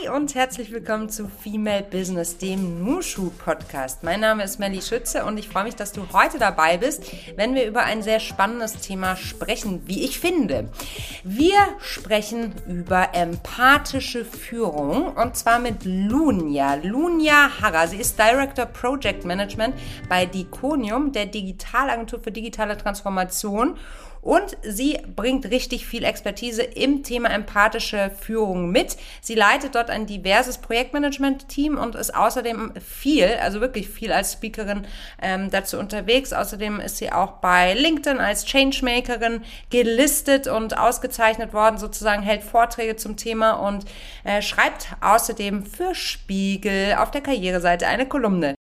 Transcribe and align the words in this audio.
Hi 0.00 0.08
und 0.08 0.34
herzlich 0.34 0.70
willkommen 0.70 1.08
zu 1.08 1.28
Female 1.28 1.82
Business, 1.82 2.36
dem 2.36 2.84
Nushu 2.84 3.30
Podcast. 3.30 4.02
Mein 4.02 4.20
Name 4.20 4.44
ist 4.44 4.58
Melly 4.58 4.82
Schütze 4.82 5.24
und 5.24 5.38
ich 5.38 5.48
freue 5.48 5.64
mich, 5.64 5.76
dass 5.76 5.92
du 5.92 6.02
heute 6.12 6.38
dabei 6.38 6.76
bist, 6.76 7.04
wenn 7.36 7.54
wir 7.54 7.66
über 7.66 7.84
ein 7.84 8.02
sehr 8.02 8.20
spannendes 8.20 8.74
Thema 8.74 9.16
sprechen, 9.16 9.82
wie 9.86 10.04
ich 10.04 10.20
finde. 10.20 10.68
Wir 11.24 11.56
sprechen 11.80 12.54
über 12.66 13.14
empathische 13.14 14.24
Führung 14.24 15.14
und 15.14 15.36
zwar 15.36 15.58
mit 15.58 15.84
Lunia. 15.84 16.74
Lunia 16.74 17.60
Harrer. 17.60 17.88
Sie 17.88 17.98
ist 17.98 18.18
Director 18.18 18.66
Project 18.66 19.24
Management 19.24 19.74
bei 20.08 20.26
Diconium, 20.26 21.12
der 21.12 21.26
Digitalagentur 21.26 22.20
für 22.20 22.32
digitale 22.32 22.76
Transformation 22.76 23.76
und 24.20 24.56
sie 24.62 24.98
bringt 25.14 25.50
richtig 25.50 25.86
viel 25.86 26.04
Expertise 26.04 26.62
im 26.62 27.02
Thema 27.02 27.30
empathische 27.30 28.10
Führung 28.20 28.70
mit. 28.70 28.96
Sie 29.20 29.34
leitet 29.34 29.74
dort 29.74 29.90
ein 29.90 30.06
diverses 30.06 30.58
Projektmanagement-Team 30.58 31.78
und 31.78 31.94
ist 31.94 32.14
außerdem 32.14 32.74
viel, 32.84 33.38
also 33.42 33.60
wirklich 33.60 33.88
viel 33.88 34.12
als 34.12 34.34
Speakerin 34.34 34.86
ähm, 35.22 35.50
dazu 35.50 35.78
unterwegs. 35.78 36.32
Außerdem 36.32 36.80
ist 36.80 36.98
sie 36.98 37.12
auch 37.12 37.32
bei 37.32 37.74
LinkedIn 37.74 38.18
als 38.18 38.44
Changemakerin 38.44 39.42
gelistet 39.70 40.48
und 40.48 40.76
ausgezeichnet 40.76 41.52
worden, 41.52 41.78
sozusagen 41.78 42.22
hält 42.22 42.42
Vorträge 42.42 42.96
zum 42.96 43.16
Thema 43.16 43.52
und 43.52 43.84
äh, 44.24 44.42
schreibt 44.42 44.88
außerdem 45.00 45.64
für 45.64 45.94
Spiegel 45.94 46.94
auf 46.98 47.10
der 47.10 47.20
Karriereseite 47.20 47.86
eine 47.86 48.06
Kolumne. 48.06 48.57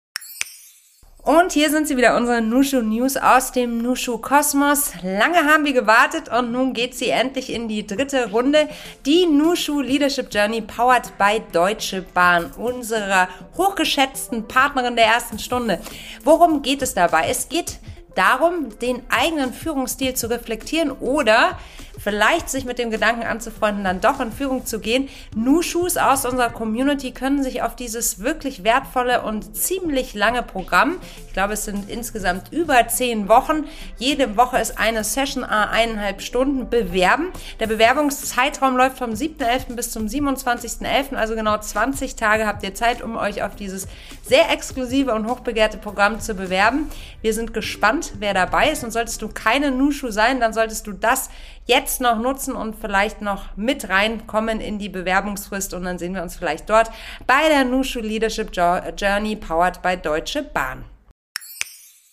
Und 1.25 1.53
hier 1.53 1.71
sind 1.71 1.89
sie 1.89 1.97
wieder, 1.97 2.19
unsere 2.19 2.43
Nushu 2.43 2.83
News 2.83 3.17
aus 3.17 3.51
dem 3.51 3.79
Nushu 3.79 4.19
Kosmos. 4.19 4.93
Lange 5.03 5.47
haben 5.47 5.65
wir 5.65 5.73
gewartet 5.73 6.29
und 6.29 6.53
nun 6.53 6.75
geht 6.75 6.95
sie 6.95 7.09
endlich 7.09 7.51
in 7.51 7.67
die 7.67 7.87
dritte 7.87 8.31
Runde. 8.31 8.69
Die 9.07 9.25
Nushu 9.25 9.81
Leadership 9.81 10.29
Journey 10.31 10.61
powered 10.61 11.17
by 11.17 11.41
Deutsche 11.51 12.03
Bahn, 12.03 12.53
unserer 12.59 13.29
hochgeschätzten 13.57 14.47
Partnerin 14.47 14.97
der 14.97 15.07
ersten 15.07 15.39
Stunde. 15.39 15.81
Worum 16.25 16.61
geht 16.61 16.83
es 16.83 16.93
dabei? 16.93 17.29
Es 17.31 17.49
geht 17.49 17.79
darum, 18.15 18.79
den 18.81 19.01
eigenen 19.09 19.55
Führungsstil 19.55 20.13
zu 20.13 20.29
reflektieren 20.29 20.91
oder 20.91 21.59
vielleicht 22.05 22.51
sich 22.51 22.67
mit 22.67 22.79
dem 22.79 22.91
Gedanken 22.91 23.23
anzufreunden, 23.23 23.83
dann 23.83 24.03
doch 24.03 24.21
in 24.21 24.31
Führung 24.31 24.67
zu 24.67 24.79
gehen. 24.79 25.09
Nushus 25.35 25.97
aus 25.97 26.27
unserer 26.27 26.51
Community 26.51 27.13
können 27.13 27.43
sich 27.43 27.63
auf 27.63 27.75
dieses 27.75 28.19
wirklich 28.19 28.63
wertvolle 28.63 29.23
und 29.23 29.57
ziemlich 29.57 30.15
lange 30.15 30.43
Programm, 30.43 30.99
ich 31.27 31.33
glaube 31.33 31.55
es 31.55 31.65
sind 31.65 31.89
insgesamt 31.89 32.53
über 32.53 32.87
zehn 32.89 33.29
Wochen, 33.29 33.65
jede 33.99 34.37
Woche 34.37 34.59
ist 34.59 34.79
eine 34.79 35.03
Session 35.03 35.45
eineinhalb 35.45 36.21
Stunden, 36.21 36.69
bewerben. 36.69 37.33
Der 37.59 37.67
Bewerbungszeitraum 37.67 38.77
läuft 38.77 38.99
vom 38.99 39.13
7.11. 39.13 39.75
bis 39.75 39.91
zum 39.91 40.07
27.11., 40.07 41.15
also 41.15 41.35
genau 41.35 41.57
20 41.57 42.17
Tage 42.17 42.47
habt 42.47 42.63
ihr 42.63 42.75
Zeit, 42.75 43.01
um 43.01 43.17
euch 43.17 43.43
auf 43.43 43.57
dieses 43.57 43.89
sehr 44.23 44.51
exklusive 44.51 45.15
und 45.15 45.27
hochbegehrte 45.27 45.79
Programm 45.79 46.21
zu 46.21 46.35
bewerben. 46.35 46.91
Wir 47.23 47.33
sind 47.33 47.55
gespannt, 47.55 48.13
wer 48.19 48.35
dabei 48.35 48.71
ist 48.71 48.85
und 48.85 48.91
solltest 48.91 49.23
du 49.23 49.29
keine 49.29 49.71
Nushu 49.71 50.11
sein, 50.11 50.39
dann 50.41 50.53
solltest 50.53 50.87
du 50.87 50.93
das 50.93 51.31
jetzt 51.67 52.01
noch 52.01 52.19
nutzen 52.19 52.55
und 52.55 52.77
vielleicht 52.77 53.23
noch 53.23 53.57
mit 53.57 53.89
reinkommen 53.89 54.61
in 54.61 54.79
die 54.79 54.89
Bewerbungsfrist 54.89 55.75
und 55.75 55.85
dann 55.85 55.99
sehen 55.99 56.15
wir 56.15 56.23
uns 56.23 56.37
vielleicht 56.37 56.69
dort 56.69 56.91
bei 57.27 57.49
der 57.49 57.65
Nushu 57.65 58.01
Leadership 58.01 58.51
Journey 58.55 59.37
powered 59.37 59.81
by 59.83 59.97
Deutsche 59.97 60.43
Bahn. 60.43 60.85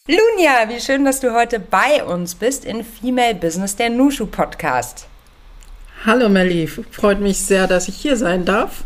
Lunia, 0.07 0.67
wie 0.67 0.79
schön, 0.79 1.05
dass 1.05 1.19
du 1.19 1.33
heute 1.33 1.59
bei 1.59 2.03
uns 2.03 2.35
bist 2.35 2.65
in 2.65 2.83
Female 2.83 3.35
Business, 3.35 3.75
der 3.75 3.89
Nushu 3.89 4.25
Podcast. 4.25 5.07
Hallo 6.05 6.27
Melly, 6.29 6.67
freut 6.67 7.19
mich 7.19 7.37
sehr, 7.37 7.67
dass 7.67 7.87
ich 7.87 7.95
hier 7.95 8.17
sein 8.17 8.43
darf. 8.43 8.83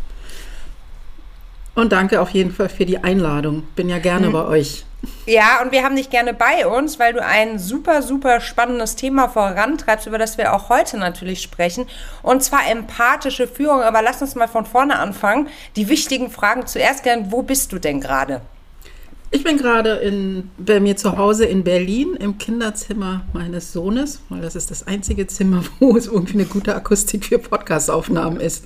Und 1.75 1.91
danke 1.91 2.21
auf 2.21 2.29
jeden 2.29 2.51
Fall 2.51 2.69
für 2.69 2.85
die 2.85 3.03
Einladung. 3.03 3.63
Bin 3.75 3.89
ja 3.89 3.99
gerne 3.99 4.29
mhm. 4.29 4.33
bei 4.33 4.45
euch. 4.45 4.85
Ja, 5.25 5.61
und 5.61 5.71
wir 5.71 5.83
haben 5.83 5.95
dich 5.95 6.09
gerne 6.09 6.33
bei 6.33 6.65
uns, 6.65 6.97
weil 6.99 7.13
du 7.13 7.23
ein 7.23 7.59
super, 7.59 8.01
super 8.01 8.41
spannendes 8.41 8.95
Thema 8.95 9.27
vorantreibst, 9.27 10.07
über 10.07 10.17
das 10.17 10.37
wir 10.37 10.53
auch 10.53 10.69
heute 10.69 10.97
natürlich 10.97 11.41
sprechen. 11.41 11.85
Und 12.23 12.43
zwar 12.43 12.67
empathische 12.69 13.47
Führung. 13.47 13.81
Aber 13.81 14.01
lass 14.01 14.21
uns 14.21 14.35
mal 14.35 14.47
von 14.47 14.65
vorne 14.65 14.97
anfangen. 14.97 15.49
Die 15.75 15.89
wichtigen 15.89 16.31
Fragen 16.31 16.65
zuerst 16.65 17.03
gern. 17.03 17.31
Wo 17.31 17.43
bist 17.43 17.71
du 17.71 17.77
denn 17.77 17.99
gerade? 18.01 18.41
Ich 19.35 19.43
bin 19.43 19.57
gerade 19.57 19.99
bei 20.57 20.79
mir 20.79 20.95
zu 20.95 21.17
Hause 21.17 21.43
in 21.43 21.65
Berlin 21.65 22.15
im 22.17 22.37
Kinderzimmer 22.37 23.25
meines 23.33 23.73
Sohnes, 23.73 24.21
weil 24.29 24.39
das 24.39 24.55
ist 24.55 24.71
das 24.71 24.87
einzige 24.87 25.27
Zimmer, 25.27 25.61
wo 25.81 25.97
es 25.97 26.07
irgendwie 26.07 26.35
eine 26.35 26.45
gute 26.45 26.73
Akustik 26.73 27.25
für 27.25 27.37
Podcastaufnahmen 27.37 28.39
ist. 28.39 28.65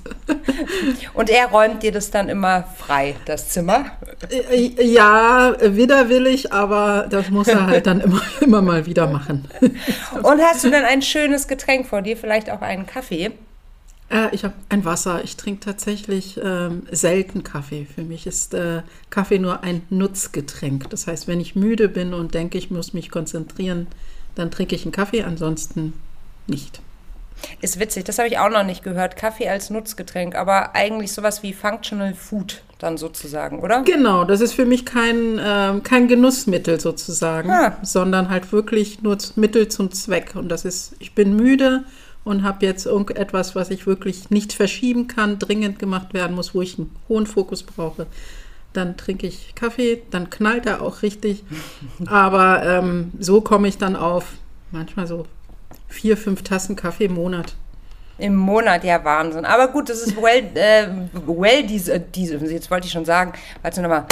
Und 1.12 1.28
er 1.28 1.46
räumt 1.46 1.82
dir 1.82 1.90
das 1.90 2.12
dann 2.12 2.28
immer 2.28 2.62
frei, 2.78 3.16
das 3.24 3.48
Zimmer? 3.48 3.86
Äh, 4.30 4.84
ja, 4.84 5.56
widerwillig, 5.60 6.52
aber 6.52 7.08
das 7.10 7.30
muss 7.30 7.48
er 7.48 7.66
halt 7.66 7.88
dann 7.88 8.00
immer, 8.00 8.22
immer 8.40 8.62
mal 8.62 8.86
wieder 8.86 9.08
machen. 9.08 9.48
Und 10.22 10.40
hast 10.40 10.62
du 10.62 10.70
denn 10.70 10.84
ein 10.84 11.02
schönes 11.02 11.48
Getränk 11.48 11.88
vor 11.88 12.00
dir, 12.00 12.16
vielleicht 12.16 12.48
auch 12.48 12.62
einen 12.62 12.86
Kaffee? 12.86 13.32
Äh, 14.10 14.34
ich 14.34 14.44
habe 14.44 14.54
ein 14.68 14.84
Wasser. 14.84 15.22
Ich 15.24 15.36
trinke 15.36 15.60
tatsächlich 15.64 16.38
ähm, 16.42 16.82
selten 16.90 17.42
Kaffee. 17.42 17.86
Für 17.86 18.02
mich 18.02 18.26
ist 18.26 18.54
äh, 18.54 18.82
Kaffee 19.08 19.38
nur 19.38 19.62
ein 19.62 19.82
Nutzgetränk. 19.88 20.90
Das 20.90 21.06
heißt, 21.06 21.28
wenn 21.28 21.40
ich 21.40 21.56
müde 21.56 21.88
bin 21.88 22.12
und 22.12 22.34
denke, 22.34 22.58
ich 22.58 22.70
muss 22.70 22.92
mich 22.92 23.10
konzentrieren, 23.10 23.86
dann 24.34 24.50
trinke 24.50 24.74
ich 24.74 24.84
einen 24.84 24.92
Kaffee, 24.92 25.22
ansonsten 25.22 25.94
nicht. 26.46 26.80
Ist 27.62 27.80
witzig, 27.80 28.04
das 28.04 28.18
habe 28.18 28.28
ich 28.28 28.38
auch 28.38 28.50
noch 28.50 28.64
nicht 28.64 28.82
gehört. 28.82 29.16
Kaffee 29.16 29.48
als 29.48 29.70
Nutzgetränk, 29.70 30.34
aber 30.34 30.74
eigentlich 30.74 31.12
sowas 31.12 31.42
wie 31.42 31.54
Functional 31.54 32.14
Food 32.14 32.62
dann 32.78 32.98
sozusagen, 32.98 33.60
oder? 33.60 33.82
Genau, 33.82 34.24
das 34.24 34.40
ist 34.40 34.52
für 34.52 34.66
mich 34.66 34.84
kein, 34.84 35.38
äh, 35.38 35.80
kein 35.82 36.08
Genussmittel 36.08 36.80
sozusagen, 36.80 37.50
ah. 37.50 37.78
sondern 37.82 38.28
halt 38.28 38.52
wirklich 38.52 39.02
nur 39.02 39.16
Mittel 39.36 39.68
zum 39.68 39.90
Zweck. 39.90 40.32
Und 40.34 40.48
das 40.48 40.64
ist, 40.64 40.94
ich 40.98 41.14
bin 41.14 41.36
müde 41.36 41.84
und 42.24 42.42
habe 42.42 42.66
jetzt 42.66 42.86
irgendetwas, 42.86 43.54
was 43.54 43.70
ich 43.70 43.86
wirklich 43.86 44.30
nicht 44.30 44.52
verschieben 44.52 45.06
kann, 45.06 45.38
dringend 45.38 45.78
gemacht 45.78 46.12
werden 46.14 46.36
muss, 46.36 46.54
wo 46.54 46.62
ich 46.62 46.78
einen 46.78 46.94
hohen 47.08 47.26
Fokus 47.26 47.62
brauche. 47.62 48.06
Dann 48.72 48.96
trinke 48.96 49.26
ich 49.26 49.54
Kaffee, 49.54 50.02
dann 50.10 50.30
knallt 50.30 50.66
er 50.66 50.82
auch 50.82 51.02
richtig. 51.02 51.42
Aber 52.06 52.64
ähm, 52.64 53.12
so 53.18 53.40
komme 53.40 53.68
ich 53.68 53.78
dann 53.78 53.96
auf 53.96 54.26
manchmal 54.70 55.06
so 55.06 55.26
vier, 55.88 56.16
fünf 56.16 56.42
Tassen 56.42 56.76
Kaffee 56.76 57.06
im 57.06 57.14
Monat. 57.14 57.54
Im 58.20 58.36
Monat, 58.36 58.84
ja, 58.84 59.02
Wahnsinn. 59.02 59.46
Aber 59.46 59.68
gut, 59.68 59.88
das 59.88 60.02
ist 60.02 60.14
well, 60.16 60.44
äh, 60.54 60.88
well 61.26 61.66
diese, 61.66 61.98
diese, 61.98 62.36
jetzt 62.36 62.70
wollte 62.70 62.86
ich 62.86 62.92
schon 62.92 63.06
sagen, 63.06 63.32
warte 63.62 63.80
nochmal. 63.80 64.04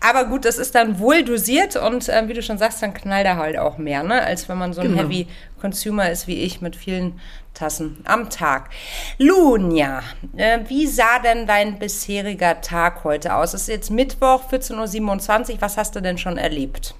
Aber 0.00 0.24
gut, 0.26 0.44
das 0.44 0.58
ist 0.58 0.74
dann 0.76 1.00
wohl 1.00 1.24
dosiert 1.24 1.74
und 1.74 2.08
äh, 2.08 2.28
wie 2.28 2.34
du 2.34 2.42
schon 2.42 2.58
sagst, 2.58 2.80
dann 2.80 2.94
knallt 2.94 3.26
er 3.26 3.36
halt 3.36 3.58
auch 3.58 3.76
mehr, 3.76 4.04
ne? 4.04 4.22
Als 4.22 4.48
wenn 4.48 4.56
man 4.56 4.72
so 4.72 4.82
ein 4.82 4.90
genau. 4.90 5.02
Heavy 5.02 5.26
Consumer 5.60 6.08
ist 6.10 6.28
wie 6.28 6.42
ich 6.42 6.60
mit 6.60 6.76
vielen 6.76 7.20
Tassen 7.56 7.96
am 8.04 8.30
Tag. 8.30 8.70
Lunja, 9.18 10.02
äh, 10.36 10.60
wie 10.68 10.86
sah 10.86 11.18
denn 11.18 11.46
dein 11.46 11.78
bisheriger 11.78 12.60
Tag 12.60 13.02
heute 13.02 13.34
aus? 13.34 13.54
Es 13.54 13.62
ist 13.62 13.68
jetzt 13.68 13.90
Mittwoch, 13.90 14.44
14.27 14.50 15.54
Uhr. 15.54 15.60
Was 15.60 15.76
hast 15.76 15.96
du 15.96 16.00
denn 16.00 16.18
schon 16.18 16.36
erlebt? 16.36 16.94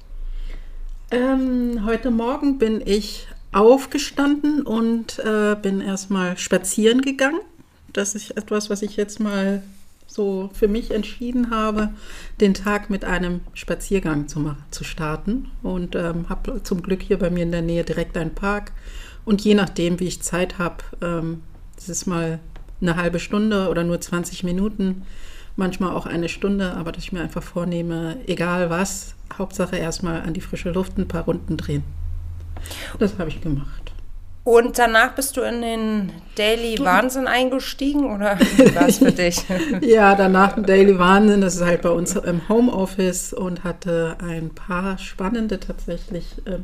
Ähm, 1.11 1.85
heute 1.87 2.11
Morgen 2.11 2.59
bin 2.59 2.83
ich 2.85 3.29
aufgestanden 3.53 4.63
und 4.63 5.19
äh, 5.21 5.55
bin 5.61 5.81
erstmal 5.81 6.37
spazieren 6.37 7.01
gegangen. 7.03 7.41
Das 7.93 8.15
ist 8.15 8.37
etwas, 8.37 8.69
was 8.71 8.83
ich 8.83 8.97
jetzt 8.97 9.21
mal 9.21 9.63
so 10.07 10.51
für 10.55 10.69
mich 10.69 10.93
entschieden 10.93 11.51
habe, 11.51 11.91
den 12.41 12.55
Tag 12.55 12.91
mit 12.91 13.05
einem 13.05 13.41
Spaziergang 13.55 14.29
zu, 14.29 14.41
machen, 14.41 14.65
zu 14.71 14.85
starten. 14.85 15.51
Und 15.63 15.95
ähm, 15.95 16.29
habe 16.29 16.63
zum 16.63 16.83
Glück 16.83 17.03
hier 17.03 17.19
bei 17.19 17.31
mir 17.31 17.43
in 17.43 17.53
der 17.53 17.63
Nähe 17.63 17.85
direkt 17.85 18.17
einen 18.17 18.35
Park. 18.35 18.73
Und 19.27 19.43
je 19.43 19.55
nachdem, 19.55 20.01
wie 20.01 20.07
ich 20.07 20.23
Zeit 20.23 20.57
habe, 20.59 20.77
ähm, 21.03 21.43
das 21.75 21.91
ist 21.91 22.07
mal 22.07 22.39
eine 22.81 22.97
halbe 22.97 23.19
Stunde 23.19 23.69
oder 23.69 23.85
nur 23.85 24.01
20 24.01 24.45
Minuten, 24.45 25.03
manchmal 25.57 25.95
auch 25.95 26.07
eine 26.07 26.29
Stunde, 26.29 26.75
aber 26.75 26.93
dass 26.93 27.05
ich 27.05 27.13
mir 27.13 27.21
einfach 27.21 27.43
vornehme, 27.43 28.17
egal 28.27 28.71
was, 28.71 29.15
Hauptsache 29.37 29.77
erstmal 29.77 30.23
an 30.23 30.33
die 30.33 30.41
frische 30.41 30.71
Luft 30.71 30.97
ein 30.97 31.09
paar 31.09 31.25
Runden 31.25 31.57
drehen. 31.57 31.83
Das 32.99 33.19
habe 33.19 33.29
ich 33.29 33.41
gemacht. 33.41 33.93
Und 34.45 34.79
danach 34.79 35.17
bist 35.17 35.37
du 35.37 35.41
in 35.41 35.61
den 35.61 36.13
Daily 36.37 36.79
Wahnsinn 36.79 37.27
eingestiegen 37.27 38.15
oder 38.15 38.39
wie 38.57 38.75
war 38.77 38.87
es 38.87 38.99
für 38.99 39.11
dich? 39.11 39.43
ja, 39.81 40.15
danach 40.15 40.63
Daily 40.63 40.97
Wahnsinn, 41.01 41.41
das 41.41 41.57
ist 41.57 41.65
halt 41.65 41.83
bei 41.83 41.91
uns 41.91 42.15
im 42.15 42.49
Homeoffice 42.49 43.33
und 43.33 43.65
hatte 43.65 44.17
ein 44.25 44.51
paar 44.51 44.99
spannende 44.99 45.59
tatsächlich 45.59 46.27
äh, 46.45 46.59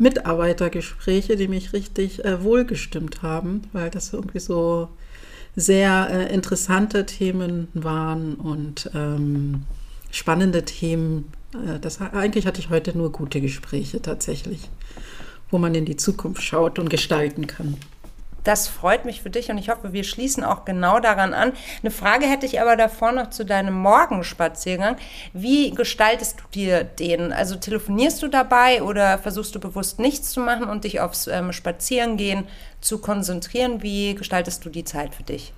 Mitarbeitergespräche, 0.00 1.36
die 1.36 1.48
mich 1.48 1.72
richtig 1.72 2.24
äh, 2.24 2.42
wohlgestimmt 2.42 3.22
haben, 3.22 3.62
weil 3.72 3.90
das 3.90 4.12
irgendwie 4.12 4.40
so 4.40 4.88
sehr 5.56 6.08
äh, 6.10 6.34
interessante 6.34 7.06
Themen 7.06 7.68
waren 7.74 8.34
und 8.34 8.90
ähm, 8.94 9.62
spannende 10.10 10.64
Themen. 10.64 11.32
Äh, 11.54 11.78
das, 11.80 12.00
eigentlich 12.00 12.46
hatte 12.46 12.60
ich 12.60 12.70
heute 12.70 12.96
nur 12.96 13.12
gute 13.12 13.40
Gespräche 13.40 14.02
tatsächlich 14.02 14.68
wo 15.50 15.58
man 15.58 15.74
in 15.74 15.84
die 15.84 15.96
Zukunft 15.96 16.42
schaut 16.42 16.78
und 16.78 16.88
gestalten 16.88 17.46
kann. 17.46 17.76
Das 18.44 18.68
freut 18.68 19.04
mich 19.04 19.22
für 19.22 19.30
dich 19.30 19.50
und 19.50 19.58
ich 19.58 19.68
hoffe, 19.68 19.92
wir 19.92 20.04
schließen 20.04 20.44
auch 20.44 20.64
genau 20.64 21.00
daran 21.00 21.34
an. 21.34 21.52
Eine 21.82 21.90
Frage 21.90 22.26
hätte 22.26 22.46
ich 22.46 22.60
aber 22.60 22.76
davor 22.76 23.12
noch 23.12 23.30
zu 23.30 23.44
deinem 23.44 23.74
Morgenspaziergang. 23.74 24.96
Wie 25.32 25.70
gestaltest 25.70 26.40
du 26.40 26.44
dir 26.54 26.84
den? 26.84 27.32
Also 27.32 27.56
telefonierst 27.56 28.22
du 28.22 28.28
dabei 28.28 28.82
oder 28.82 29.18
versuchst 29.18 29.54
du 29.54 29.60
bewusst 29.60 29.98
nichts 29.98 30.30
zu 30.30 30.40
machen 30.40 30.64
und 30.64 30.84
dich 30.84 31.00
aufs 31.00 31.26
ähm, 31.26 31.52
Spazierengehen 31.52 32.46
zu 32.80 32.98
konzentrieren? 32.98 33.82
Wie 33.82 34.14
gestaltest 34.14 34.64
du 34.64 34.70
die 34.70 34.84
Zeit 34.84 35.14
für 35.14 35.22
dich? 35.22 35.52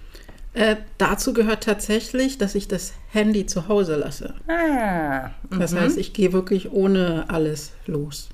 Äh, 0.54 0.76
dazu 0.98 1.32
gehört 1.32 1.64
tatsächlich, 1.64 2.36
dass 2.36 2.54
ich 2.54 2.68
das 2.68 2.92
Handy 3.10 3.46
zu 3.46 3.68
Hause 3.68 3.96
lasse. 3.96 4.34
Ah, 4.48 5.30
das 5.50 5.74
heißt, 5.74 5.96
ich 5.96 6.12
gehe 6.12 6.32
wirklich 6.32 6.72
ohne 6.72 7.24
alles 7.28 7.72
los. 7.86 8.28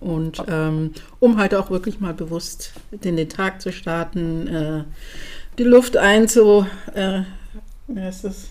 Und 0.00 0.42
ähm, 0.48 0.92
um 1.20 1.38
halt 1.38 1.54
auch 1.54 1.70
wirklich 1.70 2.00
mal 2.00 2.14
bewusst 2.14 2.72
in 3.00 3.16
den 3.16 3.28
Tag 3.28 3.62
zu 3.62 3.72
starten, 3.72 4.46
äh, 4.46 4.84
die 5.58 5.64
Luft 5.64 5.96
einzu, 5.96 6.66
äh, 6.94 7.22
wie 7.88 8.00
heißt 8.00 8.24
das? 8.24 8.48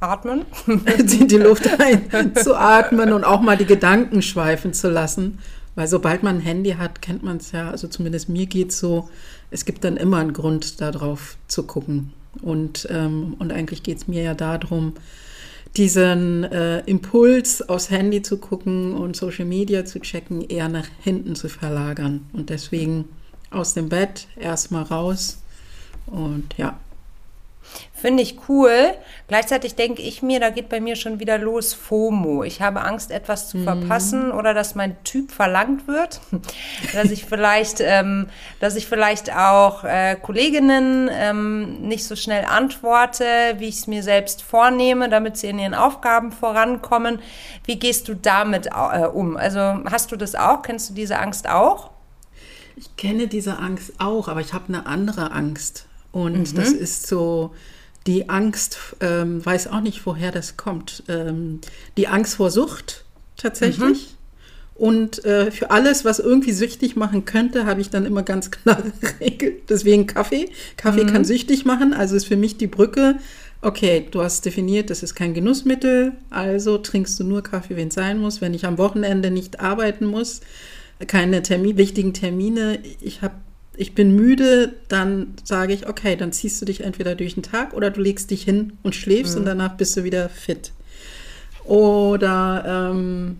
Atmen. 0.00 0.44
die, 0.98 1.26
die 1.26 1.36
Luft 1.38 1.68
einzuatmen 1.80 3.12
und 3.12 3.24
auch 3.24 3.40
mal 3.40 3.56
die 3.56 3.64
Gedanken 3.64 4.22
schweifen 4.22 4.72
zu 4.72 4.88
lassen. 4.88 5.38
Weil 5.74 5.86
sobald 5.86 6.22
man 6.22 6.36
ein 6.36 6.42
Handy 6.42 6.72
hat, 6.72 7.02
kennt 7.02 7.22
man 7.22 7.36
es 7.36 7.52
ja, 7.52 7.70
also 7.70 7.86
zumindest 7.86 8.28
mir 8.28 8.46
geht 8.46 8.70
es 8.70 8.80
so, 8.80 9.08
es 9.50 9.64
gibt 9.64 9.84
dann 9.84 9.96
immer 9.96 10.18
einen 10.18 10.32
Grund 10.32 10.80
darauf 10.80 11.36
zu 11.46 11.62
gucken. 11.64 12.12
Und, 12.42 12.88
ähm, 12.90 13.36
und 13.38 13.52
eigentlich 13.52 13.82
geht 13.82 13.98
es 13.98 14.08
mir 14.08 14.22
ja 14.22 14.34
darum, 14.34 14.94
diesen 15.76 16.44
äh, 16.44 16.80
Impuls 16.80 17.68
aufs 17.68 17.90
Handy 17.90 18.22
zu 18.22 18.38
gucken 18.38 18.94
und 18.94 19.16
Social 19.16 19.44
Media 19.44 19.84
zu 19.84 20.00
checken, 20.00 20.42
eher 20.42 20.68
nach 20.68 20.86
hinten 21.00 21.34
zu 21.34 21.48
verlagern. 21.48 22.26
Und 22.32 22.50
deswegen 22.50 23.04
aus 23.50 23.74
dem 23.74 23.88
Bett 23.88 24.26
erstmal 24.36 24.84
raus 24.84 25.38
und 26.06 26.54
ja. 26.56 26.78
Finde 28.00 28.22
ich 28.22 28.48
cool. 28.48 28.94
Gleichzeitig 29.26 29.74
denke 29.74 30.02
ich 30.02 30.22
mir, 30.22 30.38
da 30.38 30.50
geht 30.50 30.68
bei 30.68 30.80
mir 30.80 30.94
schon 30.94 31.18
wieder 31.18 31.36
los 31.36 31.74
FOMO. 31.74 32.44
Ich 32.44 32.62
habe 32.62 32.82
Angst, 32.82 33.10
etwas 33.10 33.48
zu 33.48 33.58
mhm. 33.58 33.64
verpassen 33.64 34.30
oder 34.30 34.54
dass 34.54 34.76
mein 34.76 35.02
Typ 35.02 35.32
verlangt 35.32 35.88
wird. 35.88 36.20
dass 36.92 37.10
ich 37.10 37.24
vielleicht, 37.24 37.80
ähm, 37.80 38.28
dass 38.60 38.76
ich 38.76 38.86
vielleicht 38.86 39.34
auch 39.34 39.82
äh, 39.82 40.16
Kolleginnen 40.22 41.10
ähm, 41.12 41.82
nicht 41.82 42.04
so 42.04 42.14
schnell 42.14 42.44
antworte, 42.44 43.24
wie 43.58 43.66
ich 43.66 43.78
es 43.78 43.86
mir 43.88 44.04
selbst 44.04 44.42
vornehme, 44.42 45.08
damit 45.08 45.36
sie 45.36 45.48
in 45.48 45.58
ihren 45.58 45.74
Aufgaben 45.74 46.30
vorankommen. 46.30 47.18
Wie 47.64 47.80
gehst 47.80 48.06
du 48.06 48.14
damit 48.14 48.66
äh, 48.66 49.06
um? 49.06 49.36
Also 49.36 49.60
hast 49.60 50.12
du 50.12 50.16
das 50.16 50.36
auch? 50.36 50.62
Kennst 50.62 50.90
du 50.90 50.94
diese 50.94 51.18
Angst 51.18 51.48
auch? 51.48 51.90
Ich 52.76 52.96
kenne 52.96 53.26
diese 53.26 53.58
Angst 53.58 53.94
auch, 53.98 54.28
aber 54.28 54.40
ich 54.40 54.52
habe 54.52 54.66
eine 54.68 54.86
andere 54.86 55.32
Angst. 55.32 55.86
Und 56.12 56.52
mhm. 56.52 56.56
das 56.56 56.70
ist 56.70 57.08
so 57.08 57.54
die 58.06 58.28
Angst, 58.28 58.78
ähm, 59.00 59.44
weiß 59.44 59.68
auch 59.68 59.80
nicht, 59.80 60.04
woher 60.06 60.32
das 60.32 60.56
kommt. 60.56 61.02
Ähm, 61.08 61.60
die 61.96 62.08
Angst 62.08 62.36
vor 62.36 62.50
Sucht 62.50 63.04
tatsächlich. 63.36 64.10
Mhm. 64.10 64.18
Und 64.74 65.24
äh, 65.24 65.50
für 65.50 65.72
alles, 65.72 66.04
was 66.04 66.20
irgendwie 66.20 66.52
süchtig 66.52 66.94
machen 66.94 67.24
könnte, 67.24 67.66
habe 67.66 67.80
ich 67.80 67.90
dann 67.90 68.06
immer 68.06 68.22
ganz 68.22 68.50
klare 68.52 68.92
Regeln. 69.20 69.56
Deswegen 69.68 70.06
Kaffee. 70.06 70.50
Kaffee 70.76 71.04
mhm. 71.04 71.08
kann 71.08 71.24
süchtig 71.24 71.64
machen. 71.64 71.92
Also 71.92 72.14
ist 72.16 72.26
für 72.26 72.36
mich 72.36 72.56
die 72.56 72.68
Brücke. 72.68 73.16
Okay, 73.60 74.06
du 74.08 74.22
hast 74.22 74.44
definiert, 74.44 74.88
das 74.88 75.02
ist 75.02 75.16
kein 75.16 75.34
Genussmittel. 75.34 76.12
Also 76.30 76.78
trinkst 76.78 77.18
du 77.18 77.24
nur 77.24 77.42
Kaffee, 77.42 77.74
wenn 77.74 77.88
es 77.88 77.94
sein 77.94 78.20
muss. 78.20 78.40
Wenn 78.40 78.54
ich 78.54 78.66
am 78.66 78.78
Wochenende 78.78 79.32
nicht 79.32 79.58
arbeiten 79.58 80.06
muss, 80.06 80.42
keine 81.08 81.42
Termin, 81.42 81.76
wichtigen 81.76 82.14
Termine. 82.14 82.78
Ich 83.00 83.20
habe 83.20 83.34
ich 83.78 83.94
bin 83.94 84.16
müde, 84.16 84.74
dann 84.88 85.34
sage 85.44 85.72
ich, 85.72 85.88
okay, 85.88 86.16
dann 86.16 86.32
ziehst 86.32 86.60
du 86.60 86.64
dich 86.66 86.80
entweder 86.80 87.14
durch 87.14 87.34
den 87.34 87.44
Tag 87.44 87.74
oder 87.74 87.90
du 87.90 88.00
legst 88.00 88.32
dich 88.32 88.42
hin 88.42 88.72
und 88.82 88.96
schläfst 88.96 89.34
mhm. 89.34 89.40
und 89.40 89.46
danach 89.46 89.76
bist 89.76 89.96
du 89.96 90.02
wieder 90.02 90.28
fit. 90.28 90.72
Oder 91.64 92.90
ähm, 92.92 93.36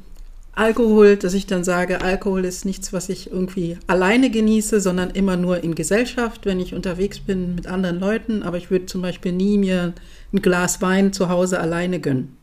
Alkohol, 0.55 1.17
dass 1.17 1.35
ich 1.35 1.46
dann 1.46 1.64
sage, 1.64 2.02
Alkohol 2.02 2.44
ist 2.44 2.64
nichts, 2.64 2.93
was 2.93 3.08
ich 3.08 3.32
irgendwie 3.32 3.79
alleine 3.88 4.31
genieße, 4.31 4.81
sondern 4.81 5.11
immer 5.11 5.37
nur 5.37 5.64
in 5.64 5.75
Gesellschaft, 5.75 6.46
wenn 6.46 6.61
ich 6.61 6.73
unterwegs 6.73 7.19
bin 7.19 7.56
mit 7.56 7.67
anderen 7.67 7.99
Leuten. 7.99 8.44
Aber 8.44 8.58
ich 8.58 8.70
würde 8.70 8.87
zum 8.87 9.02
Beispiel 9.02 9.32
nie 9.32 9.58
mir 9.58 9.93
ein 10.32 10.40
Glas 10.40 10.81
Wein 10.81 11.12
zu 11.12 11.29
Hause 11.29 11.58
alleine 11.58 11.99
gönnen. 11.99 12.37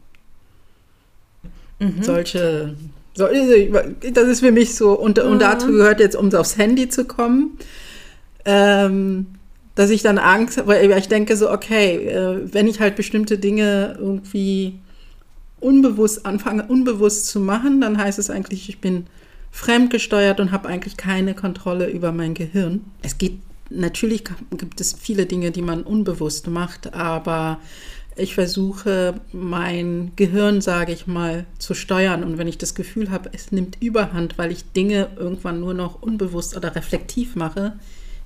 Mhm. 1.80 2.03
Solche, 2.03 2.75
so, 3.13 3.27
das 4.13 4.27
ist 4.27 4.42
für 4.42 4.51
mich 4.51 4.75
so, 4.75 5.00
und, 5.00 5.18
mhm. 5.18 5.31
und 5.31 5.42
dazu 5.42 5.68
gehört 5.68 6.01
jetzt, 6.01 6.18
um 6.18 6.33
aufs 6.33 6.57
Handy 6.57 6.89
zu 6.89 7.06
kommen, 7.06 7.57
ähm, 8.45 9.27
dass 9.75 9.89
ich 9.89 10.01
dann 10.01 10.18
Angst, 10.18 10.65
weil 10.65 10.92
ich 10.97 11.07
denke 11.07 11.36
so, 11.36 11.51
okay, 11.51 12.07
äh, 12.07 12.53
wenn 12.53 12.68
ich 12.68 12.80
halt 12.80 12.95
bestimmte 12.95 13.38
Dinge 13.38 13.97
irgendwie 14.00 14.80
unbewusst 15.59 16.25
anfange, 16.25 16.65
unbewusst 16.65 17.27
zu 17.27 17.39
machen, 17.39 17.81
dann 17.81 17.97
heißt 17.97 18.19
es 18.19 18.30
eigentlich, 18.30 18.69
ich 18.69 18.80
bin 18.80 19.07
fremdgesteuert 19.51 20.39
und 20.39 20.51
habe 20.51 20.68
eigentlich 20.68 20.97
keine 20.97 21.33
Kontrolle 21.33 21.89
über 21.89 22.12
mein 22.12 22.33
Gehirn. 22.33 22.81
Es 23.01 23.18
geht, 23.18 23.39
natürlich 23.69 24.24
gibt 24.57 24.81
es 24.81 24.94
viele 24.94 25.25
Dinge, 25.25 25.51
die 25.51 25.62
man 25.62 25.83
unbewusst 25.83 26.47
macht, 26.47 26.94
aber 26.94 27.59
ich 28.18 28.36
versuche 28.36 29.15
mein 29.33 30.12
Gehirn, 30.15 30.62
sage 30.62 30.94
ich 30.94 31.07
mal, 31.07 31.45
zu 31.57 31.74
steuern. 31.74 32.24
Und 32.24 32.38
wenn 32.38 32.47
ich 32.47 32.57
das 32.57 32.75
Gefühl 32.75 33.12
habe, 33.12 33.30
es 33.33 33.51
nimmt 33.51 33.81
überhand, 33.81 34.38
weil 34.38 34.51
ich 34.51 34.71
Dinge 34.71 35.09
irgendwann 35.18 35.59
nur 35.59 35.74
noch 35.74 36.01
unbewusst 36.01 36.56
oder 36.56 36.75
reflektiv 36.75 37.36
mache, 37.36 37.74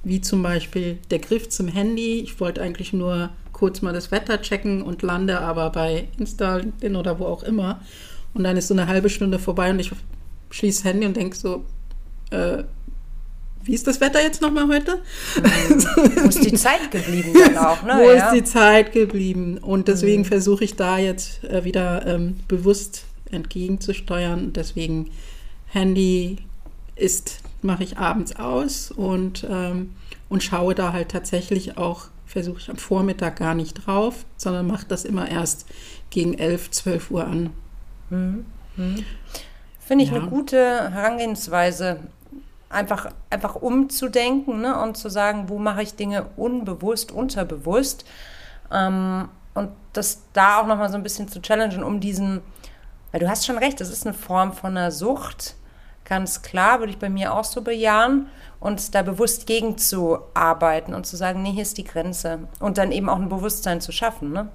wie 0.04 0.22
zum 0.22 0.42
Beispiel 0.42 0.98
der 1.12 1.20
Griff 1.20 1.50
zum 1.50 1.68
Handy. 1.68 2.20
Ich 2.22 2.40
wollte 2.40 2.62
eigentlich 2.62 2.94
nur 2.94 3.30
kurz 3.52 3.82
mal 3.82 3.94
das 3.94 4.12
Wetter 4.12 4.42
checken 4.42 4.82
und 4.82 5.02
lande 5.02 5.40
aber 5.42 5.70
bei 5.72 6.08
Insta 6.18 6.62
oder 6.84 7.20
wo 7.20 7.26
auch 7.26 7.44
immer. 7.44 7.82
Und 8.34 8.44
dann 8.44 8.58
ist 8.58 8.68
so 8.68 8.74
eine 8.74 8.88
halbe 8.88 9.10
Stunde 9.10 9.40
vorbei 9.40 9.72
und 9.72 9.80
ich 9.80 9.92
schließe 10.52 10.84
das 10.84 10.92
Handy 10.92 11.06
und 11.06 11.18
denke 11.18 11.36
so, 11.36 11.66
äh, 12.32 12.64
wie 13.64 13.74
ist 13.74 13.88
das 13.88 14.00
Wetter 14.00 14.22
jetzt 14.22 14.42
nochmal 14.42 14.68
heute? 14.68 15.02
Wo 16.24 16.30
ist 16.30 16.46
die 16.46 16.56
Zeit 16.56 16.90
geblieben 16.92 17.34
dann 17.34 17.58
auch, 17.58 17.84
ne? 17.84 17.94
Wo 17.98 18.10
ja. 18.10 18.26
ist 18.26 18.34
die 18.34 18.44
Zeit 18.44 18.94
geblieben? 18.94 19.58
Und 19.58 19.90
deswegen 19.90 20.22
mhm. 20.22 20.26
versuche 20.26 20.64
ich 20.64 20.76
da 20.76 20.98
jetzt 20.98 21.44
äh, 21.44 21.66
wieder 21.66 22.06
ähm, 22.08 22.40
bewusst 22.48 23.04
entgegenzusteuern. 23.30 24.54
Deswegen 24.54 25.12
Handy 25.68 26.38
ist 26.96 27.39
mache 27.62 27.84
ich 27.84 27.98
abends 27.98 28.36
aus 28.36 28.92
und, 28.92 29.46
ähm, 29.50 29.96
und 30.30 30.44
schaue 30.44 30.76
da 30.76 30.94
halt 30.94 31.10
tatsächlich 31.10 31.78
auch, 31.78 32.06
versuche 32.26 32.60
ich 32.60 32.70
am 32.70 32.78
Vormittag 32.78 33.38
gar 33.38 33.56
nicht 33.56 33.86
drauf, 33.86 34.26
sondern 34.38 34.68
mache 34.68 34.86
das 34.88 35.06
immer 35.06 35.30
erst 35.30 35.66
gegen 36.10 36.38
11, 36.38 36.72
12 36.72 37.12
Uhr 37.12 37.26
an. 37.26 37.50
Mhm. 38.10 38.46
Mhm. 38.76 39.06
Finde 39.80 40.04
ich 40.04 40.12
ja. 40.12 40.18
eine 40.18 40.28
gute 40.28 40.92
Herangehensweise, 40.92 42.00
einfach, 42.70 43.12
einfach 43.30 43.56
umzudenken 43.56 44.62
ne, 44.62 44.80
und 44.82 44.98
zu 44.98 45.10
sagen, 45.10 45.50
wo 45.50 45.58
mache 45.58 45.82
ich 45.82 45.96
Dinge 45.96 46.28
unbewusst, 46.38 47.12
unterbewusst. 47.12 48.06
Ähm, 48.72 49.30
und 49.56 49.72
das 49.94 50.22
da 50.34 50.62
auch 50.62 50.68
nochmal 50.68 50.90
so 50.90 50.96
ein 50.96 51.04
bisschen 51.04 51.28
zu 51.28 51.42
challengen, 51.42 51.84
um 51.84 52.00
diesen, 52.00 52.42
weil 53.12 53.20
du 53.20 53.28
hast 53.28 53.46
schon 53.46 53.58
recht, 53.58 53.82
das 53.82 53.90
ist 53.90 54.06
eine 54.06 54.14
Form 54.14 54.54
von 54.54 54.78
einer 54.78 54.92
Sucht, 54.92 55.56
Ganz 56.10 56.42
klar, 56.42 56.80
würde 56.80 56.92
ich 56.92 56.98
bei 56.98 57.10
mir 57.10 57.34
auch 57.34 57.44
so 57.44 57.62
bejahen 57.62 58.28
und 58.60 58.96
da 58.96 59.04
bewusst 59.04 59.46
gegen 59.46 59.78
zu 59.78 60.18
arbeiten 60.34 60.96
und 60.96 61.06
zu 61.06 61.16
sagen, 61.16 61.44
nee, 61.44 61.52
hier 61.52 61.62
ist 61.62 61.78
die 61.78 61.84
Grenze. 61.84 62.48
Und 62.60 62.80
dann 62.80 62.92
eben 62.92 63.10
auch 63.10 63.20
ein 63.20 63.30
Bewusstsein 63.30 63.80
zu 63.80 63.92
schaffen, 63.92 64.32
ne? 64.32 64.50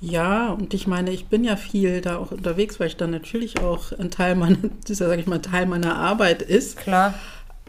Ja, 0.00 0.50
und 0.50 0.74
ich 0.74 0.88
meine, 0.88 1.12
ich 1.12 1.26
bin 1.28 1.44
ja 1.44 1.56
viel 1.56 2.00
da 2.00 2.18
auch 2.18 2.32
unterwegs, 2.32 2.80
weil 2.80 2.88
ich 2.88 2.96
dann 2.96 3.12
natürlich 3.12 3.60
auch 3.60 3.92
ein 3.92 4.10
Teil 4.10 4.34
meiner, 4.34 4.58
ja, 4.88 4.94
sage 4.94 5.20
ich 5.20 5.28
mal, 5.28 5.40
Teil 5.40 5.66
meiner 5.66 5.96
Arbeit 5.96 6.42
ist. 6.42 6.76
Klar. 6.76 7.14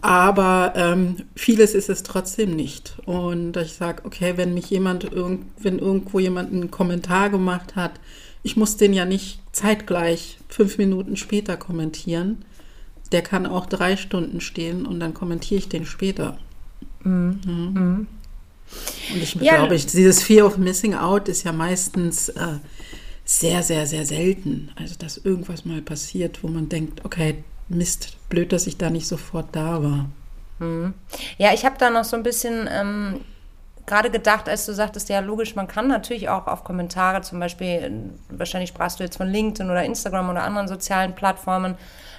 Aber 0.01 0.74
ähm, 0.75 1.17
vieles 1.35 1.75
ist 1.75 1.89
es 1.89 2.03
trotzdem 2.03 2.55
nicht. 2.55 2.97
Und 3.05 3.55
ich 3.57 3.74
sage, 3.74 4.03
okay, 4.03 4.33
wenn 4.35 4.53
mich 4.53 4.69
jemand, 4.69 5.03
irgend, 5.05 5.45
wenn 5.59 5.79
irgendwo 5.79 6.19
jemand 6.19 6.51
einen 6.51 6.71
Kommentar 6.71 7.29
gemacht 7.29 7.75
hat, 7.75 7.93
ich 8.43 8.57
muss 8.57 8.77
den 8.77 8.93
ja 8.93 9.05
nicht 9.05 9.39
zeitgleich 9.51 10.39
fünf 10.50 10.77
Minuten 10.77 11.17
später 11.17 11.55
kommentieren, 11.55 12.43
der 13.12 13.21
kann 13.21 13.45
auch 13.45 13.65
drei 13.65 13.97
Stunden 13.97 14.41
stehen 14.41 14.85
und 14.85 15.00
dann 15.00 15.13
kommentiere 15.13 15.59
ich 15.59 15.69
den 15.69 15.85
später. 15.85 16.38
Mhm. 17.03 17.39
Mhm. 17.45 18.07
Und 19.13 19.21
ich 19.21 19.35
ja. 19.35 19.57
glaube, 19.57 19.75
ich, 19.75 19.85
dieses 19.85 20.24
Fear 20.24 20.47
of 20.47 20.57
Missing 20.57 20.95
Out 20.95 21.27
ist 21.27 21.43
ja 21.43 21.51
meistens 21.51 22.29
äh, 22.29 22.57
sehr, 23.24 23.63
sehr, 23.63 23.85
sehr 23.85 24.05
selten. 24.05 24.71
Also, 24.75 24.95
dass 24.97 25.17
irgendwas 25.17 25.65
mal 25.65 25.81
passiert, 25.81 26.43
wo 26.43 26.47
man 26.47 26.69
denkt, 26.69 27.05
okay, 27.05 27.43
Mist, 27.67 28.17
blöd, 28.29 28.51
dass 28.51 28.67
ich 28.67 28.77
da 28.77 28.89
nicht 28.89 29.07
sofort 29.07 29.47
da 29.51 29.83
war. 29.83 30.09
Mhm. 30.59 30.93
Ja, 31.38 31.53
ich 31.53 31.65
habe 31.65 31.75
da 31.77 31.89
noch 31.89 32.05
so 32.05 32.15
ein 32.15 32.24
bisschen 32.24 32.67
ähm, 32.71 33.21
gerade 33.85 34.09
gedacht, 34.09 34.50
als 34.50 34.65
du 34.65 34.74
sagtest, 34.74 35.09
ja 35.09 35.19
logisch, 35.19 35.55
man 35.55 35.67
kann 35.67 35.88
natürlich 35.88 36.29
auch 36.29 36.47
auf 36.47 36.63
Kommentare 36.63 37.21
zum 37.21 37.39
Beispiel, 37.39 38.12
wahrscheinlich 38.29 38.69
sprachst 38.69 39.00
du 39.00 39.03
jetzt 39.03 39.17
von 39.17 39.27
LinkedIn 39.27 39.69
oder 39.69 39.83
Instagram 39.83 40.29
oder 40.29 40.43
anderen 40.43 40.67
sozialen 40.67 41.13
Plattformen, 41.13 41.75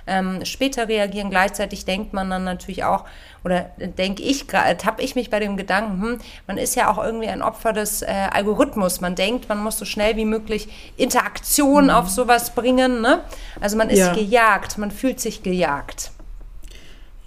ähm, 0.06 0.44
später 0.44 0.88
reagieren. 0.88 1.30
Gleichzeitig 1.30 1.84
denkt 1.84 2.12
man 2.12 2.30
dann 2.30 2.44
natürlich 2.44 2.84
auch, 2.84 3.04
oder 3.44 3.70
denke 3.78 4.22
ich, 4.22 4.46
tappe 4.46 5.02
ich 5.02 5.14
mich 5.14 5.30
bei 5.30 5.40
dem 5.40 5.56
Gedanken, 5.56 6.02
hm, 6.02 6.18
man 6.46 6.58
ist 6.58 6.74
ja 6.74 6.90
auch 6.90 7.02
irgendwie 7.02 7.28
ein 7.28 7.42
Opfer 7.42 7.72
des 7.72 8.02
äh, 8.02 8.06
Algorithmus. 8.06 9.00
Man 9.00 9.14
denkt, 9.14 9.48
man 9.48 9.62
muss 9.62 9.78
so 9.78 9.84
schnell 9.84 10.16
wie 10.16 10.24
möglich 10.24 10.68
Interaktion 10.96 11.84
mhm. 11.84 11.90
auf 11.90 12.08
sowas 12.08 12.54
bringen. 12.54 13.00
Ne? 13.00 13.20
Also 13.60 13.76
man 13.76 13.90
ist 13.90 13.98
ja. 13.98 14.14
gejagt, 14.14 14.78
man 14.78 14.90
fühlt 14.90 15.20
sich 15.20 15.42
gejagt. 15.42 16.10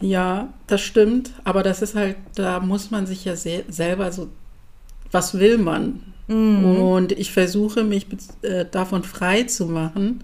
Ja, 0.01 0.47
das 0.67 0.81
stimmt, 0.81 1.31
aber 1.43 1.61
das 1.61 1.81
ist 1.81 1.95
halt, 1.95 2.15
da 2.35 2.59
muss 2.61 2.89
man 2.89 3.05
sich 3.05 3.25
ja 3.25 3.35
se 3.35 3.65
selber 3.67 4.11
so, 4.11 4.29
was 5.11 5.37
will 5.37 5.57
man? 5.57 6.13
Mhm. 6.27 6.63
Und 6.81 7.11
ich 7.11 7.33
versuche 7.33 7.83
mich 7.83 8.05
äh, 8.43 8.65
davon 8.65 9.03
frei 9.03 9.43
zu 9.43 9.65
machen, 9.65 10.23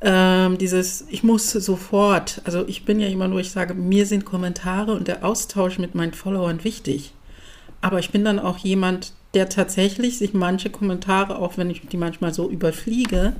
ähm, 0.00 0.58
dieses, 0.58 1.06
ich 1.10 1.22
muss 1.22 1.50
sofort, 1.50 2.42
also 2.44 2.66
ich 2.66 2.84
bin 2.84 3.00
ja 3.00 3.08
immer 3.08 3.28
nur, 3.28 3.40
ich 3.40 3.50
sage, 3.50 3.74
mir 3.74 4.06
sind 4.06 4.24
Kommentare 4.24 4.92
und 4.92 5.08
der 5.08 5.24
Austausch 5.24 5.78
mit 5.78 5.94
meinen 5.94 6.12
Followern 6.12 6.64
wichtig. 6.64 7.12
Aber 7.80 7.98
ich 7.98 8.10
bin 8.10 8.24
dann 8.24 8.38
auch 8.38 8.58
jemand, 8.58 9.12
der 9.34 9.48
tatsächlich 9.48 10.18
sich 10.18 10.32
manche 10.32 10.70
Kommentare, 10.70 11.38
auch 11.38 11.56
wenn 11.56 11.70
ich 11.70 11.86
die 11.88 11.96
manchmal 11.96 12.32
so 12.32 12.48
überfliege, 12.48 13.34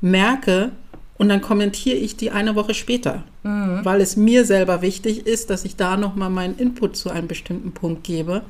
merke 0.00 0.72
und 1.18 1.28
dann 1.28 1.40
kommentiere 1.40 1.96
ich 1.96 2.16
die 2.16 2.30
eine 2.30 2.54
Woche 2.54 2.74
später, 2.74 3.24
mhm. 3.42 3.80
weil 3.84 4.00
es 4.00 4.16
mir 4.16 4.44
selber 4.44 4.82
wichtig 4.82 5.26
ist, 5.26 5.50
dass 5.50 5.64
ich 5.64 5.76
da 5.76 5.96
nochmal 5.96 6.30
meinen 6.30 6.58
Input 6.58 6.96
zu 6.96 7.10
einem 7.10 7.28
bestimmten 7.28 7.72
Punkt 7.72 8.04
gebe. 8.04 8.42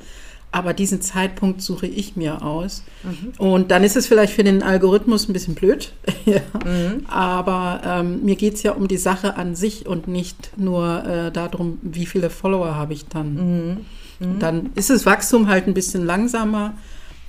Aber 0.57 0.73
diesen 0.73 1.03
Zeitpunkt 1.03 1.61
suche 1.61 1.87
ich 1.87 2.17
mir 2.17 2.41
aus. 2.41 2.83
Mhm. 3.03 3.33
Und 3.37 3.71
dann 3.71 3.85
ist 3.85 3.95
es 3.95 4.07
vielleicht 4.07 4.33
für 4.33 4.43
den 4.43 4.63
Algorithmus 4.63 5.29
ein 5.29 5.35
bisschen 5.35 5.55
blöd. 5.55 5.93
ja. 6.25 6.41
mhm. 6.65 7.05
Aber 7.09 7.83
ähm, 7.85 8.25
mir 8.25 8.37
geht 8.37 8.55
es 8.55 8.63
ja 8.63 8.73
um 8.73 8.89
die 8.89 8.97
Sache 8.97 9.37
an 9.37 9.55
sich 9.55 9.85
und 9.85 10.09
nicht 10.09 10.57
nur 10.57 11.05
äh, 11.05 11.31
darum, 11.31 11.79
wie 11.83 12.07
viele 12.07 12.31
Follower 12.31 12.75
habe 12.75 12.95
ich 12.95 13.05
dann. 13.05 13.35
Mhm. 13.35 13.77
mhm. 14.19 14.39
Dann 14.39 14.71
ist 14.77 14.89
das 14.89 15.05
Wachstum 15.05 15.47
halt 15.49 15.67
ein 15.67 15.75
bisschen 15.75 16.07
langsamer, 16.07 16.73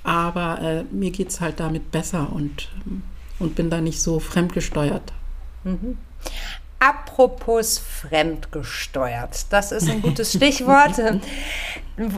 aber 0.04 0.62
äh, 0.62 0.84
mir 0.90 1.10
geht 1.10 1.28
es 1.28 1.42
halt 1.42 1.60
damit 1.60 1.92
besser 1.92 2.32
und, 2.32 2.70
und 3.38 3.56
bin 3.56 3.68
da 3.68 3.82
nicht 3.82 4.00
so 4.00 4.20
fremdgesteuert. 4.20 5.12
Apropos 6.80 7.78
fremdgesteuert, 7.78 9.46
das 9.50 9.72
ist 9.72 9.90
ein 9.90 10.00
gutes 10.00 10.32
Stichwort. 10.32 11.00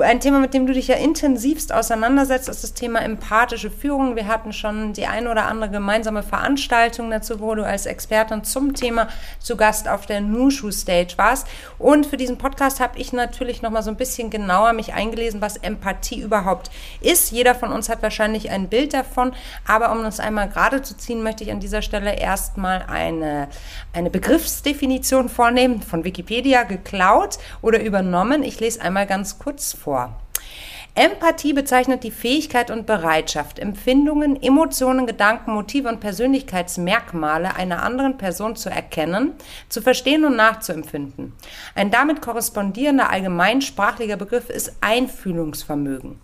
Ein 0.00 0.20
Thema, 0.20 0.40
mit 0.40 0.52
dem 0.52 0.66
du 0.66 0.74
dich 0.74 0.88
ja 0.88 0.96
intensivst 0.96 1.72
auseinandersetzt, 1.72 2.50
ist 2.50 2.62
das 2.62 2.74
Thema 2.74 3.00
empathische 3.00 3.70
Führung. 3.70 4.14
Wir 4.14 4.26
hatten 4.26 4.52
schon 4.52 4.92
die 4.92 5.06
ein 5.06 5.26
oder 5.26 5.46
andere 5.46 5.70
gemeinsame 5.70 6.22
Veranstaltung 6.22 7.10
dazu, 7.10 7.40
wo 7.40 7.54
du 7.54 7.64
als 7.64 7.86
Expertin 7.86 8.44
zum 8.44 8.74
Thema 8.74 9.08
zu 9.38 9.56
Gast 9.56 9.88
auf 9.88 10.04
der 10.04 10.20
Nushu 10.20 10.70
Stage 10.70 11.14
warst. 11.16 11.46
Und 11.78 12.04
für 12.04 12.18
diesen 12.18 12.36
Podcast 12.36 12.78
habe 12.78 12.98
ich 12.98 13.14
natürlich 13.14 13.62
noch 13.62 13.70
mal 13.70 13.82
so 13.82 13.90
ein 13.90 13.96
bisschen 13.96 14.28
genauer 14.28 14.74
mich 14.74 14.92
eingelesen, 14.92 15.40
was 15.40 15.56
Empathie 15.56 16.20
überhaupt 16.20 16.70
ist. 17.00 17.30
Jeder 17.30 17.54
von 17.54 17.72
uns 17.72 17.88
hat 17.88 18.02
wahrscheinlich 18.02 18.50
ein 18.50 18.68
Bild 18.68 18.92
davon, 18.92 19.32
aber 19.66 19.92
um 19.92 20.02
das 20.02 20.20
einmal 20.20 20.50
gerade 20.50 20.82
zu 20.82 20.94
ziehen, 20.94 21.22
möchte 21.22 21.42
ich 21.42 21.52
an 21.52 21.60
dieser 21.60 21.80
Stelle 21.80 22.16
erstmal 22.16 22.82
eine, 22.82 23.48
eine 23.94 24.10
Begriffsdefinition 24.50 25.28
vornehmen, 25.28 25.80
von 25.80 26.02
Wikipedia 26.04 26.64
geklaut 26.64 27.38
oder 27.62 27.80
übernommen. 27.82 28.42
Ich 28.42 28.58
lese 28.58 28.80
einmal 28.82 29.06
ganz 29.06 29.38
kurz 29.38 29.72
vor. 29.72 30.16
Empathie 30.96 31.52
bezeichnet 31.52 32.02
die 32.02 32.10
Fähigkeit 32.10 32.72
und 32.72 32.84
Bereitschaft, 32.84 33.60
Empfindungen, 33.60 34.42
Emotionen, 34.42 35.06
Gedanken, 35.06 35.52
Motive 35.52 35.88
und 35.88 36.00
Persönlichkeitsmerkmale 36.00 37.54
einer 37.54 37.84
anderen 37.84 38.18
Person 38.18 38.56
zu 38.56 38.70
erkennen, 38.70 39.34
zu 39.68 39.82
verstehen 39.82 40.24
und 40.24 40.34
nachzuempfinden. 40.34 41.32
Ein 41.76 41.92
damit 41.92 42.20
korrespondierender 42.20 43.08
allgemeinsprachlicher 43.08 44.16
Begriff 44.16 44.50
ist 44.50 44.72
Einfühlungsvermögen. 44.80 46.18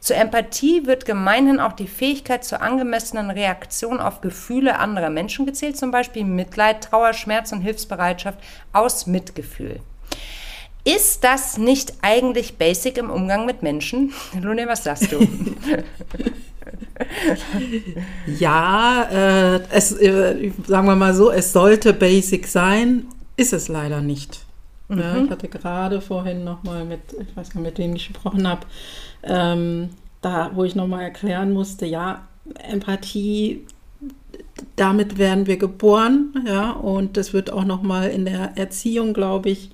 Zur 0.00 0.16
Empathie 0.16 0.86
wird 0.86 1.04
gemeinhin 1.04 1.60
auch 1.60 1.72
die 1.72 1.88
Fähigkeit 1.88 2.44
zur 2.44 2.62
angemessenen 2.62 3.30
Reaktion 3.30 4.00
auf 4.00 4.20
Gefühle 4.20 4.78
anderer 4.78 5.10
Menschen 5.10 5.46
gezählt, 5.46 5.76
zum 5.76 5.90
Beispiel 5.90 6.24
Mitleid, 6.24 6.84
Trauer, 6.84 7.12
Schmerz 7.12 7.52
und 7.52 7.60
Hilfsbereitschaft 7.60 8.38
aus 8.72 9.06
Mitgefühl. 9.06 9.80
Ist 10.84 11.24
das 11.24 11.58
nicht 11.58 11.94
eigentlich 12.02 12.58
basic 12.58 12.96
im 12.96 13.10
Umgang 13.10 13.44
mit 13.44 13.62
Menschen? 13.62 14.12
Lune, 14.40 14.68
was 14.68 14.84
sagst 14.84 15.10
du? 15.10 15.18
ja, 18.38 19.02
äh, 19.10 19.60
es, 19.70 19.92
äh, 19.92 20.52
sagen 20.66 20.86
wir 20.86 20.94
mal 20.94 21.14
so, 21.14 21.32
es 21.32 21.52
sollte 21.52 21.92
basic 21.92 22.46
sein, 22.46 23.06
ist 23.36 23.52
es 23.52 23.66
leider 23.66 24.00
nicht. 24.00 24.45
Mhm. 24.88 24.98
Ja, 24.98 25.16
ich 25.24 25.30
hatte 25.30 25.48
gerade 25.48 26.00
vorhin 26.00 26.44
nochmal 26.44 26.84
mit, 26.84 27.00
ich 27.12 27.36
weiß 27.36 27.50
gar 27.50 27.60
nicht, 27.60 27.70
mit 27.70 27.78
wem 27.78 27.96
ich 27.96 28.08
gesprochen 28.08 28.46
habe, 28.46 28.66
ähm, 29.22 29.90
da, 30.22 30.50
wo 30.54 30.64
ich 30.64 30.74
nochmal 30.74 31.02
erklären 31.02 31.52
musste, 31.52 31.86
ja, 31.86 32.26
Empathie, 32.68 33.66
damit 34.76 35.18
werden 35.18 35.46
wir 35.46 35.56
geboren, 35.56 36.44
ja, 36.46 36.70
und 36.70 37.16
das 37.16 37.32
wird 37.32 37.52
auch 37.52 37.64
nochmal 37.64 38.10
in 38.10 38.24
der 38.24 38.56
Erziehung, 38.56 39.12
glaube 39.12 39.50
ich, 39.50 39.70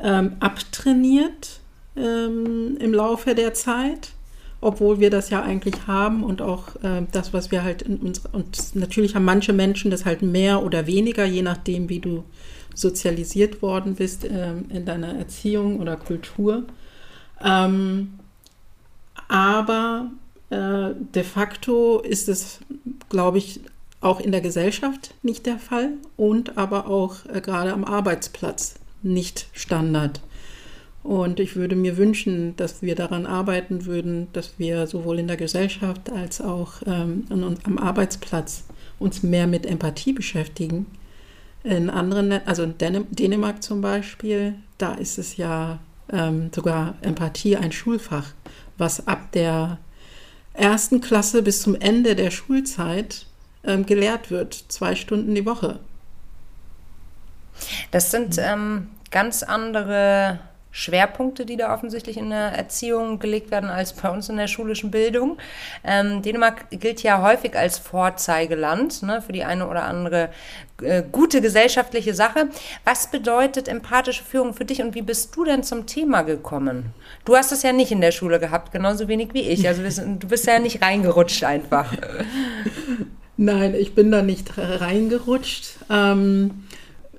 ähm, 0.00 0.36
abtrainiert 0.40 1.60
ähm, 1.96 2.76
im 2.78 2.94
Laufe 2.94 3.34
der 3.34 3.54
Zeit, 3.54 4.12
obwohl 4.60 5.00
wir 5.00 5.10
das 5.10 5.30
ja 5.30 5.42
eigentlich 5.42 5.86
haben 5.86 6.22
und 6.22 6.42
auch 6.42 6.76
äh, 6.82 7.02
das, 7.12 7.32
was 7.32 7.50
wir 7.50 7.62
halt 7.62 7.82
in 7.82 7.96
uns, 7.98 8.22
und 8.32 8.76
natürlich 8.76 9.14
haben 9.14 9.24
manche 9.24 9.52
Menschen 9.52 9.90
das 9.90 10.04
halt 10.04 10.22
mehr 10.22 10.62
oder 10.62 10.86
weniger, 10.86 11.24
je 11.24 11.42
nachdem, 11.42 11.88
wie 11.88 12.00
du 12.00 12.24
sozialisiert 12.78 13.60
worden 13.60 13.94
bist 13.94 14.24
äh, 14.24 14.52
in 14.68 14.84
deiner 14.84 15.18
Erziehung 15.18 15.80
oder 15.80 15.96
Kultur. 15.96 16.64
Ähm, 17.42 18.14
aber 19.28 20.10
äh, 20.50 20.90
de 21.14 21.24
facto 21.24 22.00
ist 22.00 22.28
es, 22.28 22.60
glaube 23.08 23.38
ich, 23.38 23.60
auch 24.00 24.20
in 24.20 24.30
der 24.30 24.40
Gesellschaft 24.40 25.14
nicht 25.22 25.46
der 25.46 25.58
Fall 25.58 25.94
und 26.16 26.56
aber 26.56 26.86
auch 26.86 27.26
äh, 27.26 27.40
gerade 27.40 27.72
am 27.72 27.84
Arbeitsplatz 27.84 28.76
nicht 29.02 29.48
Standard. 29.52 30.20
Und 31.02 31.40
ich 31.40 31.56
würde 31.56 31.74
mir 31.74 31.96
wünschen, 31.96 32.54
dass 32.56 32.82
wir 32.82 32.94
daran 32.94 33.26
arbeiten 33.26 33.86
würden, 33.86 34.28
dass 34.32 34.58
wir 34.58 34.86
sowohl 34.86 35.18
in 35.18 35.26
der 35.26 35.36
Gesellschaft 35.36 36.10
als 36.10 36.40
auch 36.40 36.74
ähm, 36.86 37.24
am 37.30 37.78
Arbeitsplatz 37.78 38.64
uns 38.98 39.22
mehr 39.22 39.46
mit 39.46 39.64
Empathie 39.64 40.12
beschäftigen. 40.12 40.86
In 41.68 41.90
anderen, 41.90 42.32
also 42.46 42.62
in 42.62 42.78
Dänemark 42.78 43.62
zum 43.62 43.82
Beispiel, 43.82 44.54
da 44.78 44.94
ist 44.94 45.18
es 45.18 45.36
ja 45.36 45.80
ähm, 46.10 46.50
sogar 46.54 46.94
Empathie 47.02 47.58
ein 47.58 47.72
Schulfach, 47.72 48.32
was 48.78 49.06
ab 49.06 49.32
der 49.32 49.76
ersten 50.54 51.02
Klasse 51.02 51.42
bis 51.42 51.60
zum 51.60 51.74
Ende 51.74 52.16
der 52.16 52.30
Schulzeit 52.30 53.26
ähm, 53.64 53.84
gelehrt 53.84 54.30
wird, 54.30 54.64
zwei 54.68 54.94
Stunden 54.94 55.34
die 55.34 55.44
Woche. 55.44 55.78
Das 57.90 58.12
sind 58.12 58.38
ähm, 58.38 58.88
ganz 59.10 59.42
andere 59.42 60.40
Schwerpunkte, 60.78 61.44
die 61.44 61.56
da 61.56 61.74
offensichtlich 61.74 62.16
in 62.16 62.30
der 62.30 62.52
Erziehung 62.52 63.18
gelegt 63.18 63.50
werden, 63.50 63.68
als 63.68 63.92
bei 63.92 64.08
uns 64.08 64.28
in 64.28 64.36
der 64.36 64.46
schulischen 64.46 64.92
Bildung. 64.92 65.36
Ähm, 65.82 66.22
Dänemark 66.22 66.70
gilt 66.70 67.02
ja 67.02 67.20
häufig 67.20 67.56
als 67.56 67.78
Vorzeigeland 67.78 69.02
ne, 69.02 69.20
für 69.20 69.32
die 69.32 69.42
eine 69.42 69.66
oder 69.68 69.82
andere 69.84 70.30
äh, 70.80 71.02
gute 71.10 71.40
gesellschaftliche 71.40 72.14
Sache. 72.14 72.48
Was 72.84 73.10
bedeutet 73.10 73.66
empathische 73.66 74.22
Führung 74.22 74.54
für 74.54 74.64
dich 74.64 74.80
und 74.80 74.94
wie 74.94 75.02
bist 75.02 75.34
du 75.34 75.44
denn 75.44 75.64
zum 75.64 75.86
Thema 75.86 76.22
gekommen? 76.22 76.94
Du 77.24 77.34
hast 77.34 77.50
es 77.50 77.64
ja 77.64 77.72
nicht 77.72 77.90
in 77.90 78.00
der 78.00 78.12
Schule 78.12 78.38
gehabt, 78.38 78.70
genauso 78.70 79.08
wenig 79.08 79.34
wie 79.34 79.48
ich. 79.48 79.66
Also 79.66 79.82
du 79.82 80.28
bist 80.28 80.46
ja 80.46 80.60
nicht 80.60 80.80
reingerutscht 80.80 81.42
einfach. 81.42 81.92
Nein, 83.36 83.74
ich 83.74 83.96
bin 83.96 84.12
da 84.12 84.22
nicht 84.22 84.52
reingerutscht. 84.56 85.70
Ähm, 85.90 86.67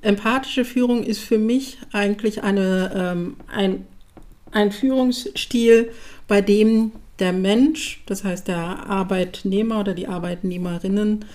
empathische 0.01 0.65
Führung 0.65 1.03
ist 1.03 1.20
für 1.20 1.38
mich 1.38 1.77
eigentlich 1.91 2.44
eine, 2.44 2.91
ähm, 2.96 3.38
ein, 3.48 3.86
ein 4.51 4.72
Führungsstil, 4.72 5.91
bei 6.27 6.41
dem 6.41 6.91
der 7.20 7.34
Mensch, 7.34 8.01
das 8.06 8.24
heißt 8.24 8.48
der 8.48 8.58
Arbeitnehmer 8.58 9.82
oder 9.82 9.94
die 9.94 10.08
Arbeitnehmerinnen, 10.08 11.25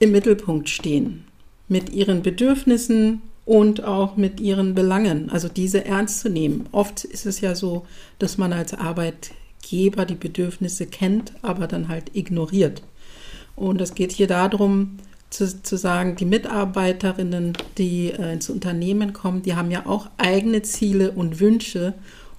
im 0.00 0.12
Mittelpunkt 0.12 0.68
stehen. 0.68 1.24
Mit 1.68 1.90
ihren 1.90 2.22
Bedürfnissen 2.22 3.22
und 3.44 3.84
auch 3.84 4.16
mit 4.16 4.40
ihren 4.40 4.74
Belangen, 4.74 5.30
also 5.30 5.48
diese 5.48 5.84
ernst 5.84 6.20
zu 6.20 6.30
nehmen. 6.30 6.66
Oft 6.72 7.04
ist 7.04 7.26
es 7.26 7.40
ja 7.40 7.54
so, 7.54 7.86
dass 8.18 8.38
man 8.38 8.52
als 8.52 8.74
Arbeitgeber 8.74 10.06
die 10.06 10.14
Bedürfnisse 10.14 10.86
kennt, 10.86 11.32
aber 11.42 11.66
dann 11.66 11.88
halt 11.88 12.14
ignoriert. 12.14 12.82
Und 13.56 13.80
es 13.80 13.94
geht 13.94 14.12
hier 14.12 14.26
darum, 14.26 14.96
zu, 15.34 15.62
zu 15.62 15.76
sagen, 15.76 16.14
die 16.16 16.24
Mitarbeiterinnen, 16.24 17.54
die 17.76 18.12
äh, 18.12 18.32
ins 18.32 18.48
Unternehmen 18.48 19.12
kommen, 19.12 19.42
die 19.42 19.56
haben 19.56 19.70
ja 19.70 19.86
auch 19.86 20.08
eigene 20.16 20.62
Ziele 20.62 21.10
und 21.10 21.40
Wünsche 21.40 21.94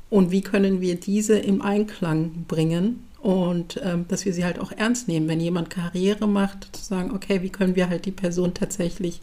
und 0.10 0.32
wie 0.32 0.42
können 0.42 0.80
wir 0.80 0.96
diese 0.96 1.38
im 1.38 1.62
Einklang 1.62 2.46
bringen 2.48 3.04
und 3.22 3.82
ähm, 3.84 4.06
dass 4.08 4.24
wir 4.26 4.34
sie 4.34 4.46
halt 4.46 4.60
auch 4.60 4.72
ernst 4.72 5.10
nehmen. 5.10 5.28
Wenn 5.28 5.42
jemand 5.42 5.70
Karriere 5.70 6.28
macht, 6.28 6.74
zu 6.74 6.84
sagen, 6.84 7.12
okay, 7.12 7.42
wie 7.42 7.50
können 7.50 7.76
wir 7.76 7.90
halt 7.90 8.06
die 8.06 8.12
Person 8.12 8.54
tatsächlich 8.54 9.22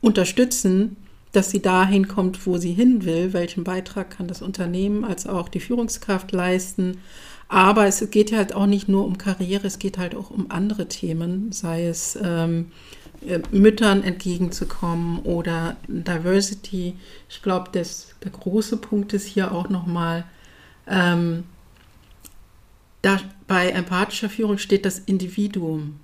unterstützen, 0.00 0.96
dass 1.32 1.50
sie 1.50 1.60
dahin 1.60 2.08
kommt, 2.08 2.46
wo 2.46 2.56
sie 2.56 2.72
hin 2.72 3.04
will, 3.04 3.34
welchen 3.34 3.64
Beitrag 3.64 4.10
kann 4.10 4.28
das 4.28 4.40
Unternehmen 4.40 5.04
als 5.04 5.26
auch 5.26 5.50
die 5.50 5.60
Führungskraft 5.60 6.32
leisten. 6.32 6.98
Aber 7.48 7.86
es 7.86 8.10
geht 8.10 8.32
halt 8.32 8.54
auch 8.54 8.66
nicht 8.66 8.88
nur 8.88 9.06
um 9.06 9.16
Karriere, 9.16 9.66
es 9.66 9.78
geht 9.78 9.96
halt 9.96 10.14
auch 10.14 10.30
um 10.30 10.50
andere 10.50 10.86
Themen, 10.86 11.50
sei 11.50 11.86
es 11.86 12.18
ähm, 12.22 12.72
äh, 13.26 13.40
Müttern 13.50 14.04
entgegenzukommen 14.04 15.20
oder 15.20 15.76
Diversity. 15.88 16.94
Ich 17.28 17.42
glaube, 17.42 17.70
der 17.72 17.84
große 18.30 18.76
Punkt 18.76 19.14
ist 19.14 19.26
hier 19.26 19.52
auch 19.52 19.70
nochmal, 19.70 20.24
ähm, 20.86 21.44
da 23.00 23.18
bei 23.46 23.70
empathischer 23.70 24.28
Führung 24.28 24.58
steht 24.58 24.84
das 24.84 24.98
Individuum 24.98 26.00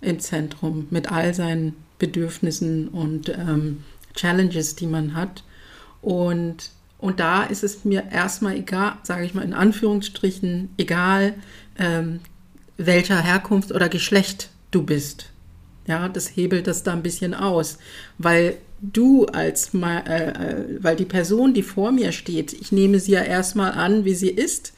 im 0.00 0.18
Zentrum 0.18 0.86
mit 0.90 1.12
all 1.12 1.34
seinen 1.34 1.76
Bedürfnissen 1.98 2.88
und 2.88 3.28
ähm, 3.28 3.84
Challenges, 4.14 4.74
die 4.74 4.86
man 4.86 5.14
hat. 5.14 5.44
Und, 6.02 6.70
und 7.00 7.20
da 7.20 7.44
ist 7.44 7.64
es 7.64 7.84
mir 7.84 8.04
erstmal 8.10 8.56
egal, 8.56 8.94
sage 9.02 9.24
ich 9.24 9.34
mal 9.34 9.44
in 9.44 9.54
Anführungsstrichen, 9.54 10.70
egal, 10.76 11.34
ähm, 11.78 12.20
welcher 12.76 13.20
Herkunft 13.20 13.72
oder 13.72 13.88
Geschlecht 13.88 14.50
du 14.70 14.82
bist. 14.82 15.30
Ja, 15.86 16.08
das 16.08 16.36
hebelt 16.36 16.66
das 16.66 16.82
da 16.82 16.92
ein 16.92 17.02
bisschen 17.02 17.34
aus, 17.34 17.78
weil 18.18 18.58
du 18.80 19.26
als, 19.26 19.74
äh, 19.74 19.78
äh, 19.78 20.78
weil 20.80 20.96
die 20.96 21.04
Person, 21.04 21.54
die 21.54 21.62
vor 21.62 21.90
mir 21.92 22.12
steht, 22.12 22.52
ich 22.52 22.70
nehme 22.72 23.00
sie 23.00 23.12
ja 23.12 23.22
erstmal 23.22 23.72
an, 23.72 24.04
wie 24.04 24.14
sie 24.14 24.30
ist 24.30 24.72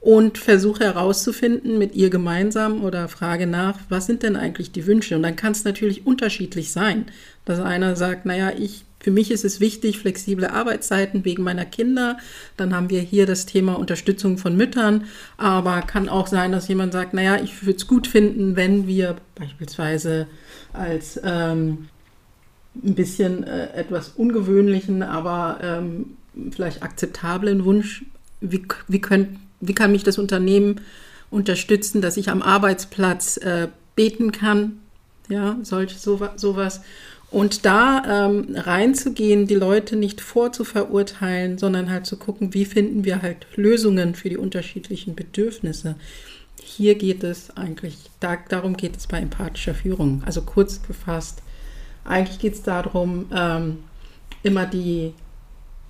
und 0.00 0.38
versuche 0.38 0.84
herauszufinden 0.84 1.78
mit 1.78 1.94
ihr 1.94 2.10
gemeinsam 2.10 2.84
oder 2.84 3.08
frage 3.08 3.46
nach, 3.46 3.78
was 3.88 4.06
sind 4.06 4.22
denn 4.22 4.36
eigentlich 4.36 4.72
die 4.72 4.86
Wünsche? 4.86 5.16
Und 5.16 5.22
dann 5.22 5.36
kann 5.36 5.52
es 5.52 5.64
natürlich 5.64 6.06
unterschiedlich 6.06 6.72
sein, 6.72 7.06
dass 7.44 7.60
einer 7.60 7.96
sagt, 7.96 8.24
naja, 8.26 8.52
ich, 8.56 8.84
für 9.00 9.10
mich 9.10 9.30
ist 9.30 9.44
es 9.44 9.60
wichtig, 9.60 9.98
flexible 9.98 10.46
Arbeitszeiten 10.46 11.24
wegen 11.24 11.42
meiner 11.42 11.64
Kinder. 11.64 12.18
Dann 12.56 12.74
haben 12.74 12.90
wir 12.90 13.00
hier 13.00 13.26
das 13.26 13.46
Thema 13.46 13.74
Unterstützung 13.74 14.38
von 14.38 14.56
Müttern. 14.56 15.04
Aber 15.36 15.82
kann 15.82 16.08
auch 16.08 16.26
sein, 16.26 16.52
dass 16.52 16.68
jemand 16.68 16.92
sagt, 16.92 17.14
naja, 17.14 17.36
ich 17.42 17.64
würde 17.64 17.76
es 17.76 17.86
gut 17.86 18.06
finden, 18.06 18.56
wenn 18.56 18.86
wir 18.86 19.16
beispielsweise 19.36 20.26
als 20.72 21.20
ähm, 21.22 21.88
ein 22.74 22.94
bisschen 22.94 23.44
äh, 23.44 23.72
etwas 23.72 24.10
ungewöhnlichen, 24.10 25.02
aber 25.02 25.58
ähm, 25.62 26.16
vielleicht 26.50 26.82
akzeptablen 26.82 27.64
Wunsch, 27.64 28.04
wie, 28.40 28.64
wie 28.88 29.00
könnte 29.00 29.36
wie 29.60 29.74
kann 29.74 29.92
mich 29.92 30.04
das 30.04 30.18
Unternehmen 30.18 30.80
unterstützen, 31.30 32.00
dass 32.00 32.16
ich 32.16 32.30
am 32.30 32.42
Arbeitsplatz 32.42 33.36
äh, 33.38 33.68
beten 33.96 34.32
kann, 34.32 34.78
ja, 35.28 35.56
solch 35.62 35.98
sowas. 35.98 36.80
Und 37.30 37.66
da 37.66 38.26
ähm, 38.26 38.54
reinzugehen, 38.54 39.46
die 39.46 39.54
Leute 39.54 39.96
nicht 39.96 40.20
vorzuverurteilen, 40.20 41.58
sondern 41.58 41.90
halt 41.90 42.06
zu 42.06 42.16
gucken, 42.16 42.54
wie 42.54 42.64
finden 42.64 43.04
wir 43.04 43.20
halt 43.20 43.46
Lösungen 43.54 44.14
für 44.14 44.30
die 44.30 44.38
unterschiedlichen 44.38 45.14
Bedürfnisse. 45.14 45.96
Hier 46.62 46.94
geht 46.94 47.22
es 47.24 47.54
eigentlich, 47.56 47.96
da, 48.20 48.38
darum 48.48 48.76
geht 48.76 48.96
es 48.96 49.06
bei 49.06 49.18
empathischer 49.18 49.74
Führung. 49.74 50.22
Also 50.24 50.40
kurz 50.42 50.82
gefasst, 50.82 51.42
eigentlich 52.04 52.38
geht 52.38 52.54
es 52.54 52.62
darum, 52.62 53.26
ähm, 53.34 53.78
immer 54.42 54.64
die 54.64 55.12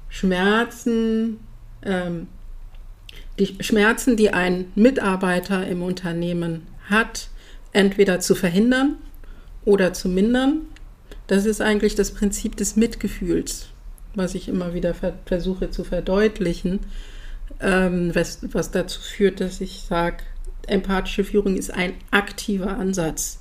Schmerzen 0.09 1.39
ähm, 1.83 2.27
die 3.39 3.57
Schmerzen, 3.61 4.17
die 4.17 4.31
ein 4.31 4.67
Mitarbeiter 4.75 5.67
im 5.67 5.83
Unternehmen 5.83 6.67
hat, 6.91 7.29
entweder 7.73 8.21
zu 8.21 8.35
verhindern 8.35 8.97
oder 9.65 9.93
zu 9.93 10.09
mindern. 10.09 10.63
Das 11.29 11.47
ist 11.47 11.61
eigentlich 11.61 11.95
das 11.95 12.11
Prinzip 12.11 12.57
des 12.57 12.75
Mitgefühls, 12.75 13.67
was 14.15 14.35
ich 14.35 14.49
immer 14.49 14.75
wieder 14.75 14.95
versuche 15.27 15.71
zu 15.71 15.85
verdeutlichen, 15.85 16.81
ähm, 17.61 18.15
was, 18.15 18.41
was 18.53 18.71
dazu 18.71 19.01
führt, 19.01 19.41
dass 19.41 19.61
ich 19.61 19.85
sage, 19.89 20.19
empathische 20.67 21.25
Führung 21.25 21.57
ist 21.57 21.73
ein 21.73 21.93
aktiver 22.11 22.77
Ansatz. 22.77 23.39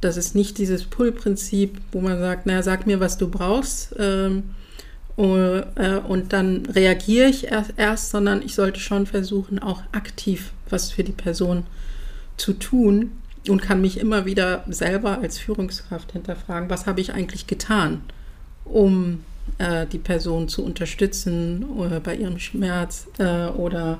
Das 0.00 0.16
ist 0.16 0.34
nicht 0.34 0.58
dieses 0.58 0.84
Pull-Prinzip, 0.84 1.78
wo 1.92 2.00
man 2.00 2.18
sagt, 2.18 2.46
naja, 2.46 2.62
sag 2.62 2.86
mir, 2.86 3.00
was 3.00 3.18
du 3.18 3.28
brauchst. 3.28 3.94
Ähm, 3.98 4.54
äh, 5.16 5.98
und 6.08 6.32
dann 6.32 6.66
reagiere 6.66 7.28
ich 7.28 7.46
erst, 7.48 7.74
erst, 7.76 8.10
sondern 8.10 8.42
ich 8.42 8.54
sollte 8.54 8.80
schon 8.80 9.06
versuchen, 9.06 9.58
auch 9.60 9.82
aktiv 9.92 10.52
was 10.70 10.90
für 10.90 11.04
die 11.04 11.12
Person 11.12 11.64
zu 12.36 12.52
tun 12.52 13.12
und 13.48 13.62
kann 13.62 13.80
mich 13.80 13.98
immer 13.98 14.24
wieder 14.24 14.64
selber 14.68 15.18
als 15.18 15.38
Führungskraft 15.38 16.12
hinterfragen, 16.12 16.70
was 16.70 16.86
habe 16.86 17.00
ich 17.00 17.12
eigentlich 17.12 17.46
getan, 17.46 18.02
um 18.64 19.24
äh, 19.58 19.86
die 19.86 19.98
Person 19.98 20.48
zu 20.48 20.64
unterstützen 20.64 21.64
äh, 21.90 22.00
bei 22.00 22.16
ihrem 22.16 22.38
Schmerz 22.38 23.06
äh, 23.18 23.46
oder 23.46 23.98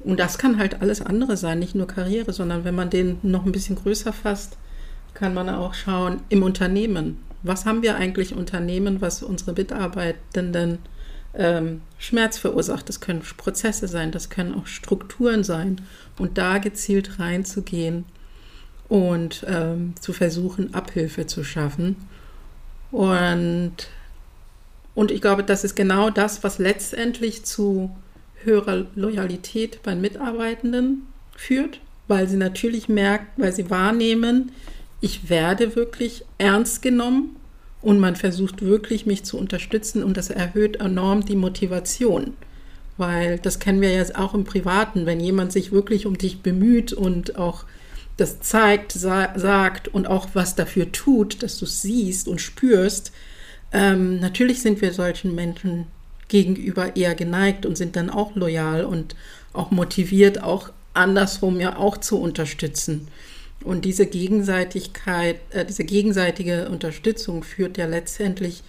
und 0.00 0.20
das 0.20 0.38
kann 0.38 0.58
halt 0.58 0.82
alles 0.82 1.00
andere 1.00 1.36
sein, 1.36 1.58
nicht 1.58 1.74
nur 1.74 1.88
Karriere, 1.88 2.32
sondern 2.32 2.64
wenn 2.64 2.76
man 2.76 2.90
den 2.90 3.18
noch 3.22 3.44
ein 3.44 3.50
bisschen 3.50 3.74
größer 3.74 4.12
fasst, 4.12 4.56
kann 5.14 5.34
man 5.34 5.48
auch 5.48 5.74
schauen 5.74 6.20
im 6.28 6.44
Unternehmen 6.44 7.18
was 7.46 7.64
haben 7.64 7.82
wir 7.82 7.96
eigentlich 7.96 8.34
Unternehmen, 8.34 9.00
was 9.00 9.22
unsere 9.22 9.52
Mitarbeitenden 9.52 10.78
ähm, 11.34 11.82
Schmerz 11.98 12.38
verursacht. 12.38 12.88
Das 12.88 13.00
können 13.00 13.22
Prozesse 13.36 13.88
sein, 13.88 14.10
das 14.10 14.30
können 14.30 14.54
auch 14.54 14.66
Strukturen 14.66 15.44
sein. 15.44 15.80
Und 16.18 16.38
da 16.38 16.58
gezielt 16.58 17.18
reinzugehen 17.18 18.04
und 18.88 19.44
ähm, 19.48 19.94
zu 20.00 20.12
versuchen, 20.12 20.74
Abhilfe 20.74 21.26
zu 21.26 21.44
schaffen. 21.44 21.96
Und, 22.92 23.74
und 24.94 25.10
ich 25.10 25.20
glaube, 25.20 25.42
das 25.42 25.64
ist 25.64 25.74
genau 25.74 26.10
das, 26.10 26.44
was 26.44 26.58
letztendlich 26.58 27.44
zu 27.44 27.90
höherer 28.44 28.86
Loyalität 28.94 29.82
bei 29.82 29.94
Mitarbeitenden 29.94 31.02
führt, 31.36 31.80
weil 32.08 32.28
sie 32.28 32.36
natürlich 32.36 32.88
merken, 32.88 33.26
weil 33.36 33.52
sie 33.52 33.70
wahrnehmen, 33.70 34.52
ich 35.00 35.28
werde 35.28 35.76
wirklich 35.76 36.24
ernst 36.38 36.80
genommen 36.80 37.36
und 37.82 37.98
man 37.98 38.16
versucht 38.16 38.62
wirklich, 38.62 39.04
mich 39.04 39.24
zu 39.24 39.36
unterstützen 39.36 40.02
und 40.02 40.16
das 40.16 40.30
erhöht 40.30 40.76
enorm 40.76 41.24
die 41.24 41.36
Motivation. 41.36 42.34
Weil 42.96 43.38
das 43.38 43.58
kennen 43.58 43.82
wir 43.82 43.90
ja 43.90 44.02
auch 44.14 44.32
im 44.32 44.44
Privaten, 44.44 45.04
wenn 45.04 45.20
jemand 45.20 45.52
sich 45.52 45.70
wirklich 45.70 46.06
um 46.06 46.16
dich 46.16 46.40
bemüht 46.40 46.92
und 46.94 47.36
auch 47.36 47.64
das 48.16 48.40
zeigt, 48.40 48.92
sa 48.92 49.38
sagt 49.38 49.88
und 49.88 50.06
auch 50.06 50.28
was 50.32 50.54
dafür 50.54 50.90
tut, 50.92 51.42
dass 51.42 51.58
du 51.58 51.64
es 51.66 51.82
siehst 51.82 52.28
und 52.28 52.40
spürst. 52.40 53.12
Ähm, 53.72 54.20
natürlich 54.20 54.62
sind 54.62 54.80
wir 54.80 54.92
solchen 54.92 55.34
Menschen 55.34 55.86
gegenüber 56.28 56.96
eher 56.96 57.14
geneigt 57.14 57.66
und 57.66 57.76
sind 57.76 57.96
dann 57.96 58.10
auch 58.10 58.34
loyal 58.34 58.84
und 58.84 59.14
auch 59.52 59.70
motiviert, 59.70 60.42
auch 60.42 60.70
andersrum 60.94 61.60
ja 61.60 61.76
auch 61.76 61.98
zu 61.98 62.20
unterstützen. 62.20 63.08
Und 63.64 63.84
diese 63.84 64.06
Gegenseitigkeit, 64.06 65.36
äh, 65.50 65.64
diese 65.64 65.84
gegenseitige 65.84 66.68
Unterstützung 66.68 67.42
führt 67.42 67.78
ja 67.78 67.86
letztendlich 67.86 68.62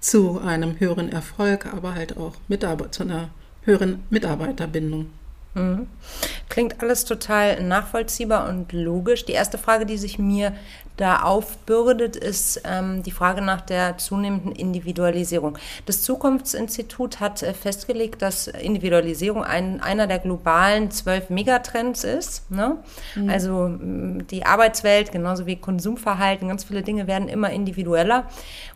zu 0.00 0.38
einem 0.38 0.78
höheren 0.80 1.10
Erfolg, 1.10 1.66
aber 1.66 1.94
halt 1.94 2.16
auch 2.16 2.34
Mitarbeit, 2.48 2.94
zu 2.94 3.02
einer 3.02 3.30
höheren 3.64 4.02
Mitarbeiterbindung. 4.10 5.10
Mhm. 5.54 5.86
Klingt 6.48 6.80
alles 6.82 7.04
total 7.04 7.62
nachvollziehbar 7.62 8.48
und 8.48 8.72
logisch. 8.72 9.24
Die 9.24 9.32
erste 9.32 9.58
Frage, 9.58 9.86
die 9.86 9.98
sich 9.98 10.18
mir 10.18 10.54
da 10.96 11.22
aufbürdet, 11.22 12.14
ist 12.14 12.62
ähm, 12.64 13.02
die 13.02 13.10
Frage 13.10 13.42
nach 13.42 13.60
der 13.60 13.98
zunehmenden 13.98 14.52
Individualisierung. 14.52 15.58
Das 15.86 16.02
Zukunftsinstitut 16.02 17.18
hat 17.18 17.42
äh, 17.42 17.52
festgelegt, 17.52 18.22
dass 18.22 18.46
Individualisierung 18.46 19.42
ein, 19.42 19.80
einer 19.80 20.06
der 20.06 20.20
globalen 20.20 20.92
zwölf 20.92 21.30
Megatrends 21.30 22.04
ist. 22.04 22.48
Ne? 22.50 22.76
Mhm. 23.16 23.28
Also 23.28 23.70
die 23.80 24.46
Arbeitswelt, 24.46 25.10
genauso 25.10 25.46
wie 25.46 25.56
Konsumverhalten, 25.56 26.46
ganz 26.48 26.62
viele 26.64 26.82
Dinge 26.82 27.08
werden 27.08 27.28
immer 27.28 27.50
individueller. 27.50 28.26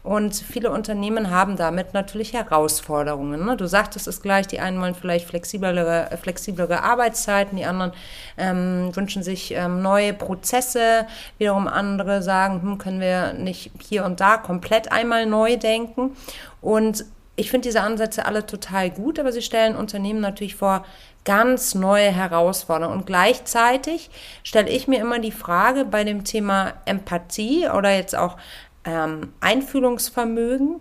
Und 0.03 0.35
viele 0.35 0.71
Unternehmen 0.71 1.31
haben 1.31 1.57
damit 1.57 1.95
natürlich 1.95 2.33
Herausforderungen. 2.33 3.45
Ne? 3.45 3.57
Du 3.57 3.67
sagtest 3.67 4.09
es 4.09 4.23
gleich, 4.23 4.47
die 4.47 4.59
einen 4.59 4.81
wollen 4.81 4.95
vielleicht 4.95 5.27
flexiblere, 5.29 6.09
flexiblere 6.21 6.83
Arbeitszeiten, 6.83 7.57
die 7.57 7.65
anderen 7.65 7.93
ähm, 8.37 8.91
wünschen 8.95 9.23
sich 9.23 9.53
ähm, 9.55 9.83
neue 9.83 10.15
Prozesse, 10.15 11.07
wiederum 11.37 11.69
andere 11.69 12.08
andere 12.09 12.23
sagen, 12.23 12.63
hm, 12.63 12.79
können 12.79 13.01
wir 13.01 13.35
nicht 13.35 13.71
hier 13.81 14.05
und 14.05 14.21
da 14.21 14.37
komplett 14.39 14.91
einmal 14.91 15.27
neu 15.27 15.57
denken. 15.57 16.17
Und 16.61 17.05
ich 17.37 17.51
finde 17.51 17.69
diese 17.69 17.83
Ansätze 17.83 18.27
alle 18.27 18.47
total 18.47 18.91
gut, 18.91 19.19
aber 19.19 19.31
sie 19.31 19.43
stellen 19.43 19.77
Unternehmen 19.77 20.21
natürlich 20.21 20.57
vor 20.57 20.85
ganz 21.25 21.75
neue 21.75 22.11
Herausforderungen. 22.11 22.99
Und 22.99 23.07
gleichzeitig 23.07 24.11
stelle 24.43 24.71
ich 24.71 24.89
mir 24.89 25.01
immer 25.01 25.19
die 25.19 25.33
Frage 25.33 25.85
bei 25.85 26.03
dem 26.05 26.25
Thema 26.25 26.73
Empathie 26.85 27.69
oder 27.69 27.95
jetzt 27.95 28.17
auch 28.17 28.39
ähm, 28.85 29.33
Einfühlungsvermögen, 29.41 30.81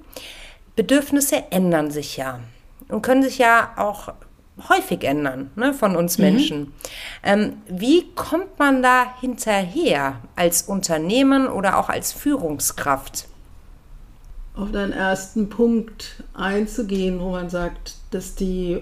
Bedürfnisse 0.76 1.44
ändern 1.50 1.92
sich 1.92 2.18
ja 2.18 2.40
und 2.88 3.02
können 3.02 3.24
sich 3.24 3.40
ja 3.40 3.72
auch 3.76 4.14
häufig 4.70 5.04
ändern 5.04 5.52
ne, 5.56 5.74
von 5.74 5.96
uns 5.96 6.18
Menschen. 6.18 6.60
Mhm. 6.60 6.74
Ähm, 7.24 7.54
wie 7.68 8.06
kommt 8.16 8.58
man 8.60 8.82
da 8.82 9.14
hinterher 9.20 10.22
als 10.36 10.64
Unternehmen 10.64 11.48
oder 11.48 11.78
auch 11.78 11.90
als 11.90 12.12
Führungskraft? 12.12 13.28
Auf 14.56 14.72
deinen 14.72 14.94
ersten 14.94 15.50
Punkt 15.50 16.24
einzugehen, 16.34 17.20
wo 17.20 17.30
man 17.32 17.50
sagt, 17.50 17.96
dass 18.10 18.34
die 18.34 18.78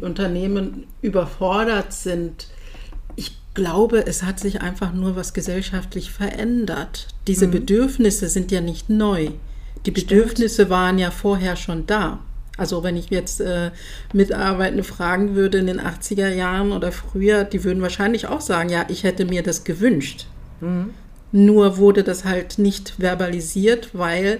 Unternehmen 0.00 0.86
überfordert 1.00 1.94
sind. 1.94 2.48
Ich 3.16 3.38
glaube, 3.54 4.06
es 4.06 4.22
hat 4.22 4.38
sich 4.38 4.60
einfach 4.60 4.92
nur 4.92 5.16
was 5.16 5.32
gesellschaftlich 5.32 6.10
verändert. 6.10 7.08
Diese 7.26 7.46
mhm. 7.46 7.52
Bedürfnisse 7.52 8.28
sind 8.28 8.52
ja 8.52 8.60
nicht 8.60 8.90
neu. 8.90 9.30
Die 9.86 9.90
Bedürfnisse 9.90 10.54
Stimmt. 10.54 10.70
waren 10.70 10.98
ja 10.98 11.10
vorher 11.10 11.56
schon 11.56 11.86
da. 11.86 12.18
Also 12.56 12.84
wenn 12.84 12.96
ich 12.96 13.10
jetzt 13.10 13.40
äh, 13.40 13.70
Mitarbeitende 14.12 14.84
fragen 14.84 15.34
würde 15.34 15.58
in 15.58 15.66
den 15.66 15.80
80er 15.80 16.28
Jahren 16.28 16.72
oder 16.72 16.92
früher, 16.92 17.44
die 17.44 17.64
würden 17.64 17.82
wahrscheinlich 17.82 18.28
auch 18.28 18.40
sagen, 18.40 18.68
ja, 18.68 18.84
ich 18.88 19.02
hätte 19.02 19.24
mir 19.24 19.42
das 19.42 19.64
gewünscht. 19.64 20.26
Mhm. 20.60 20.90
Nur 21.32 21.78
wurde 21.78 22.04
das 22.04 22.24
halt 22.24 22.58
nicht 22.58 22.94
verbalisiert, 23.00 23.90
weil 23.92 24.38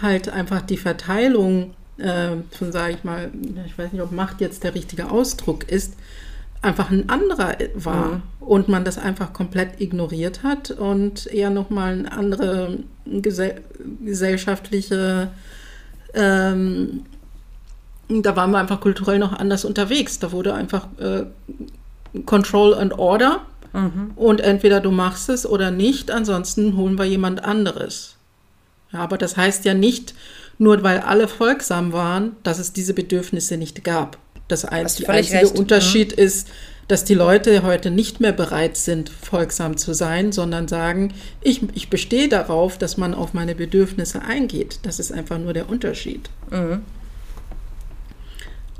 halt 0.00 0.30
einfach 0.30 0.62
die 0.62 0.78
Verteilung 0.78 1.74
äh, 1.98 2.36
von, 2.50 2.72
sage 2.72 2.94
ich 2.94 3.04
mal, 3.04 3.30
ich 3.66 3.76
weiß 3.76 3.92
nicht, 3.92 4.00
ob 4.00 4.12
Macht 4.12 4.40
jetzt 4.40 4.64
der 4.64 4.74
richtige 4.74 5.10
Ausdruck 5.10 5.68
ist, 5.70 5.94
einfach 6.62 6.90
ein 6.90 7.08
anderer 7.08 7.56
war 7.74 8.08
mhm. 8.08 8.22
und 8.40 8.68
man 8.68 8.84
das 8.84 8.98
einfach 8.98 9.32
komplett 9.32 9.80
ignoriert 9.80 10.42
hat 10.42 10.70
und 10.70 11.26
eher 11.26 11.50
nochmal 11.50 11.92
eine 11.92 12.12
andere 12.12 12.78
gesell 13.04 13.60
gesellschaftliche 14.04 15.28
ähm, 16.14 17.04
da 18.10 18.36
waren 18.36 18.50
wir 18.50 18.58
einfach 18.58 18.80
kulturell 18.80 19.18
noch 19.18 19.32
anders 19.32 19.64
unterwegs. 19.64 20.18
Da 20.18 20.32
wurde 20.32 20.54
einfach 20.54 20.88
äh, 20.98 21.24
Control 22.26 22.74
and 22.74 22.98
Order 22.98 23.40
mhm. 23.72 24.12
und 24.16 24.40
entweder 24.40 24.80
du 24.80 24.90
machst 24.90 25.28
es 25.28 25.46
oder 25.46 25.70
nicht, 25.70 26.10
ansonsten 26.10 26.76
holen 26.76 26.98
wir 26.98 27.04
jemand 27.04 27.44
anderes. 27.44 28.16
Ja, 28.92 29.00
aber 29.00 29.18
das 29.18 29.36
heißt 29.36 29.64
ja 29.64 29.74
nicht, 29.74 30.14
nur 30.58 30.82
weil 30.82 30.98
alle 31.00 31.28
folgsam 31.28 31.92
waren, 31.92 32.36
dass 32.42 32.58
es 32.58 32.72
diese 32.72 32.94
Bedürfnisse 32.94 33.56
nicht 33.56 33.84
gab. 33.84 34.18
Das 34.48 34.64
einzige, 34.64 35.08
einzige 35.08 35.48
Unterschied 35.50 36.16
mhm. 36.16 36.24
ist, 36.24 36.48
dass 36.88 37.04
die 37.04 37.14
Leute 37.14 37.62
heute 37.62 37.92
nicht 37.92 38.18
mehr 38.18 38.32
bereit 38.32 38.76
sind, 38.76 39.10
folgsam 39.10 39.76
zu 39.76 39.94
sein, 39.94 40.32
sondern 40.32 40.66
sagen, 40.66 41.14
ich, 41.40 41.62
ich 41.74 41.88
bestehe 41.88 42.28
darauf, 42.28 42.78
dass 42.78 42.96
man 42.96 43.14
auf 43.14 43.32
meine 43.32 43.54
Bedürfnisse 43.54 44.22
eingeht. 44.22 44.80
Das 44.82 44.98
ist 44.98 45.12
einfach 45.12 45.38
nur 45.38 45.52
der 45.52 45.70
Unterschied. 45.70 46.30
Mhm. 46.50 46.82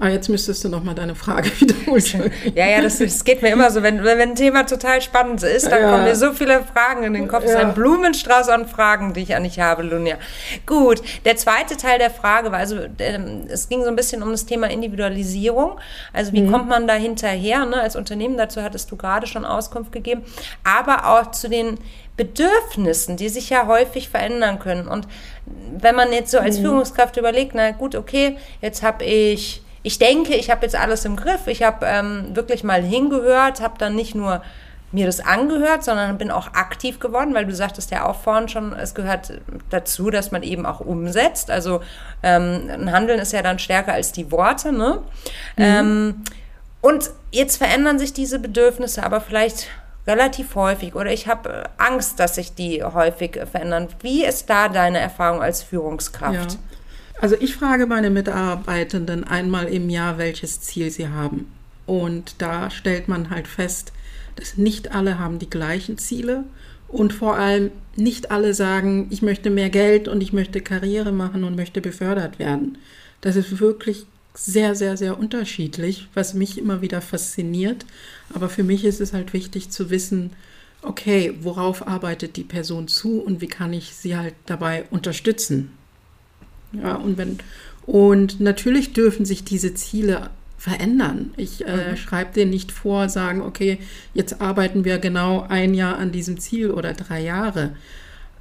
Ah, 0.02 0.08
jetzt 0.08 0.30
müsstest 0.30 0.64
du 0.64 0.70
noch 0.70 0.82
mal 0.82 0.94
deine 0.94 1.14
Frage 1.14 1.50
wiederholen. 1.60 2.32
ja, 2.54 2.66
ja, 2.66 2.80
das, 2.80 2.98
das, 2.98 3.22
geht 3.22 3.42
mir 3.42 3.50
immer 3.50 3.70
so. 3.70 3.82
Wenn, 3.82 4.02
wenn 4.02 4.30
ein 4.30 4.34
Thema 4.34 4.64
total 4.64 5.02
spannend 5.02 5.42
ist, 5.42 5.70
dann 5.70 5.82
ja. 5.82 5.90
kommen 5.90 6.04
mir 6.04 6.16
so 6.16 6.32
viele 6.32 6.62
Fragen 6.62 7.04
in 7.04 7.12
den 7.12 7.28
Kopf. 7.28 7.44
Es 7.44 7.52
ja. 7.52 7.58
ist 7.58 7.64
ein 7.66 7.74
Blumenstrauß 7.74 8.48
an 8.48 8.66
Fragen, 8.66 9.12
die 9.12 9.20
ich 9.20 9.36
an 9.36 9.44
dich 9.44 9.60
habe, 9.60 9.82
Lunia. 9.82 10.16
Gut, 10.64 11.02
der 11.26 11.36
zweite 11.36 11.76
Teil 11.76 11.98
der 11.98 12.10
Frage 12.10 12.50
war, 12.50 12.58
also 12.58 12.78
ähm, 12.98 13.42
es 13.48 13.68
ging 13.68 13.82
so 13.82 13.88
ein 13.88 13.96
bisschen 13.96 14.22
um 14.22 14.30
das 14.30 14.46
Thema 14.46 14.70
Individualisierung. 14.70 15.78
Also 16.14 16.32
wie 16.32 16.40
mhm. 16.40 16.50
kommt 16.50 16.68
man 16.70 16.86
da 16.86 16.94
hinterher? 16.94 17.66
Ne? 17.66 17.78
Als 17.78 17.94
Unternehmen, 17.94 18.38
dazu 18.38 18.62
hattest 18.62 18.90
du 18.90 18.96
gerade 18.96 19.26
schon 19.26 19.44
Auskunft 19.44 19.92
gegeben. 19.92 20.22
Aber 20.64 21.10
auch 21.10 21.30
zu 21.32 21.50
den 21.50 21.76
Bedürfnissen, 22.16 23.18
die 23.18 23.28
sich 23.28 23.50
ja 23.50 23.66
häufig 23.66 24.08
verändern 24.08 24.60
können. 24.60 24.88
Und 24.88 25.06
wenn 25.78 25.94
man 25.94 26.10
jetzt 26.10 26.30
so 26.30 26.38
als 26.38 26.58
mhm. 26.58 26.62
Führungskraft 26.62 27.18
überlegt, 27.18 27.54
na 27.54 27.72
gut, 27.72 27.94
okay, 27.94 28.38
jetzt 28.62 28.82
habe 28.82 29.04
ich 29.04 29.62
ich 29.82 29.98
denke, 29.98 30.34
ich 30.34 30.50
habe 30.50 30.62
jetzt 30.62 30.76
alles 30.76 31.04
im 31.04 31.16
Griff. 31.16 31.46
Ich 31.46 31.62
habe 31.62 31.86
ähm, 31.86 32.36
wirklich 32.36 32.64
mal 32.64 32.82
hingehört, 32.82 33.60
habe 33.60 33.74
dann 33.78 33.94
nicht 33.94 34.14
nur 34.14 34.42
mir 34.92 35.06
das 35.06 35.20
angehört, 35.20 35.84
sondern 35.84 36.18
bin 36.18 36.30
auch 36.30 36.48
aktiv 36.54 36.98
geworden, 36.98 37.32
weil 37.32 37.46
du 37.46 37.54
sagtest 37.54 37.92
ja 37.92 38.06
auch 38.06 38.16
vorhin 38.16 38.48
schon, 38.48 38.72
es 38.72 38.94
gehört 38.94 39.32
dazu, 39.70 40.10
dass 40.10 40.32
man 40.32 40.42
eben 40.42 40.66
auch 40.66 40.80
umsetzt. 40.80 41.50
Also 41.50 41.80
ähm, 42.22 42.68
ein 42.70 42.92
Handeln 42.92 43.20
ist 43.20 43.32
ja 43.32 43.42
dann 43.42 43.58
stärker 43.58 43.92
als 43.92 44.12
die 44.12 44.32
Worte. 44.32 44.72
Ne? 44.72 45.02
Mhm. 45.56 45.64
Ähm, 45.64 46.24
und 46.80 47.10
jetzt 47.30 47.56
verändern 47.58 47.98
sich 47.98 48.12
diese 48.12 48.38
Bedürfnisse 48.38 49.04
aber 49.04 49.20
vielleicht 49.20 49.68
relativ 50.06 50.54
häufig 50.56 50.94
oder 50.96 51.12
ich 51.12 51.28
habe 51.28 51.48
äh, 51.50 51.64
Angst, 51.78 52.18
dass 52.18 52.34
sich 52.34 52.54
die 52.54 52.82
häufig 52.82 53.38
verändern. 53.50 53.88
Wie 54.00 54.24
ist 54.24 54.50
da 54.50 54.68
deine 54.68 54.98
Erfahrung 54.98 55.40
als 55.42 55.62
Führungskraft? 55.62 56.52
Ja. 56.52 56.58
Also 57.20 57.36
ich 57.38 57.54
frage 57.54 57.86
meine 57.86 58.08
Mitarbeitenden 58.08 59.24
einmal 59.24 59.66
im 59.66 59.90
Jahr, 59.90 60.16
welches 60.16 60.62
Ziel 60.62 60.90
sie 60.90 61.08
haben. 61.08 61.52
Und 61.84 62.36
da 62.38 62.70
stellt 62.70 63.08
man 63.08 63.28
halt 63.28 63.46
fest, 63.46 63.92
dass 64.36 64.56
nicht 64.56 64.94
alle 64.94 65.18
haben 65.18 65.38
die 65.38 65.50
gleichen 65.50 65.98
Ziele 65.98 66.44
und 66.88 67.12
vor 67.12 67.36
allem 67.36 67.72
nicht 67.94 68.30
alle 68.30 68.54
sagen, 68.54 69.08
ich 69.10 69.20
möchte 69.20 69.50
mehr 69.50 69.68
Geld 69.68 70.08
und 70.08 70.22
ich 70.22 70.32
möchte 70.32 70.62
Karriere 70.62 71.12
machen 71.12 71.44
und 71.44 71.56
möchte 71.56 71.82
befördert 71.82 72.38
werden. 72.38 72.78
Das 73.20 73.36
ist 73.36 73.60
wirklich 73.60 74.06
sehr, 74.32 74.74
sehr, 74.74 74.96
sehr 74.96 75.18
unterschiedlich, 75.18 76.08
was 76.14 76.32
mich 76.32 76.56
immer 76.56 76.80
wieder 76.80 77.02
fasziniert. 77.02 77.84
Aber 78.32 78.48
für 78.48 78.62
mich 78.62 78.86
ist 78.86 79.02
es 79.02 79.12
halt 79.12 79.34
wichtig 79.34 79.68
zu 79.68 79.90
wissen, 79.90 80.30
okay, 80.80 81.34
worauf 81.42 81.86
arbeitet 81.86 82.36
die 82.36 82.44
Person 82.44 82.88
zu 82.88 83.20
und 83.20 83.42
wie 83.42 83.48
kann 83.48 83.74
ich 83.74 83.94
sie 83.94 84.16
halt 84.16 84.34
dabei 84.46 84.84
unterstützen. 84.90 85.72
Ja, 86.72 86.94
und 86.94 87.18
wenn 87.18 87.38
und 87.86 88.40
natürlich 88.40 88.92
dürfen 88.92 89.24
sich 89.24 89.42
diese 89.44 89.74
Ziele 89.74 90.30
verändern. 90.58 91.32
Ich 91.36 91.66
äh, 91.66 91.92
mhm. 91.92 91.96
schreibe 91.96 92.34
denen 92.34 92.50
nicht 92.50 92.70
vor, 92.70 93.08
sagen, 93.08 93.40
okay, 93.40 93.78
jetzt 94.12 94.40
arbeiten 94.40 94.84
wir 94.84 94.98
genau 94.98 95.46
ein 95.48 95.72
Jahr 95.74 95.98
an 95.98 96.12
diesem 96.12 96.38
Ziel 96.38 96.70
oder 96.70 96.92
drei 96.92 97.20
Jahre. 97.20 97.70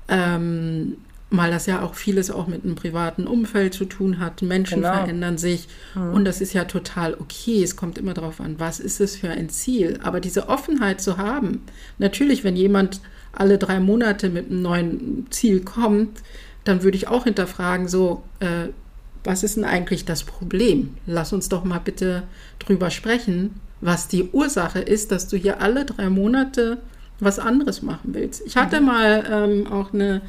Ähm, 0.10 0.98
weil 1.32 1.52
das 1.52 1.68
ja 1.68 1.82
auch 1.82 1.94
vieles 1.94 2.32
auch 2.32 2.48
mit 2.48 2.63
einem 2.63 2.76
privaten 2.76 3.28
Umfeld 3.28 3.74
zu 3.74 3.86
tun 3.86 4.20
hat. 4.20 4.42
Menschen 4.42 4.82
genau. 4.82 4.96
verändern 4.96 5.38
sich 5.38 5.68
mhm. 5.96 6.13
und 6.13 6.26
das 6.26 6.42
ist 6.42 6.54
ja 6.54 6.65
total 6.65 7.13
okay. 7.13 7.63
Es 7.63 7.76
kommt 7.76 7.98
immer 7.98 8.13
darauf 8.13 8.42
an, 8.42 8.56
was 8.58 8.80
ist 8.80 9.00
es 9.00 9.15
für 9.15 9.30
ein 9.30 9.50
Ziel. 9.50 10.00
Aber 10.04 10.20
diese 10.20 10.50
Offenheit 10.50 11.02
zu 11.02 11.18
haben, 11.18 11.62
natürlich, 12.00 12.44
wenn 12.44 12.56
jemand 12.56 13.00
alle 13.32 13.58
drei 13.60 13.80
Monate 13.80 14.30
mit 14.30 14.48
einem 14.48 14.62
neuen 14.62 15.28
Ziel 15.30 15.62
kommt, 15.62 16.20
dann 16.63 16.84
würde 16.84 16.98
ich 16.98 17.08
auch 17.08 17.24
hinterfragen, 17.24 17.88
so, 17.88 18.24
äh, 18.39 18.69
was 19.24 19.43
ist 19.43 19.58
denn 19.58 19.65
eigentlich 19.65 20.06
das 20.06 20.24
Problem? 20.24 20.95
Lass 21.06 21.34
uns 21.34 21.50
doch 21.50 21.63
mal 21.63 21.80
bitte 21.80 22.24
drüber 22.60 22.89
sprechen, 22.89 23.60
was 23.82 24.08
die 24.08 24.30
Ursache 24.32 24.80
ist, 24.80 25.12
dass 25.12 25.28
du 25.28 25.38
hier 25.38 25.62
alle 25.62 25.86
drei 25.86 26.10
Monate 26.10 26.78
was 27.19 27.39
anderes 27.39 27.82
machen 27.82 28.13
willst. 28.13 28.41
Ich 28.45 28.56
hatte 28.56 28.80
mhm. 28.80 28.86
mal 28.86 29.24
ähm, 29.30 29.67
auch 29.67 29.93
eine 29.93 30.22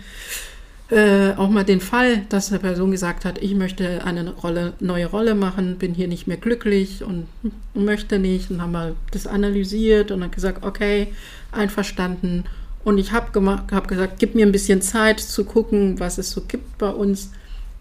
äh, 0.91 1.35
auch 1.37 1.49
mal 1.49 1.65
den 1.65 1.81
Fall, 1.81 2.23
dass 2.31 2.51
eine 2.51 2.59
Person 2.59 2.91
gesagt 2.91 3.25
hat, 3.25 3.39
ich 3.39 3.55
möchte 3.55 4.05
eine 4.05 4.29
Rolle, 4.31 4.73
neue 4.81 5.07
Rolle 5.07 5.37
machen, 5.37 5.77
bin 5.79 5.95
hier 5.95 6.09
nicht 6.09 6.27
mehr 6.27 6.37
glücklich 6.37 7.05
und 7.05 7.29
möchte 7.75 8.19
nicht. 8.19 8.51
Und 8.51 8.61
haben 8.61 8.73
wir 8.73 8.97
das 9.13 9.29
analysiert 9.29 10.11
und 10.11 10.21
dann 10.21 10.33
gesagt, 10.33 10.65
okay, 10.65 11.13
einverstanden. 11.53 12.45
Und 12.85 12.99
ich 12.99 13.13
habe 13.13 13.61
hab 13.71 13.89
gesagt, 13.89 14.19
gib 14.19 14.35
mir 14.35 14.47
ein 14.47 14.53
bisschen 14.53 14.81
Zeit 14.81 15.21
zu 15.21 15.45
gucken, 15.45 16.01
was 16.01 16.19
es 16.19 16.31
so 16.31 16.43
gibt 16.43 16.79
bei 16.79 16.91
uns. 16.91 17.31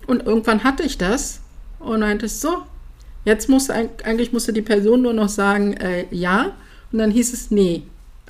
Und 0.08 0.26
irgendwann 0.26 0.64
hatte 0.64 0.84
ich 0.84 0.98
das 0.98 1.42
und 1.80 2.02
meinte 2.02 2.26
es 2.26 2.42
so. 2.42 2.64
Jetzt 3.26 3.50
musste 3.50 3.74
eigentlich 4.04 4.34
musste 4.34 4.54
die 4.54 4.62
Person 4.62 5.02
nur 5.02 5.14
noch 5.14 5.30
sagen, 5.30 5.74
äh, 5.74 6.06
ja. 6.12 6.56
Und 6.92 7.00
dann 7.00 7.12
hieß 7.12 7.34
es, 7.34 7.52
nee, 7.52 7.84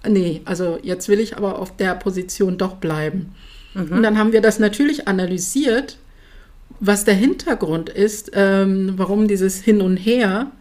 nee, 0.08 0.42
also 0.46 0.78
jetzt 0.84 1.08
will 1.10 1.20
ich 1.20 1.38
aber 1.38 1.60
auf 1.60 1.76
der 1.76 1.96
Position 1.96 2.58
doch 2.58 2.76
bleiben. 2.76 3.34
Mhm. 3.74 3.92
Und 3.92 4.04
dann 4.04 4.18
haben 4.18 4.32
wir 4.32 4.42
das 4.42 4.60
natürlich 4.60 5.08
analysiert, 5.08 5.98
was 6.80 7.04
der 7.06 7.16
Hintergrund 7.16 7.90
ist, 7.90 8.32
ähm, 8.34 8.94
warum 8.98 9.28
dieses 9.28 9.62
Hin 9.62 9.82
und 9.82 9.98
Her 9.98 10.52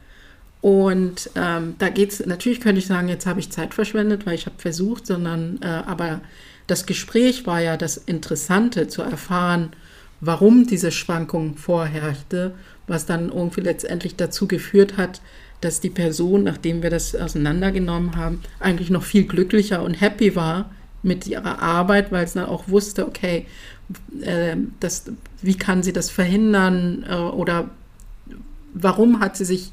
und 0.60 1.30
ähm, 1.36 1.76
da 1.78 1.88
geht 1.88 2.12
es, 2.12 2.26
natürlich 2.26 2.60
könnte 2.60 2.80
ich 2.80 2.86
sagen, 2.86 3.08
jetzt 3.08 3.26
habe 3.26 3.40
ich 3.40 3.50
Zeit 3.50 3.74
verschwendet, 3.74 4.26
weil 4.26 4.34
ich 4.34 4.46
habe 4.46 4.56
versucht, 4.58 5.06
sondern 5.06 5.60
äh, 5.62 5.66
aber 5.66 6.20
das 6.66 6.84
Gespräch 6.84 7.46
war 7.46 7.60
ja 7.60 7.76
das 7.76 7.96
Interessante 7.96 8.88
zu 8.88 9.02
erfahren, 9.02 9.70
warum 10.20 10.66
diese 10.66 10.90
Schwankung 10.90 11.56
vorherrschte, 11.56 12.54
was 12.86 13.06
dann 13.06 13.28
irgendwie 13.28 13.60
letztendlich 13.60 14.16
dazu 14.16 14.48
geführt 14.48 14.96
hat, 14.96 15.20
dass 15.60 15.80
die 15.80 15.90
Person, 15.90 16.44
nachdem 16.44 16.82
wir 16.82 16.90
das 16.90 17.14
auseinandergenommen 17.14 18.16
haben, 18.16 18.42
eigentlich 18.60 18.90
noch 18.90 19.02
viel 19.02 19.24
glücklicher 19.24 19.82
und 19.82 19.94
happy 19.94 20.34
war 20.34 20.70
mit 21.02 21.26
ihrer 21.26 21.62
Arbeit, 21.62 22.10
weil 22.10 22.24
es 22.24 22.32
dann 22.32 22.46
auch 22.46 22.68
wusste, 22.68 23.06
okay, 23.06 23.46
äh, 24.22 24.56
das, 24.80 25.04
wie 25.40 25.56
kann 25.56 25.82
sie 25.82 25.92
das 25.92 26.10
verhindern 26.10 27.04
äh, 27.08 27.14
oder 27.14 27.70
warum 28.74 29.20
hat 29.20 29.36
sie 29.36 29.44
sich 29.44 29.72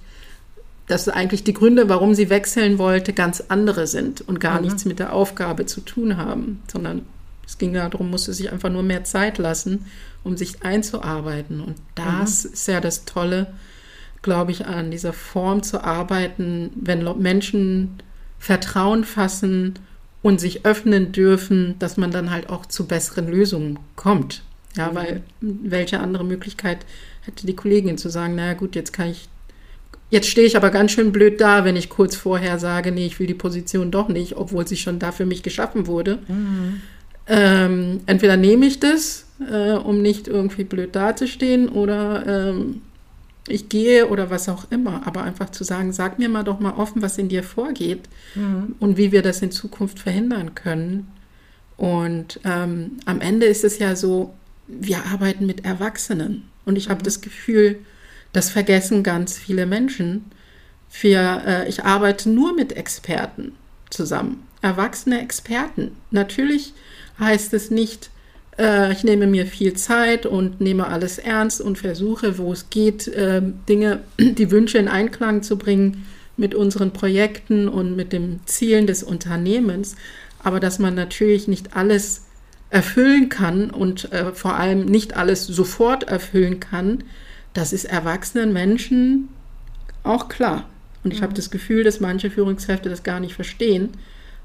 dass 0.87 1.09
eigentlich 1.09 1.43
die 1.43 1.53
Gründe, 1.53 1.89
warum 1.89 2.13
sie 2.13 2.29
wechseln 2.29 2.77
wollte, 2.77 3.13
ganz 3.13 3.43
andere 3.47 3.87
sind 3.87 4.21
und 4.21 4.39
gar 4.39 4.57
mhm. 4.57 4.65
nichts 4.65 4.85
mit 4.85 4.99
der 4.99 5.13
Aufgabe 5.13 5.65
zu 5.65 5.81
tun 5.81 6.17
haben, 6.17 6.61
sondern 6.71 7.01
es 7.47 7.57
ging 7.57 7.73
darum, 7.73 8.09
musste 8.09 8.33
sich 8.33 8.51
einfach 8.51 8.69
nur 8.69 8.83
mehr 8.83 9.03
Zeit 9.03 9.37
lassen, 9.37 9.85
um 10.23 10.37
sich 10.37 10.63
einzuarbeiten. 10.63 11.61
Und 11.61 11.75
das 11.95 12.43
mhm. 12.43 12.53
ist 12.53 12.67
ja 12.67 12.81
das 12.81 13.05
Tolle. 13.05 13.53
glaube 14.21 14.51
ich, 14.51 14.65
an 14.65 14.89
dieser 14.89 15.13
Form 15.13 15.61
zu 15.61 15.83
arbeiten, 15.83 16.71
wenn 16.75 17.03
Menschen 17.19 18.01
Vertrauen 18.39 19.03
fassen 19.03 19.75
und 20.23 20.41
sich 20.41 20.65
öffnen 20.65 21.11
dürfen, 21.11 21.75
dass 21.77 21.97
man 21.97 22.09
dann 22.09 22.31
halt 22.31 22.49
auch 22.49 22.65
zu 22.65 22.87
besseren 22.87 23.27
Lösungen 23.27 23.77
kommt. 23.95 24.41
Ja, 24.75 24.89
mhm. 24.89 24.95
weil 24.95 25.23
welche 25.41 25.99
andere 25.99 26.25
Möglichkeit 26.25 26.85
hätte 27.21 27.45
die 27.45 27.55
Kollegin 27.55 27.97
zu 27.97 28.09
sagen, 28.09 28.35
naja 28.35 28.53
gut, 28.53 28.75
jetzt 28.75 28.93
kann 28.93 29.09
ich, 29.09 29.29
jetzt 30.15 30.29
stehe 30.29 30.47
ich 30.47 30.55
aber 30.55 30.71
ganz 30.71 30.91
schön 30.91 31.11
blöd 31.11 31.41
da, 31.41 31.65
wenn 31.65 31.75
ich 31.75 31.89
kurz 31.89 32.15
vorher 32.15 32.57
sage, 32.57 32.91
nee, 32.93 33.05
ich 33.05 33.19
will 33.19 33.27
die 33.27 33.33
Position 33.33 33.91
doch 33.91 34.07
nicht, 34.07 34.37
obwohl 34.37 34.65
sie 34.65 34.77
schon 34.77 34.97
da 34.97 35.11
für 35.11 35.25
mich 35.25 35.43
geschaffen 35.43 35.87
wurde. 35.87 36.19
Mhm. 36.27 36.81
Ähm, 37.27 37.99
entweder 38.05 38.37
nehme 38.37 38.65
ich 38.65 38.79
das, 38.79 39.25
äh, 39.51 39.73
um 39.73 40.01
nicht 40.01 40.29
irgendwie 40.29 40.63
blöd 40.63 40.95
dazustehen, 40.95 41.67
oder 41.67 42.25
ähm, 42.25 42.81
ich 43.47 43.67
gehe 43.67 44.07
oder 44.07 44.29
was 44.29 44.47
auch 44.47 44.71
immer, 44.71 45.05
aber 45.05 45.23
einfach 45.23 45.49
zu 45.49 45.65
sagen, 45.65 45.91
sag 45.91 46.17
mir 46.17 46.29
mal 46.29 46.43
doch 46.43 46.61
mal 46.61 46.73
offen, 46.73 47.01
was 47.01 47.17
in 47.17 47.27
dir 47.27 47.43
vorgeht 47.43 48.03
mhm. 48.35 48.75
und 48.79 48.95
wie 48.97 49.11
wir 49.11 49.21
das 49.21 49.41
in 49.41 49.51
Zukunft 49.51 49.99
verhindern 49.99 50.55
können. 50.55 51.11
Und 51.75 52.39
ähm, 52.45 52.99
am 53.05 53.19
Ende 53.19 53.47
ist 53.47 53.65
es 53.65 53.79
ja 53.79 53.97
so, 53.97 54.33
wir 54.67 55.05
arbeiten 55.11 55.45
mit 55.45 55.65
Erwachsenen 55.65 56.43
und 56.63 56.77
ich 56.77 56.87
mhm. 56.87 56.91
habe 56.91 57.03
das 57.03 57.19
Gefühl, 57.19 57.79
das 58.35 58.49
vergessen 58.49 59.03
ganz 59.03 59.37
viele 59.37 59.65
Menschen. 59.65 60.25
Wir, 61.01 61.41
äh, 61.45 61.69
ich 61.69 61.83
arbeite 61.83 62.29
nur 62.29 62.53
mit 62.53 62.73
Experten 62.73 63.53
zusammen, 63.89 64.43
erwachsene 64.61 65.21
Experten. 65.21 65.91
Natürlich 66.11 66.73
heißt 67.19 67.53
es 67.53 67.71
nicht, 67.71 68.09
äh, 68.57 68.91
ich 68.91 69.03
nehme 69.03 69.27
mir 69.27 69.45
viel 69.45 69.73
Zeit 69.73 70.25
und 70.25 70.61
nehme 70.61 70.87
alles 70.87 71.17
ernst 71.17 71.61
und 71.61 71.77
versuche, 71.77 72.37
wo 72.37 72.51
es 72.51 72.69
geht, 72.69 73.07
äh, 73.07 73.41
Dinge, 73.69 74.01
die 74.19 74.51
Wünsche 74.51 74.77
in 74.77 74.87
Einklang 74.87 75.43
zu 75.43 75.57
bringen 75.57 76.05
mit 76.37 76.53
unseren 76.53 76.91
Projekten 76.91 77.69
und 77.69 77.95
mit 77.95 78.11
den 78.11 78.41
Zielen 78.45 78.87
des 78.87 79.03
Unternehmens. 79.03 79.95
Aber 80.43 80.59
dass 80.59 80.79
man 80.79 80.93
natürlich 80.93 81.47
nicht 81.47 81.75
alles 81.75 82.23
erfüllen 82.69 83.29
kann 83.29 83.69
und 83.69 84.11
äh, 84.11 84.33
vor 84.33 84.55
allem 84.55 84.85
nicht 84.85 85.15
alles 85.15 85.45
sofort 85.47 86.03
erfüllen 86.03 86.59
kann, 86.59 87.03
das 87.55 87.73
ist 87.73 87.85
erwachsenen 87.85 88.53
Menschen 88.53 89.29
auch 90.03 90.29
klar. 90.29 90.69
Und 91.03 91.11
ich 91.11 91.19
mhm. 91.19 91.23
habe 91.23 91.33
das 91.33 91.49
Gefühl, 91.49 91.83
dass 91.83 91.99
manche 91.99 92.29
Führungskräfte 92.29 92.89
das 92.89 93.01
gar 93.01 93.19
nicht 93.19 93.33
verstehen, 93.33 93.89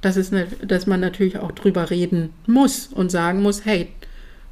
dass, 0.00 0.16
es 0.16 0.30
ne, 0.30 0.46
dass 0.66 0.86
man 0.86 1.00
natürlich 1.00 1.38
auch 1.38 1.52
drüber 1.52 1.90
reden 1.90 2.30
muss 2.46 2.86
und 2.86 3.10
sagen 3.10 3.42
muss, 3.42 3.66
hey, 3.66 3.88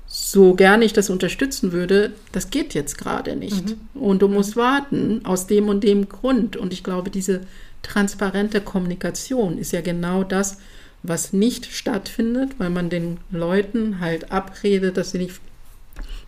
so 0.06 0.54
gerne 0.54 0.84
ich 0.84 0.92
das 0.92 1.10
unterstützen 1.10 1.72
würde, 1.72 2.12
das 2.32 2.50
geht 2.50 2.74
jetzt 2.74 2.98
gerade 2.98 3.36
nicht. 3.36 3.76
Mhm. 3.94 4.00
Und 4.00 4.22
du 4.22 4.28
musst 4.28 4.56
warten 4.56 5.24
aus 5.24 5.46
dem 5.46 5.68
und 5.68 5.84
dem 5.84 6.08
Grund. 6.08 6.56
Und 6.56 6.72
ich 6.72 6.82
glaube, 6.82 7.10
diese 7.10 7.42
transparente 7.82 8.60
Kommunikation 8.60 9.58
ist 9.58 9.72
ja 9.72 9.82
genau 9.82 10.24
das, 10.24 10.58
was 11.02 11.32
nicht 11.32 11.66
stattfindet, 11.66 12.52
weil 12.58 12.70
man 12.70 12.90
den 12.90 13.18
Leuten 13.30 14.00
halt 14.00 14.32
abredet, 14.32 14.96
dass 14.96 15.12
sie 15.12 15.18
nicht, 15.18 15.40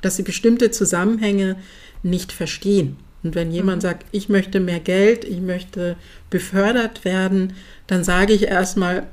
dass 0.00 0.16
sie 0.16 0.22
bestimmte 0.22 0.70
Zusammenhänge 0.70 1.56
nicht 2.02 2.32
verstehen. 2.32 2.96
Und 3.22 3.34
wenn 3.34 3.50
jemand 3.50 3.78
mhm. 3.78 3.82
sagt, 3.82 4.06
ich 4.12 4.28
möchte 4.28 4.60
mehr 4.60 4.80
Geld, 4.80 5.24
ich 5.24 5.40
möchte 5.40 5.96
befördert 6.30 7.04
werden, 7.04 7.52
dann 7.86 8.04
sage 8.04 8.32
ich 8.32 8.44
erstmal, 8.44 9.06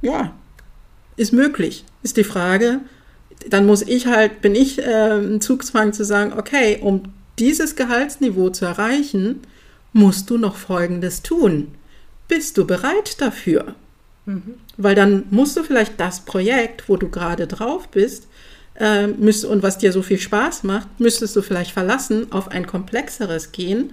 ja, 0.00 0.32
ist 1.16 1.32
möglich. 1.32 1.84
Ist 2.02 2.16
die 2.16 2.24
Frage, 2.24 2.80
dann 3.48 3.66
muss 3.66 3.82
ich 3.82 4.06
halt, 4.06 4.40
bin 4.40 4.54
ich 4.54 4.82
äh, 4.82 5.18
im 5.18 5.40
Zugzwang 5.40 5.92
zu 5.92 6.04
sagen, 6.04 6.32
okay, 6.36 6.78
um 6.80 7.12
dieses 7.38 7.76
Gehaltsniveau 7.76 8.50
zu 8.50 8.64
erreichen, 8.64 9.40
musst 9.92 10.30
du 10.30 10.38
noch 10.38 10.56
Folgendes 10.56 11.22
tun. 11.22 11.68
Bist 12.28 12.56
du 12.56 12.66
bereit 12.66 13.20
dafür? 13.20 13.74
Mhm. 14.26 14.54
Weil 14.76 14.94
dann 14.94 15.24
musst 15.30 15.56
du 15.56 15.62
vielleicht 15.62 15.98
das 15.98 16.20
Projekt, 16.20 16.88
wo 16.88 16.96
du 16.96 17.08
gerade 17.08 17.46
drauf 17.46 17.88
bist, 17.88 18.28
äh, 18.80 19.06
müsst, 19.06 19.44
und 19.44 19.62
was 19.62 19.78
dir 19.78 19.92
so 19.92 20.02
viel 20.02 20.18
Spaß 20.18 20.64
macht, 20.64 20.88
müsstest 20.98 21.36
du 21.36 21.42
vielleicht 21.42 21.70
verlassen, 21.70 22.32
auf 22.32 22.48
ein 22.48 22.66
komplexeres 22.66 23.52
gehen 23.52 23.92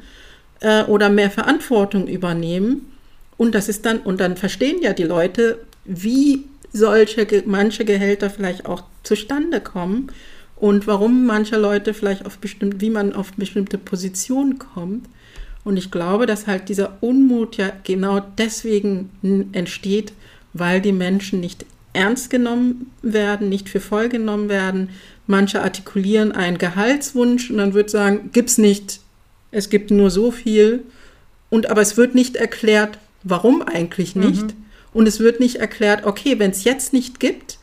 äh, 0.61 0.83
oder 0.85 1.09
mehr 1.09 1.29
Verantwortung 1.29 2.07
übernehmen. 2.07 2.93
Und 3.35 3.53
das 3.53 3.69
ist 3.69 3.85
dann, 3.85 3.99
und 3.99 4.19
dann 4.19 4.37
verstehen 4.37 4.81
ja 4.81 4.93
die 4.93 5.03
Leute, 5.03 5.59
wie 5.85 6.45
solche 6.73 7.43
manche 7.45 7.85
Gehälter 7.85 8.29
vielleicht 8.29 8.65
auch 8.65 8.83
zustande 9.03 9.61
kommen 9.61 10.11
und 10.55 10.87
warum 10.87 11.25
manche 11.25 11.57
Leute 11.57 11.93
vielleicht 11.93 12.25
auf 12.25 12.39
bestimmte, 12.39 12.81
wie 12.81 12.89
man 12.89 13.13
auf 13.13 13.33
bestimmte 13.33 13.77
Positionen 13.77 14.57
kommt. 14.57 15.07
Und 15.63 15.77
ich 15.77 15.91
glaube, 15.91 16.25
dass 16.25 16.47
halt 16.47 16.69
dieser 16.69 16.97
Unmut 17.01 17.57
ja 17.57 17.71
genau 17.83 18.21
deswegen 18.37 19.49
entsteht, 19.51 20.13
weil 20.53 20.81
die 20.81 20.93
Menschen 20.93 21.41
nicht 21.41 21.65
ernst 21.97 22.29
genommen 22.29 22.91
werden, 23.01 23.49
nicht 23.49 23.69
für 23.69 23.79
voll 23.79 24.09
genommen 24.09 24.49
werden. 24.49 24.89
Manche 25.25 25.61
artikulieren 25.61 26.31
einen 26.31 26.57
Gehaltswunsch 26.57 27.49
und 27.49 27.57
dann 27.57 27.73
wird 27.73 27.89
sagen, 27.89 28.29
gibt's 28.31 28.57
nicht, 28.57 29.01
es 29.51 29.69
gibt 29.69 29.91
nur 29.91 30.11
so 30.11 30.31
viel. 30.31 30.83
Und 31.49 31.69
aber 31.69 31.81
es 31.81 31.97
wird 31.97 32.15
nicht 32.15 32.35
erklärt, 32.35 32.99
warum 33.23 33.61
eigentlich 33.61 34.15
nicht. 34.15 34.43
Mhm. 34.43 34.65
Und 34.93 35.07
es 35.07 35.19
wird 35.19 35.39
nicht 35.39 35.57
erklärt, 35.57 36.05
okay, 36.05 36.39
wenn 36.39 36.51
es 36.51 36.63
jetzt 36.63 36.93
nicht 36.93 37.19
gibt, 37.19 37.57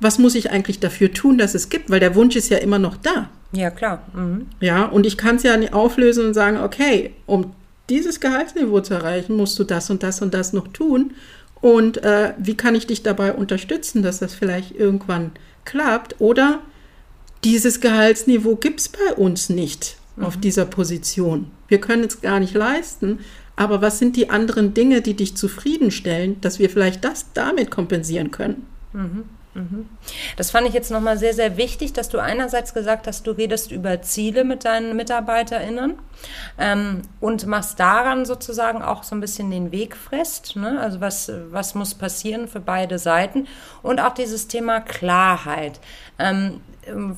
was 0.00 0.18
muss 0.18 0.34
ich 0.34 0.50
eigentlich 0.50 0.80
dafür 0.80 1.12
tun, 1.12 1.36
dass 1.36 1.54
es 1.54 1.68
gibt? 1.68 1.90
Weil 1.90 2.00
der 2.00 2.14
Wunsch 2.14 2.36
ist 2.36 2.48
ja 2.48 2.58
immer 2.58 2.78
noch 2.78 2.96
da. 2.96 3.28
Ja, 3.52 3.70
klar. 3.70 4.06
Mhm. 4.14 4.46
Ja, 4.60 4.84
und 4.84 5.06
ich 5.06 5.16
kann 5.16 5.36
es 5.36 5.42
ja 5.42 5.56
nicht 5.56 5.72
auflösen 5.72 6.26
und 6.26 6.34
sagen, 6.34 6.58
okay, 6.58 7.12
um 7.26 7.52
dieses 7.90 8.20
Gehaltsniveau 8.20 8.80
zu 8.80 8.94
erreichen, 8.94 9.36
musst 9.36 9.58
du 9.58 9.64
das 9.64 9.90
und 9.90 10.02
das 10.02 10.22
und 10.22 10.32
das 10.32 10.52
noch 10.52 10.68
tun. 10.68 11.12
Und 11.60 12.02
äh, 12.02 12.32
wie 12.38 12.56
kann 12.56 12.74
ich 12.74 12.86
dich 12.86 13.02
dabei 13.02 13.34
unterstützen, 13.34 14.02
dass 14.02 14.18
das 14.18 14.34
vielleicht 14.34 14.74
irgendwann 14.74 15.32
klappt? 15.64 16.20
Oder 16.20 16.60
dieses 17.44 17.80
Gehaltsniveau 17.80 18.56
gibt 18.56 18.80
es 18.80 18.88
bei 18.88 19.14
uns 19.14 19.50
nicht 19.50 19.96
mhm. 20.16 20.24
auf 20.24 20.36
dieser 20.36 20.64
Position. 20.64 21.50
Wir 21.68 21.80
können 21.80 22.04
es 22.04 22.20
gar 22.20 22.40
nicht 22.40 22.54
leisten. 22.54 23.20
Aber 23.56 23.82
was 23.82 23.98
sind 23.98 24.16
die 24.16 24.30
anderen 24.30 24.72
Dinge, 24.72 25.02
die 25.02 25.12
dich 25.12 25.36
zufriedenstellen, 25.36 26.40
dass 26.40 26.58
wir 26.58 26.70
vielleicht 26.70 27.04
das 27.04 27.26
damit 27.34 27.70
kompensieren 27.70 28.30
können? 28.30 28.66
Mhm. 28.94 29.24
Mhm. 29.54 29.88
Das 30.36 30.52
fand 30.52 30.68
ich 30.68 30.74
jetzt 30.74 30.90
nochmal 30.90 31.18
sehr, 31.18 31.34
sehr 31.34 31.56
wichtig, 31.56 31.92
dass 31.92 32.08
du 32.08 32.18
einerseits 32.18 32.72
gesagt 32.72 33.06
hast, 33.06 33.26
du 33.26 33.32
redest 33.32 33.72
über 33.72 34.00
Ziele 34.02 34.44
mit 34.44 34.64
deinen 34.64 34.94
MitarbeiterInnen 34.96 35.98
ähm, 36.58 37.02
und 37.20 37.46
machst 37.46 37.80
daran 37.80 38.24
sozusagen 38.24 38.82
auch 38.82 39.02
so 39.02 39.16
ein 39.16 39.20
bisschen 39.20 39.50
den 39.50 39.72
Weg 39.72 39.96
fest. 39.96 40.54
Ne? 40.54 40.80
Also 40.80 41.00
was, 41.00 41.32
was 41.50 41.74
muss 41.74 41.94
passieren 41.94 42.46
für 42.46 42.60
beide 42.60 42.98
Seiten 42.98 43.48
und 43.82 44.00
auch 44.00 44.14
dieses 44.14 44.46
Thema 44.46 44.80
Klarheit. 44.80 45.80
Ähm, 46.18 46.60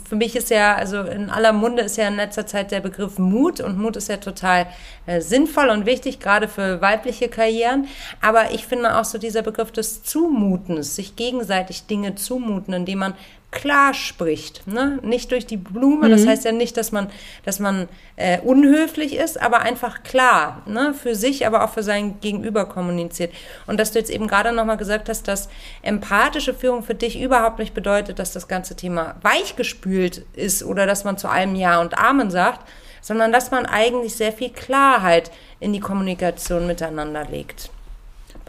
für 0.08 0.16
mich 0.16 0.36
ist 0.36 0.50
ja, 0.50 0.74
also 0.74 1.02
in 1.02 1.30
aller 1.30 1.52
Munde 1.52 1.82
ist 1.82 1.96
ja 1.96 2.08
in 2.08 2.16
letzter 2.16 2.46
Zeit 2.46 2.70
der 2.70 2.80
Begriff 2.80 3.18
Mut 3.18 3.60
und 3.60 3.78
Mut 3.78 3.96
ist 3.96 4.08
ja 4.08 4.16
total 4.16 4.66
äh, 5.06 5.20
sinnvoll 5.20 5.68
und 5.68 5.86
wichtig, 5.86 6.20
gerade 6.20 6.48
für 6.48 6.80
weibliche 6.80 7.28
Karrieren. 7.28 7.88
Aber 8.20 8.52
ich 8.52 8.66
finde 8.66 8.96
auch 8.98 9.04
so 9.04 9.18
dieser 9.18 9.42
Begriff 9.42 9.72
des 9.72 10.02
Zumutens, 10.02 10.96
sich 10.96 11.16
gegenseitig 11.16 11.86
Dinge 11.86 12.14
zumuten, 12.14 12.74
indem 12.74 12.98
man 12.98 13.14
klar 13.52 13.94
spricht, 13.94 14.66
ne? 14.66 14.98
nicht 15.02 15.30
durch 15.30 15.46
die 15.46 15.58
Blume. 15.58 16.08
Das 16.08 16.22
mhm. 16.22 16.30
heißt 16.30 16.44
ja 16.44 16.52
nicht, 16.52 16.76
dass 16.76 16.90
man, 16.90 17.08
dass 17.44 17.60
man 17.60 17.88
äh, 18.16 18.40
unhöflich 18.40 19.14
ist, 19.14 19.40
aber 19.40 19.60
einfach 19.60 20.02
klar, 20.02 20.62
ne? 20.66 20.94
für 20.94 21.14
sich, 21.14 21.46
aber 21.46 21.62
auch 21.62 21.70
für 21.70 21.82
sein 21.82 22.18
Gegenüber 22.20 22.64
kommuniziert. 22.64 23.32
Und 23.66 23.78
dass 23.78 23.92
du 23.92 23.98
jetzt 23.98 24.10
eben 24.10 24.26
gerade 24.26 24.52
nochmal 24.52 24.78
gesagt 24.78 25.08
hast, 25.08 25.28
dass 25.28 25.48
empathische 25.82 26.54
Führung 26.54 26.82
für 26.82 26.94
dich 26.94 27.20
überhaupt 27.20 27.58
nicht 27.58 27.74
bedeutet, 27.74 28.18
dass 28.18 28.32
das 28.32 28.48
ganze 28.48 28.74
Thema 28.74 29.16
weichgespült 29.22 30.24
ist 30.34 30.64
oder 30.64 30.86
dass 30.86 31.04
man 31.04 31.18
zu 31.18 31.28
allem 31.28 31.54
Ja 31.54 31.80
und 31.80 31.98
Amen 31.98 32.30
sagt, 32.30 32.66
sondern 33.02 33.32
dass 33.32 33.50
man 33.50 33.66
eigentlich 33.66 34.14
sehr 34.16 34.32
viel 34.32 34.50
Klarheit 34.50 35.30
in 35.60 35.72
die 35.72 35.80
Kommunikation 35.80 36.66
miteinander 36.66 37.26
legt. 37.26 37.70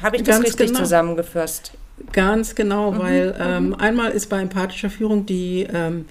Habe 0.01 0.15
ich 0.15 0.23
das 0.23 0.37
Ganz 0.37 0.47
richtig 0.47 0.67
genau. 0.67 0.79
zusammengefasst? 0.79 1.73
Ganz 2.11 2.55
genau, 2.55 2.91
mhm, 2.91 2.99
weil 2.99 3.27
mhm. 3.27 3.39
ähm, 3.39 3.75
einmal 3.75 4.11
ist 4.11 4.29
bei 4.29 4.41
empathischer 4.41 4.89
Führung 4.89 5.25
die, 5.25 5.67
ähm, 5.71 6.05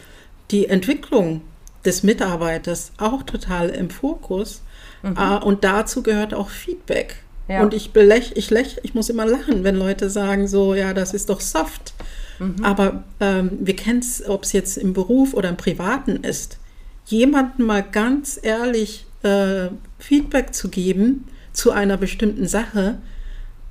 die 0.51 0.69
Entwicklung 0.69 1.43
des 1.85 2.03
Mitarbeiters 2.03 2.93
auch 2.99 3.23
total 3.23 3.69
im 3.71 3.91
Fokus. 3.91 4.63
Mhm. 5.03 5.17
Äh, 5.17 5.45
und 5.45 5.65
dazu 5.65 6.03
gehört 6.03 6.35
auch 6.35 6.51
Feedback. 6.51 7.17
Ja. 7.49 7.63
Und 7.63 7.75
ich 7.75 7.93
belech, 7.93 8.33
ich 8.37 8.51
lech, 8.51 8.79
ich 8.83 8.95
muss 8.95 9.11
immer 9.11 9.27
lachen, 9.27 9.65
wenn 9.65 9.77
Leute 9.77 10.09
sagen 10.09 10.47
so, 10.47 10.75
ja, 10.75 10.95
das 10.95 11.13
ist 11.13 11.29
doch 11.29 11.41
soft. 11.41 11.93
Mhm. 12.39 12.65
Aber 12.65 13.05
ähm, 13.21 13.59
wir 13.61 13.77
kennen 13.77 13.99
es, 13.99 14.27
ob 14.27 14.45
es 14.45 14.53
jetzt 14.53 14.79
im 14.79 14.93
Beruf 14.93 15.35
oder 15.35 15.49
im 15.49 15.57
Privaten 15.57 16.17
ist, 16.17 16.59
jemandem 17.07 17.67
mal 17.67 17.83
ganz 17.83 18.39
ehrlich 18.41 19.07
äh, 19.23 19.69
Feedback 19.99 20.55
zu 20.55 20.69
geben 20.69 21.29
zu 21.53 21.73
einer 21.73 21.97
bestimmten 21.97 22.47
Sache, 22.47 22.99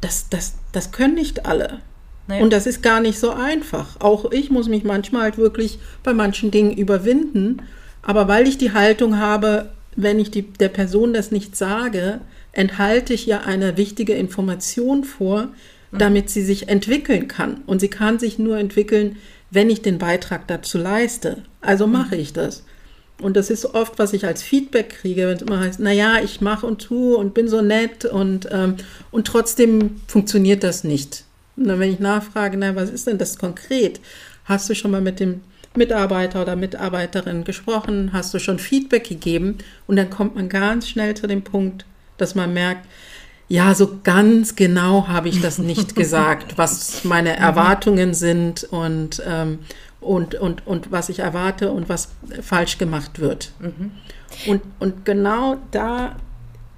das, 0.02 0.30
das, 0.30 0.56
das 0.72 0.92
können 0.92 1.16
nicht 1.16 1.46
alle. 1.46 1.80
Nee. 2.28 2.42
Und 2.42 2.54
das 2.54 2.68
ist 2.68 2.82
gar 2.82 3.02
nicht 3.02 3.20
so 3.20 3.32
einfach. 3.32 4.00
Auch 4.00 4.32
ich 4.32 4.52
muss 4.52 4.70
mich 4.70 4.84
manchmal 4.84 5.24
halt 5.24 5.38
wirklich 5.38 5.80
bei 6.04 6.14
manchen 6.14 6.52
Dingen 6.52 6.72
überwinden. 6.72 7.62
Aber 8.02 8.28
weil 8.28 8.48
ich 8.48 8.58
die 8.58 8.74
Haltung 8.74 9.18
habe, 9.18 9.70
wenn 9.96 10.20
ich 10.20 10.32
die, 10.32 10.44
der 10.44 10.70
Person 10.70 11.14
das 11.14 11.32
nicht 11.32 11.56
sage, 11.56 12.22
enthalte 12.54 13.14
ich 13.14 13.26
ja 13.26 13.42
eine 13.42 13.78
wichtige 13.78 14.14
Information 14.14 15.04
vor, 15.04 15.50
damit 15.92 16.30
sie 16.30 16.42
sich 16.42 16.70
entwickeln 16.70 17.28
kann. 17.28 17.62
Und 17.66 17.80
sie 17.80 17.90
kann 17.90 18.18
sich 18.18 18.40
nur 18.40 18.58
entwickeln, 18.58 19.18
wenn 19.50 19.70
ich 19.70 19.82
den 19.82 19.98
Beitrag 19.98 20.48
dazu 20.48 20.78
leiste. 20.78 21.44
Also 21.60 21.88
mache 21.88 22.16
ich 22.16 22.34
das. 22.34 22.64
Und 23.22 23.38
das 23.38 23.50
ist 23.50 23.76
oft, 23.76 24.00
was 24.00 24.14
ich 24.14 24.26
als 24.26 24.42
Feedback 24.42 24.90
kriege, 24.90 25.28
wenn 25.28 25.36
es 25.36 25.42
immer 25.44 25.60
heißt, 25.60 25.80
naja, 25.80 26.20
ich 26.24 26.42
mache 26.42 26.66
und 26.66 26.82
tue 26.82 27.18
und 27.18 27.34
bin 27.34 27.48
so 27.48 27.62
nett 27.62 28.06
und, 28.06 28.48
ähm, 28.52 28.76
und 29.12 29.28
trotzdem 29.28 30.02
funktioniert 30.08 30.64
das 30.64 30.84
nicht. 30.84 31.26
Und 31.62 31.68
dann, 31.68 31.80
wenn 31.80 31.94
ich 31.94 32.00
nachfrage, 32.00 32.58
na, 32.58 32.76
was 32.76 32.90
ist 32.90 33.08
denn 33.08 33.18
das 33.18 33.38
konkret? 33.38 34.02
Hast 34.46 34.70
du 34.70 34.76
schon 34.76 34.92
mal 34.92 35.02
mit 35.02 35.20
dem 35.20 35.42
Mitarbeiter 35.76 36.42
oder 36.42 36.56
Mitarbeiterin 36.56 37.44
gesprochen? 37.44 38.12
Hast 38.14 38.34
du 38.34 38.40
schon 38.40 38.58
Feedback 38.60 39.08
gegeben? 39.08 39.60
Und 39.88 39.96
dann 39.96 40.10
kommt 40.10 40.36
man 40.36 40.50
ganz 40.50 40.90
schnell 40.90 41.14
zu 41.14 41.28
dem 41.28 41.44
Punkt, 41.44 41.86
dass 42.18 42.36
man 42.36 42.54
merkt, 42.54 42.88
ja, 43.48 43.76
so 43.76 44.00
ganz 44.04 44.56
genau 44.56 45.08
habe 45.08 45.30
ich 45.30 45.42
das 45.42 45.60
nicht 45.60 45.96
gesagt, 45.98 46.58
was 46.58 47.04
meine 47.04 47.38
Erwartungen 47.38 48.14
sind 48.14 48.64
und, 48.64 49.22
ähm, 49.28 49.60
und, 50.00 50.36
und, 50.36 50.66
und 50.66 50.92
was 50.92 51.10
ich 51.10 51.20
erwarte 51.20 51.72
und 51.72 51.90
was 51.90 52.10
falsch 52.42 52.78
gemacht 52.78 53.20
wird. 53.20 53.52
Mhm. 53.60 53.92
Und, 54.48 54.62
und 54.80 55.06
genau 55.06 55.58
da, 55.72 56.16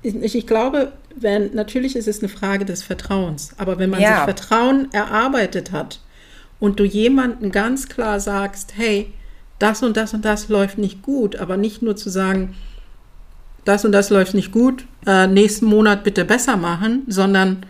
ich, 0.02 0.36
ich 0.36 0.48
glaube, 0.48 0.92
wenn, 1.16 1.54
natürlich 1.54 1.96
ist 1.96 2.08
es 2.08 2.20
eine 2.20 2.30
Frage 2.30 2.66
des 2.66 2.84
Vertrauens, 2.84 3.52
aber 3.58 3.80
wenn 3.80 3.90
man 3.90 4.02
ja. 4.02 4.16
sich 4.16 4.24
Vertrauen 4.24 4.92
erarbeitet 4.94 5.72
hat 5.72 6.00
und 6.60 6.80
du 6.80 6.84
jemanden 6.84 7.52
ganz 7.52 7.90
klar 7.90 8.20
sagst, 8.20 8.74
hey, 8.76 9.14
das 9.60 9.84
und 9.84 9.98
das 9.98 10.14
und 10.14 10.26
das 10.26 10.50
läuft 10.50 10.78
nicht 10.78 11.02
gut, 11.02 11.36
aber 11.36 11.58
nicht 11.58 11.82
nur 11.82 11.96
zu 11.96 12.10
sagen, 12.10 12.56
das 13.66 13.86
und 13.86 13.92
das 13.92 14.10
läuft 14.10 14.34
nicht 14.34 14.52
gut, 14.52 14.86
äh, 15.06 15.28
nächsten 15.28 15.66
Monat 15.66 16.04
bitte 16.04 16.26
besser 16.26 16.58
machen, 16.58 17.04
sondern 17.08 17.66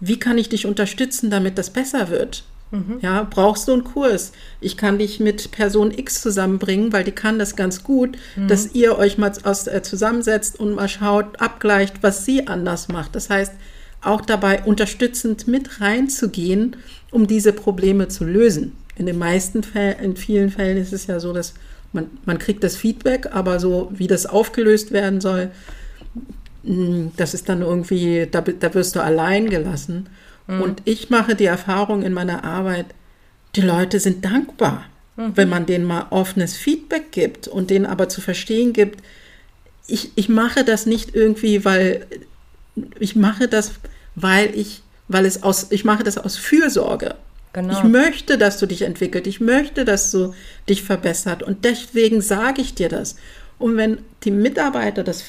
wie 0.00 0.18
kann 0.18 0.38
ich 0.38 0.48
dich 0.48 0.66
unterstützen, 0.66 1.30
damit 1.30 1.58
das 1.58 1.70
besser 1.70 2.08
wird? 2.08 2.44
Mhm. 2.72 2.98
Ja, 3.02 3.26
brauchst 3.28 3.68
du 3.68 3.74
einen 3.74 3.84
Kurs? 3.84 4.32
Ich 4.60 4.78
kann 4.78 4.98
dich 4.98 5.20
mit 5.20 5.50
Person 5.52 5.90
X 5.96 6.22
zusammenbringen, 6.22 6.92
weil 6.92 7.04
die 7.04 7.12
kann 7.12 7.38
das 7.38 7.54
ganz 7.54 7.84
gut, 7.84 8.16
mhm. 8.34 8.48
dass 8.48 8.74
ihr 8.74 8.98
euch 8.98 9.18
mal 9.18 9.30
aus, 9.44 9.66
äh, 9.66 9.82
zusammensetzt 9.82 10.58
und 10.58 10.74
mal 10.74 10.88
schaut, 10.88 11.40
abgleicht, 11.40 12.02
was 12.02 12.24
sie 12.24 12.48
anders 12.48 12.88
macht. 12.88 13.14
Das 13.14 13.28
heißt, 13.28 13.52
auch 14.00 14.22
dabei 14.22 14.62
unterstützend 14.62 15.46
mit 15.46 15.80
reinzugehen, 15.80 16.76
um 17.10 17.26
diese 17.26 17.52
Probleme 17.52 18.08
zu 18.08 18.24
lösen. 18.24 18.72
In 18.96 19.06
den 19.06 19.18
meisten 19.18 19.62
Fällen, 19.62 19.98
in 20.00 20.16
vielen 20.16 20.50
Fällen 20.50 20.78
ist 20.78 20.94
es 20.94 21.06
ja 21.06 21.20
so, 21.20 21.32
dass 21.34 21.52
man, 21.92 22.06
man 22.24 22.38
kriegt 22.38 22.64
das 22.64 22.74
Feedback, 22.74 23.28
aber 23.32 23.60
so 23.60 23.92
wie 23.92 24.06
das 24.06 24.24
aufgelöst 24.24 24.92
werden 24.92 25.20
soll, 25.20 25.50
mm, 26.62 27.08
das 27.18 27.34
ist 27.34 27.50
dann 27.50 27.60
irgendwie, 27.60 28.26
da, 28.30 28.40
da 28.40 28.72
wirst 28.74 28.96
du 28.96 29.00
allein 29.00 29.50
gelassen. 29.50 30.08
Mhm. 30.56 30.60
Und 30.62 30.82
ich 30.84 31.10
mache 31.10 31.34
die 31.34 31.46
Erfahrung 31.46 32.02
in 32.02 32.12
meiner 32.12 32.44
Arbeit, 32.44 32.86
die 33.56 33.60
Leute 33.60 34.00
sind 34.00 34.24
dankbar, 34.24 34.84
mhm. 35.16 35.36
wenn 35.36 35.48
man 35.48 35.66
denen 35.66 35.84
mal 35.84 36.06
offenes 36.10 36.56
Feedback 36.56 37.12
gibt 37.12 37.48
und 37.48 37.70
denen 37.70 37.86
aber 37.86 38.08
zu 38.08 38.20
verstehen 38.20 38.72
gibt, 38.72 39.02
ich, 39.86 40.12
ich 40.14 40.28
mache 40.28 40.64
das 40.64 40.86
nicht 40.86 41.14
irgendwie, 41.14 41.64
weil 41.64 42.06
ich 42.98 43.16
mache 43.16 43.48
das, 43.48 43.72
weil 44.14 44.56
ich, 44.56 44.82
weil 45.08 45.26
es 45.26 45.42
aus, 45.42 45.66
ich 45.70 45.84
mache 45.84 46.04
das 46.04 46.18
aus 46.18 46.36
Fürsorge. 46.36 47.16
Genau. 47.52 47.76
Ich 47.76 47.84
möchte, 47.84 48.38
dass 48.38 48.58
du 48.58 48.66
dich 48.66 48.82
entwickelt. 48.82 49.26
Ich 49.26 49.40
möchte, 49.40 49.84
dass 49.84 50.10
du 50.10 50.34
dich 50.68 50.82
verbessert. 50.82 51.42
Und 51.42 51.64
deswegen 51.64 52.22
sage 52.22 52.62
ich 52.62 52.74
dir 52.74 52.88
das. 52.88 53.16
Und 53.58 53.76
wenn 53.76 53.98
die 54.24 54.30
Mitarbeiter 54.30 55.04
das 55.04 55.24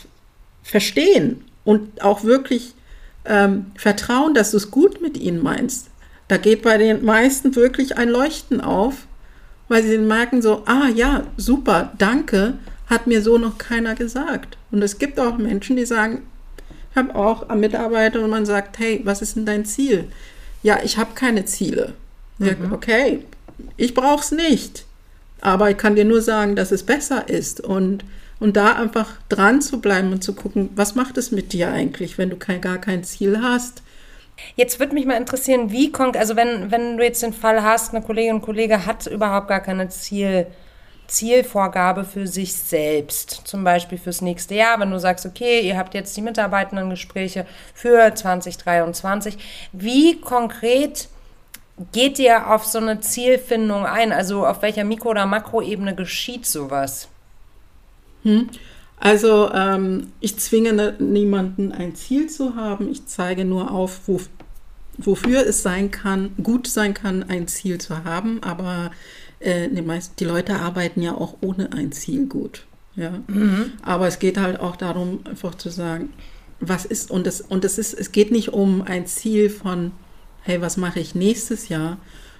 verstehen 0.63 1.43
und 1.65 2.01
auch 2.01 2.23
wirklich 2.23 2.73
ähm, 3.25 3.67
vertrauen, 3.75 4.33
dass 4.33 4.51
du 4.51 4.57
es 4.57 4.71
gut 4.71 5.01
mit 5.01 5.17
ihnen 5.17 5.41
meinst, 5.41 5.87
da 6.27 6.37
geht 6.37 6.61
bei 6.61 6.77
den 6.77 7.03
meisten 7.03 7.55
wirklich 7.55 7.97
ein 7.97 8.09
Leuchten 8.09 8.61
auf, 8.61 9.07
weil 9.67 9.83
sie 9.83 9.97
merken 9.97 10.41
so, 10.41 10.63
ah 10.65 10.87
ja, 10.93 11.23
super, 11.37 11.91
danke, 11.97 12.55
hat 12.87 13.07
mir 13.07 13.21
so 13.21 13.37
noch 13.37 13.57
keiner 13.57 13.95
gesagt. 13.95 14.57
Und 14.71 14.81
es 14.81 14.97
gibt 14.97 15.19
auch 15.19 15.37
Menschen, 15.37 15.75
die 15.75 15.85
sagen, 15.85 16.23
ich 16.91 16.97
habe 16.97 17.15
auch 17.15 17.53
Mitarbeiter 17.55 18.23
und 18.23 18.29
man 18.29 18.45
sagt, 18.45 18.77
hey, 18.79 19.01
was 19.03 19.21
ist 19.21 19.35
denn 19.35 19.45
dein 19.45 19.65
Ziel? 19.65 20.05
Ja, 20.61 20.79
ich 20.83 20.97
habe 20.97 21.15
keine 21.15 21.45
Ziele. 21.45 21.93
Mhm. 22.37 22.71
Okay, 22.71 23.25
ich 23.77 23.93
brauche 23.93 24.21
es 24.21 24.31
nicht. 24.31 24.85
Aber 25.41 25.69
ich 25.69 25.77
kann 25.77 25.95
dir 25.95 26.05
nur 26.05 26.21
sagen, 26.21 26.55
dass 26.55 26.71
es 26.71 26.83
besser 26.83 27.27
ist. 27.27 27.61
Und 27.61 28.05
und 28.43 28.57
da 28.57 28.73
einfach 28.73 29.09
dran 29.29 29.61
zu 29.61 29.79
bleiben 29.79 30.11
und 30.11 30.21
zu 30.21 30.35
gucken, 30.35 30.69
was 30.75 30.95
macht 30.95 31.17
es 31.17 31.31
mit 31.31 31.53
dir 31.53 31.71
eigentlich, 31.71 32.17
wenn 32.17 32.29
du 32.29 32.35
kein, 32.35 32.59
gar 32.59 32.77
kein 32.77 33.05
Ziel 33.05 33.39
hast. 33.41 33.83
Jetzt 34.57 34.81
würde 34.81 34.93
mich 34.93 35.05
mal 35.05 35.15
interessieren, 35.15 35.71
wie 35.71 35.93
kommt, 35.93 36.17
also 36.17 36.35
wenn, 36.35 36.69
wenn 36.69 36.97
du 36.97 37.05
jetzt 37.05 37.23
den 37.23 37.31
Fall 37.31 37.63
hast, 37.63 37.93
eine 37.93 38.03
Kollegin 38.03 38.35
und 38.35 38.41
Kollege 38.41 38.85
hat 38.85 39.07
überhaupt 39.07 39.47
gar 39.47 39.61
keine 39.61 39.87
Ziel, 39.87 40.47
Zielvorgabe 41.07 42.03
für 42.03 42.27
sich 42.27 42.53
selbst, 42.53 43.43
zum 43.45 43.63
Beispiel 43.63 43.97
fürs 43.97 44.19
nächste 44.19 44.55
Jahr, 44.55 44.77
wenn 44.77 44.91
du 44.91 44.99
sagst, 44.99 45.25
okay, 45.25 45.61
ihr 45.61 45.77
habt 45.77 45.93
jetzt 45.93 46.17
die 46.17 46.21
Mitarbeitendengespräche 46.21 47.45
für 47.73 48.13
2023, 48.13 49.37
wie 49.71 50.19
konkret 50.19 51.07
geht 51.93 52.19
ihr 52.19 52.51
auf 52.51 52.65
so 52.65 52.79
eine 52.79 52.99
Zielfindung 52.99 53.85
ein? 53.85 54.11
Also 54.11 54.45
auf 54.45 54.61
welcher 54.63 54.83
Mikro- 54.83 55.11
oder 55.11 55.25
Makroebene 55.25 55.95
geschieht 55.95 56.45
sowas? 56.45 57.07
Hm? 58.23 58.49
Also 58.97 59.51
ähm, 59.53 60.07
ich 60.19 60.37
zwinge 60.37 60.95
niemanden 60.99 61.71
ein 61.71 61.95
Ziel 61.95 62.27
zu 62.29 62.55
haben. 62.55 62.89
Ich 62.89 63.05
zeige 63.05 63.43
nur 63.43 63.71
auf, 63.71 64.01
wo, 64.07 64.21
wofür 64.97 65.45
es 65.45 65.61
sein 65.61 65.91
kann, 65.91 66.31
gut 66.41 66.67
sein 66.67 66.93
kann, 66.93 67.23
ein 67.23 67.47
Ziel 67.47 67.79
zu 67.79 68.05
haben. 68.05 68.41
Aber 68.43 68.91
äh, 69.39 69.67
die, 69.67 69.81
meisten, 69.81 70.15
die 70.19 70.25
Leute 70.25 70.55
arbeiten 70.55 71.01
ja 71.01 71.15
auch 71.15 71.37
ohne 71.41 71.73
ein 71.73 71.91
Ziel 71.91 72.27
gut. 72.27 72.65
Ja? 72.95 73.19
Mhm. 73.27 73.73
Aber 73.81 74.07
es 74.07 74.19
geht 74.19 74.37
halt 74.37 74.59
auch 74.59 74.75
darum, 74.75 75.19
einfach 75.25 75.55
zu 75.55 75.69
sagen, 75.69 76.13
was 76.59 76.85
ist, 76.85 77.11
und 77.11 77.27
es, 77.27 77.41
und 77.41 77.65
es 77.65 77.77
ist, 77.77 77.93
es 77.93 78.11
geht 78.11 78.31
nicht 78.31 78.53
um 78.53 78.81
ein 78.83 79.05
Ziel 79.05 79.49
von, 79.49 79.91
hey, 80.43 80.61
was 80.61 80.77
mache 80.77 80.99
ich 80.99 81.13
nächstes 81.13 81.67
Jahr, 81.67 81.97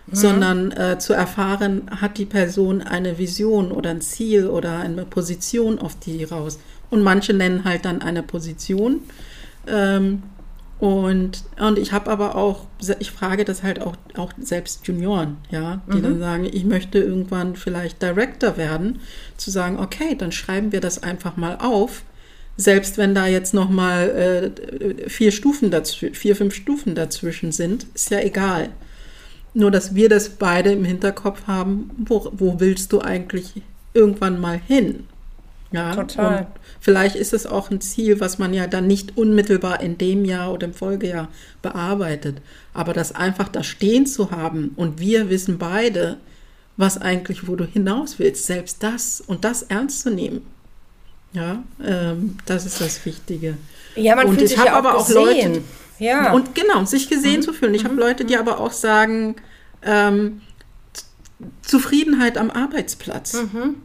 mhm. 0.08 0.16
sondern 0.16 0.72
äh, 0.72 0.98
zu 1.00 1.14
erfahren, 1.14 1.84
hat 2.02 2.18
die 2.18 2.26
Person 2.26 2.82
eine 2.82 3.18
Vision 3.18 3.72
oder 3.72 3.90
ein 3.90 4.02
Ziel 4.02 4.48
oder 4.48 4.80
eine 4.80 5.06
Position 5.06 5.80
auf 5.80 5.98
die 6.00 6.24
raus. 6.24 6.60
Und 6.90 7.02
manche 7.02 7.34
nennen 7.34 7.64
halt 7.64 7.86
dann 7.86 8.02
eine 8.02 8.24
Position. 8.24 9.02
Ähm, 9.68 10.24
und, 10.80 11.46
und 11.60 11.80
ich 11.80 11.94
habe 11.94 12.12
aber 12.12 12.36
auch, 12.36 12.66
ich 13.00 13.12
frage 13.12 13.46
das 13.46 13.64
halt 13.64 13.82
auch, 13.82 13.96
auch 14.18 14.34
selbst 14.38 14.86
Junioren, 14.86 15.38
ja, 15.50 15.82
die 15.88 16.00
mhm. 16.00 16.04
dann 16.04 16.20
sagen, 16.20 16.50
ich 16.52 16.66
möchte 16.66 17.00
irgendwann 17.00 17.56
vielleicht 17.56 18.02
Director 18.02 18.58
werden, 18.58 19.00
zu 19.38 19.50
sagen, 19.50 19.80
okay, 19.80 20.16
dann 20.18 20.34
schreiben 20.34 20.74
wir 20.74 20.82
das 20.82 21.02
einfach 21.02 21.38
mal 21.38 21.58
auf, 21.62 22.04
selbst 22.58 22.98
wenn 22.98 23.16
da 23.16 23.28
jetzt 23.28 23.54
noch 23.54 23.70
mal 23.70 24.52
äh, 24.60 25.10
vier 25.10 25.32
Stufen 25.32 25.72
dazwischen, 25.72 26.16
vier, 26.16 26.36
fünf 26.36 26.54
Stufen 26.54 26.96
dazwischen 26.96 27.52
sind, 27.52 27.88
ist 27.94 28.12
ja 28.12 28.20
egal. 28.20 28.70
Nur, 29.54 29.72
dass 29.72 29.94
wir 29.94 30.10
das 30.10 30.30
beide 30.30 30.72
im 30.72 30.84
Hinterkopf 30.84 31.46
haben, 31.48 31.92
wo, 31.98 32.32
wo 32.32 32.60
willst 32.60 32.92
du 32.92 33.02
eigentlich 33.02 33.62
irgendwann 33.94 34.42
mal 34.42 34.60
hin? 34.60 35.08
Ja, 35.72 35.96
Total. 35.96 36.38
Und 36.38 36.48
vielleicht 36.80 37.16
ist 37.16 37.34
es 37.34 37.48
auch 37.48 37.72
ein 37.72 37.82
Ziel, 37.82 38.20
was 38.20 38.38
man 38.38 38.54
ja 38.54 38.68
dann 38.68 38.86
nicht 38.86 39.18
unmittelbar 39.18 39.82
in 39.82 39.98
dem 39.98 40.24
Jahr 40.24 40.54
oder 40.54 40.68
im 40.68 40.74
Folgejahr 40.74 41.30
bearbeitet. 41.64 42.38
Aber 42.74 42.94
das 42.94 43.14
einfach 43.14 43.50
da 43.50 43.64
stehen 43.64 44.06
zu 44.06 44.32
haben 44.32 44.74
und 44.76 45.00
wir 45.00 45.30
wissen 45.30 45.58
beide, 45.58 46.18
was 46.78 47.00
eigentlich, 47.00 47.48
wo 47.48 47.56
du 47.56 47.66
hinaus 47.66 48.20
willst, 48.20 48.46
selbst 48.46 48.84
das 48.84 49.22
und 49.22 49.44
das 49.46 49.64
ernst 49.64 50.02
zu 50.02 50.12
nehmen. 50.12 50.46
Ja, 51.34 51.64
ähm, 51.84 52.38
das 52.46 52.66
ist 52.66 52.80
das 52.80 53.04
Wichtige. 53.06 53.58
Ja, 53.96 54.16
man 54.16 54.28
und 54.28 54.36
fühlt 54.36 54.50
sich 54.50 54.58
ja 54.58 54.74
auch 54.74 54.86
aber 54.86 54.98
gesehen. 55.00 55.18
auch 55.18 55.26
Leute, 55.26 55.62
ja. 56.04 56.34
Und 56.34 56.56
genau, 56.56 56.86
sich 56.86 57.10
gesehen 57.10 57.38
mhm. 57.38 57.44
zu 57.44 57.54
fühlen. 57.54 57.74
Ich 57.74 57.84
habe 57.84 57.94
mhm. 57.94 58.00
Leute, 58.00 58.26
die 58.26 58.36
mhm. 58.36 58.42
aber 58.42 58.60
auch 58.60 58.72
sagen, 58.72 59.36
ähm, 59.82 60.42
Zufriedenheit 61.62 62.38
am 62.38 62.52
Arbeitsplatz. 62.52 63.34
Mhm. 63.34 63.76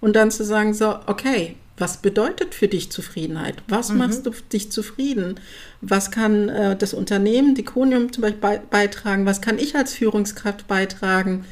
Und 0.00 0.16
dann 0.16 0.30
zu 0.30 0.44
sagen, 0.44 0.74
so, 0.74 0.96
okay, 1.06 1.56
was 1.78 1.98
bedeutet 1.98 2.54
für 2.54 2.68
dich 2.68 2.90
Zufriedenheit? 2.90 3.62
Was 3.68 3.90
mhm. 3.90 3.98
machst 3.98 4.26
du 4.26 4.30
dich 4.52 4.70
zufrieden? 4.70 5.40
Was 5.80 6.10
kann 6.10 6.48
äh, 6.48 6.76
das 6.76 6.94
Unternehmen, 6.94 7.54
die 7.54 7.64
Konium 7.64 8.12
zum 8.12 8.22
Beispiel 8.22 8.60
beitragen? 8.70 9.26
Was 9.26 9.40
kann 9.40 9.58
ich 9.58 9.74
als 9.74 9.94
Führungskraft 9.94 10.66
beitragen? 10.68 11.44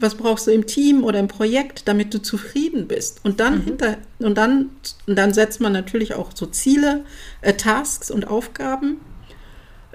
Was 0.00 0.14
brauchst 0.14 0.46
du 0.46 0.52
im 0.52 0.66
Team 0.66 1.04
oder 1.04 1.18
im 1.18 1.28
Projekt, 1.28 1.88
damit 1.88 2.14
du 2.14 2.22
zufrieden 2.22 2.86
bist? 2.86 3.20
Und 3.24 3.40
dann 3.40 3.58
mhm. 3.58 3.64
hinter, 3.64 3.96
und 4.18 4.36
dann, 4.36 4.70
und 5.06 5.16
dann 5.16 5.34
setzt 5.34 5.60
man 5.60 5.72
natürlich 5.72 6.14
auch 6.14 6.30
so 6.34 6.46
Ziele, 6.46 7.04
äh, 7.40 7.54
Tasks 7.54 8.10
und 8.10 8.26
Aufgaben 8.26 9.00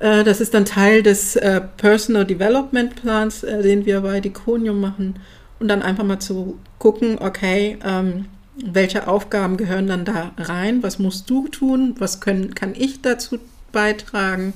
äh, 0.03 0.25
das 0.25 0.41
ist 0.41 0.53
dann 0.53 0.65
Teil 0.65 1.01
des 1.01 1.37
äh, 1.37 1.61
Personal 1.77 2.25
Development 2.25 2.93
Plans, 2.95 3.43
äh, 3.43 3.63
den 3.63 3.85
wir 3.85 4.01
bei 4.01 4.19
Diconium 4.19 4.81
machen. 4.81 5.19
Und 5.59 5.69
dann 5.69 5.81
einfach 5.81 6.03
mal 6.03 6.19
zu 6.19 6.59
gucken, 6.77 7.17
okay, 7.19 7.77
ähm, 7.85 8.25
welche 8.57 9.07
Aufgaben 9.07 9.55
gehören 9.55 9.87
dann 9.87 10.03
da 10.03 10.33
rein, 10.37 10.83
was 10.83 10.99
musst 10.99 11.29
du 11.29 11.47
tun, 11.47 11.95
was 11.99 12.19
können, 12.19 12.53
kann 12.53 12.73
ich 12.75 13.01
dazu 13.01 13.39
beitragen 13.71 14.53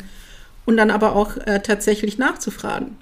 und 0.65 0.75
dann 0.75 0.91
aber 0.91 1.15
auch 1.15 1.37
äh, 1.37 1.61
tatsächlich 1.61 2.17
nachzufragen. 2.17 2.97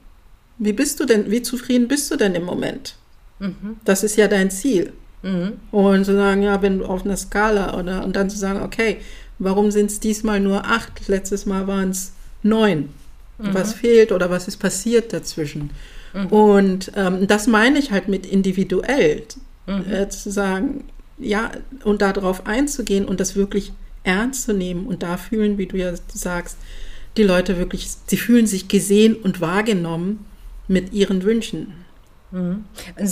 Wie 0.60 0.72
bist 0.72 1.00
du 1.00 1.06
denn, 1.06 1.32
wie 1.32 1.41
zufrieden 1.41 1.88
bist 1.88 2.12
du 2.12 2.16
denn 2.16 2.36
im 2.36 2.46
Moment? 2.46 2.96
Mhm. 3.39 3.78
Das 3.84 4.04
ist 4.04 4.18
ja 4.18 4.28
dein 4.28 4.52
Ziel. 4.52 4.93
Mhm. 5.24 5.54
Und 5.72 6.06
zu 6.06 6.14
sagen, 6.14 6.43
ja, 6.43 6.62
wenn 6.62 6.80
du 6.80 6.86
auf 6.86 7.04
einer 7.04 7.18
Skala 7.18 7.78
oder 7.78 8.06
und 8.06 8.16
dann 8.16 8.30
zu 8.30 8.38
sagen, 8.38 8.62
okay, 8.62 9.00
warum 9.39 9.72
sind 9.72 9.89
es 9.89 10.00
diesmal 10.00 10.39
nur 10.39 10.66
acht? 10.66 11.08
Letztes 11.08 11.48
Mal 11.48 11.66
waren 11.66 11.89
es 11.89 12.14
neun. 12.46 12.89
Mhm. 13.38 13.54
Was 13.54 13.74
fehlt 13.74 14.12
oder 14.12 14.30
was 14.30 14.48
ist 14.48 14.58
passiert 14.58 15.12
dazwischen? 15.12 15.72
Mhm. 16.14 16.28
Und 16.28 16.91
ähm, 16.96 17.28
das 17.28 17.48
meine 17.48 17.80
ich 17.80 17.91
halt 17.91 18.08
mit 18.08 18.26
individuell. 18.26 19.24
Mhm. 19.68 19.91
Äh, 19.91 20.10
zu 20.10 20.32
sagen, 20.32 20.86
ja, 21.18 21.52
und 21.84 22.02
darauf 22.02 22.46
einzugehen 22.46 23.06
und 23.06 23.20
das 23.20 23.36
wirklich 23.36 23.74
ernst 24.04 24.43
zu 24.43 24.54
nehmen 24.54 24.86
und 24.86 25.02
da 25.04 25.18
fühlen, 25.18 25.58
wie 25.58 25.66
du 25.66 25.78
ja 25.78 25.93
sagst, 26.14 26.58
die 27.18 27.24
Leute 27.24 27.58
wirklich, 27.58 27.89
sie 28.06 28.18
fühlen 28.18 28.46
sich 28.46 28.68
gesehen 28.68 29.16
und 29.16 29.41
wahrgenommen 29.41 30.26
mit 30.68 30.93
ihren 30.93 31.24
Wünschen. 31.24 31.74
Mhm. 32.32 32.65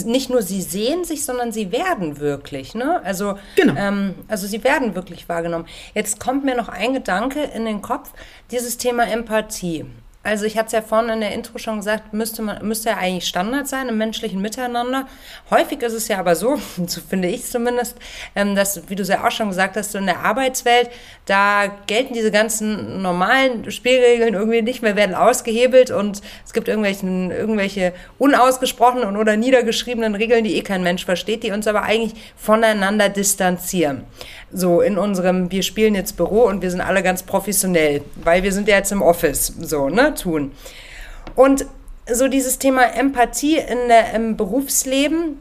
Nicht 0.06 0.30
nur 0.30 0.42
sie 0.42 0.62
sehen 0.62 1.04
sich, 1.06 1.24
sondern 1.24 1.52
sie 1.52 1.72
werden 1.72 2.20
wirklich. 2.20 2.76
Ne? 2.76 3.02
Also, 3.04 3.38
genau. 3.56 3.74
ähm, 3.78 4.16
also 4.28 4.48
sie 4.48 4.64
werden 4.64 4.96
wirklich 4.96 5.30
wahrgenommen. 5.30 5.66
Jetzt 5.94 6.20
kommt 6.20 6.46
mir 6.46 6.56
noch 6.56 6.70
ein 6.70 6.94
Gedanke 6.94 7.44
in 7.44 7.66
den 7.66 7.82
Kopf, 7.82 8.12
dieses 8.52 8.78
Thema 8.78 9.08
Empathie. 9.08 9.86
Also 10.26 10.46
ich 10.46 10.58
hatte 10.58 10.68
es 10.68 10.72
ja 10.72 10.82
vorhin 10.82 11.10
in 11.10 11.20
der 11.20 11.34
Intro 11.34 11.58
schon 11.58 11.78
gesagt, 11.78 12.14
müsste, 12.14 12.42
man, 12.42 12.66
müsste 12.66 12.90
ja 12.90 12.98
eigentlich 12.98 13.28
Standard 13.28 13.68
sein 13.68 13.90
im 13.90 13.98
menschlichen 13.98 14.42
Miteinander. 14.42 15.06
Häufig 15.52 15.82
ist 15.82 15.92
es 15.92 16.08
ja 16.08 16.18
aber 16.18 16.36
so, 16.36 16.56
so 16.88 17.02
finde 17.02 17.28
ich 17.28 17.44
zumindest, 17.44 17.98
ähm, 18.34 18.56
dass, 18.56 18.90
wie 18.90 18.96
du 18.96 19.04
es 19.04 19.10
ja 19.10 19.28
auch 19.28 19.32
schon 19.32 19.50
gesagt 19.50 19.76
hast, 19.76 19.92
so 19.92 19.98
in 19.98 20.06
der 20.06 20.20
Arbeitswelt, 20.20 20.90
da 21.26 21.66
gelten 21.88 22.14
diese 22.14 22.32
ganzen 22.32 23.02
normalen 23.02 23.70
Spielregeln 23.70 24.34
irgendwie 24.34 24.62
nicht 24.62 24.82
mehr, 24.82 24.96
werden 24.96 25.14
ausgehebelt 25.14 25.92
und 25.92 26.22
es 26.46 26.54
gibt 26.54 26.70
irgendwelchen, 26.70 27.30
irgendwelche 27.30 27.94
unausgesprochenen 28.18 29.18
oder 29.18 29.36
niedergeschriebenen 29.36 30.16
Regeln, 30.16 30.46
die 30.46 30.56
eh 30.56 30.62
kein 30.62 30.84
Mensch 30.84 31.04
versteht, 31.04 31.44
die 31.44 31.52
uns 31.52 31.68
aber 31.68 31.84
eigentlich 31.84 32.14
voneinander 32.38 33.10
distanzieren. 33.10 34.06
So 34.54 34.82
in 34.82 34.98
unserem, 34.98 35.52
wir 35.52 35.64
spielen 35.64 35.96
jetzt 35.96 36.16
Büro 36.16 36.44
und 36.44 36.62
wir 36.62 36.70
sind 36.70 36.82
alle 36.82 37.02
ganz 37.02 37.24
professionell, 37.24 38.04
weil 38.24 38.44
wir 38.44 38.52
sind 38.52 38.68
ja 38.68 38.78
jetzt 38.78 38.92
im 38.92 39.02
Office, 39.02 39.54
so, 39.60 39.90
ne? 39.90 40.14
tun. 40.14 40.52
Und 41.36 41.66
so 42.12 42.28
dieses 42.28 42.60
Thema 42.60 42.84
Empathie 42.96 43.58
in 43.58 43.88
der, 43.88 44.14
im 44.14 44.38
Berufsleben, 44.38 45.40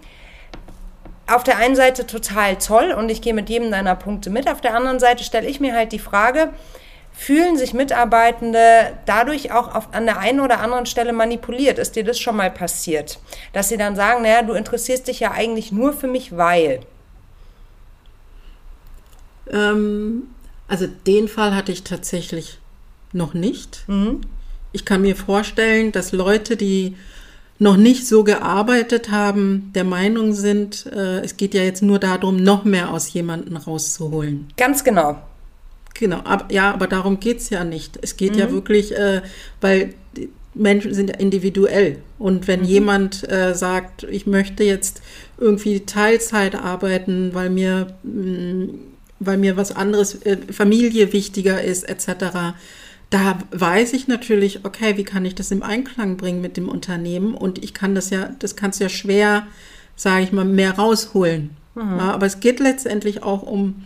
auf 1.26 1.44
der 1.44 1.58
einen 1.58 1.76
Seite 1.76 2.06
total 2.06 2.56
toll 2.56 2.92
und 2.92 3.10
ich 3.10 3.22
gehe 3.22 3.34
mit 3.34 3.48
jedem 3.48 3.70
deiner 3.70 3.94
Punkte 3.94 4.30
mit. 4.30 4.48
Auf 4.48 4.60
der 4.60 4.74
anderen 4.74 4.98
Seite 4.98 5.24
stelle 5.24 5.48
ich 5.48 5.60
mir 5.60 5.74
halt 5.74 5.92
die 5.92 5.98
Frage, 5.98 6.50
fühlen 7.12 7.56
sich 7.56 7.74
Mitarbeitende 7.74 8.92
dadurch 9.06 9.52
auch 9.52 9.74
auf, 9.74 9.88
an 9.92 10.06
der 10.06 10.18
einen 10.18 10.40
oder 10.40 10.60
anderen 10.60 10.86
Stelle 10.86 11.12
manipuliert? 11.12 11.78
Ist 11.78 11.96
dir 11.96 12.04
das 12.04 12.18
schon 12.18 12.36
mal 12.36 12.50
passiert? 12.50 13.18
Dass 13.52 13.68
sie 13.68 13.76
dann 13.76 13.96
sagen, 13.96 14.22
naja, 14.22 14.42
du 14.42 14.54
interessierst 14.54 15.08
dich 15.08 15.20
ja 15.20 15.32
eigentlich 15.32 15.72
nur 15.72 15.92
für 15.92 16.08
mich, 16.08 16.36
weil. 16.36 16.80
Ähm, 19.50 20.24
also 20.68 20.86
den 21.06 21.28
Fall 21.28 21.54
hatte 21.54 21.72
ich 21.72 21.82
tatsächlich 21.82 22.58
noch 23.12 23.34
nicht. 23.34 23.84
Mhm. 23.88 24.20
Ich 24.72 24.84
kann 24.84 25.02
mir 25.02 25.16
vorstellen, 25.16 25.92
dass 25.92 26.12
Leute, 26.12 26.56
die 26.56 26.96
noch 27.58 27.76
nicht 27.76 28.06
so 28.06 28.24
gearbeitet 28.24 29.10
haben, 29.10 29.70
der 29.74 29.84
Meinung 29.84 30.32
sind, 30.32 30.86
äh, 30.86 31.20
es 31.20 31.36
geht 31.36 31.54
ja 31.54 31.62
jetzt 31.62 31.82
nur 31.82 31.98
darum, 31.98 32.36
noch 32.36 32.64
mehr 32.64 32.90
aus 32.90 33.12
jemandem 33.12 33.56
rauszuholen. 33.56 34.48
Ganz 34.56 34.82
genau. 34.82 35.18
Genau, 35.94 36.18
ab, 36.18 36.50
ja, 36.50 36.72
aber 36.72 36.86
darum 36.86 37.20
geht 37.20 37.38
es 37.38 37.50
ja 37.50 37.64
nicht. 37.64 37.98
Es 38.02 38.16
geht 38.16 38.32
mhm. 38.32 38.38
ja 38.38 38.50
wirklich, 38.50 38.96
äh, 38.96 39.22
weil 39.60 39.94
Menschen 40.54 40.94
sind 40.94 41.10
ja 41.10 41.16
individuell. 41.16 41.98
Und 42.18 42.48
wenn 42.48 42.60
mhm. 42.60 42.66
jemand 42.66 43.30
äh, 43.30 43.54
sagt, 43.54 44.04
ich 44.04 44.26
möchte 44.26 44.64
jetzt 44.64 45.02
irgendwie 45.38 45.80
Teilzeit 45.80 46.54
arbeiten, 46.54 47.30
weil 47.34 47.50
mir, 47.50 47.88
mh, 48.02 48.12
mm, 48.12 48.78
weil 49.26 49.38
mir 49.38 49.56
was 49.56 49.74
anderes, 49.74 50.22
äh, 50.22 50.38
Familie 50.52 51.12
wichtiger 51.12 51.62
ist, 51.62 51.88
etc., 51.88 52.54
da 53.10 53.38
weiß 53.50 53.92
ich 53.92 54.08
natürlich, 54.08 54.64
okay, 54.64 54.96
wie 54.96 55.04
kann 55.04 55.26
ich 55.26 55.34
das 55.34 55.50
im 55.50 55.62
Einklang 55.62 56.16
bringen 56.16 56.40
mit 56.40 56.56
dem 56.56 56.70
Unternehmen? 56.70 57.34
Und 57.34 57.62
ich 57.62 57.74
kann 57.74 57.94
das 57.94 58.08
ja, 58.08 58.30
das 58.38 58.56
kannst 58.56 58.80
du 58.80 58.84
ja 58.84 58.88
schwer, 58.88 59.46
sage 59.96 60.24
ich 60.24 60.32
mal, 60.32 60.46
mehr 60.46 60.78
rausholen. 60.78 61.50
Mhm. 61.74 61.98
Ja, 61.98 62.12
aber 62.12 62.24
es 62.24 62.40
geht 62.40 62.58
letztendlich 62.58 63.22
auch 63.22 63.42
um, 63.42 63.84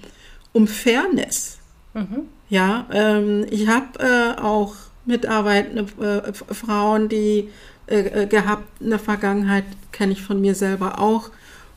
um 0.53 0.68
Fairness. 0.68 1.59
Mhm. 1.95 2.28
Ja, 2.49 2.87
ähm, 2.93 3.45
ich 3.51 3.66
habe 3.66 3.99
äh, 3.99 4.41
auch 4.41 4.74
mitarbeitende 5.07 5.87
äh, 6.01 6.32
Frauen, 6.32 7.09
die 7.09 7.49
äh, 7.87 8.22
äh, 8.22 8.26
gehabt 8.26 8.64
in 8.80 8.91
der 8.91 8.99
Vergangenheit, 8.99 9.64
kenne 9.93 10.12
ich 10.12 10.22
von 10.22 10.41
mir 10.41 10.55
selber 10.55 11.01
auch, 11.01 11.30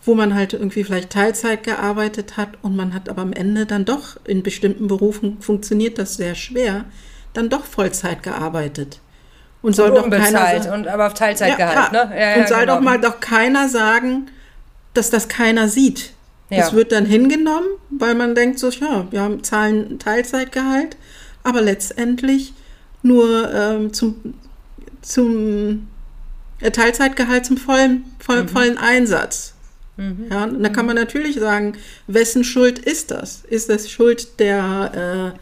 wo 0.04 0.16
man 0.16 0.34
halt 0.34 0.54
irgendwie 0.54 0.84
vielleicht 0.84 1.10
Teilzeit 1.10 1.64
gearbeitet 1.64 2.38
hat 2.38 2.58
und 2.62 2.76
man 2.76 2.94
hat 2.94 3.10
aber 3.10 3.22
am 3.22 3.34
Ende 3.34 3.66
dann 3.66 3.86
doch 3.86 4.18
in 4.26 4.44
bestimmten 4.44 4.88
Berufen 4.88 5.42
funktioniert 5.42 5.98
das 5.98 6.16
sehr 6.16 6.36
schwer 6.36 6.86
dann 7.34 7.50
doch 7.50 7.64
Vollzeit 7.64 8.24
gearbeitet. 8.24 9.00
Und 9.62 9.76
soll 9.76 9.92
und 9.92 9.96
doch 9.96 10.10
keiner 10.10 10.74
und 10.74 10.88
aber 10.88 11.08
auf 11.08 11.14
Teilzeitgehalt, 11.14 11.92
ja, 11.94 12.06
ne? 12.06 12.20
Ja, 12.20 12.42
und 12.42 12.48
soll 12.48 12.62
genau. 12.62 12.76
doch 12.76 12.82
mal 12.82 13.00
doch 13.00 13.20
keiner 13.20 13.68
sagen, 13.68 14.28
dass 14.94 15.10
das 15.10 15.28
keiner 15.28 15.68
sieht. 15.68 16.14
Das 16.50 16.74
wird 16.74 16.92
dann 16.92 17.06
hingenommen, 17.06 17.68
weil 17.92 18.16
man 18.16 18.34
denkt 18.34 18.58
so, 18.58 18.70
ja, 18.70 19.06
wir 19.12 19.22
haben 19.22 19.44
zahlen 19.44 20.00
Teilzeitgehalt, 20.00 20.98
aber 21.44 21.62
letztendlich 21.62 22.54
nur 23.04 23.54
ähm, 23.54 23.94
zum, 23.94 24.34
zum 25.02 25.88
äh, 26.60 26.72
Teilzeitgehalt 26.72 27.46
zum 27.46 27.58
vollen, 27.58 28.06
voll, 28.18 28.44
mhm. 28.44 28.48
vollen 28.50 28.78
Einsatz. 28.80 29.54
Mhm. 30.00 30.28
Ja, 30.32 30.46
und 30.46 30.64
da 30.64 30.70
kann 30.70 30.86
man 30.86 30.96
natürlich 30.96 31.36
sagen, 31.36 31.74
wessen 32.08 32.46
Schuld 32.46 32.80
ist 32.80 33.12
das? 33.12 33.44
Ist 33.50 33.70
das 33.70 33.92
Schuld 33.92 34.40
der 34.40 35.34
äh, 35.36 35.40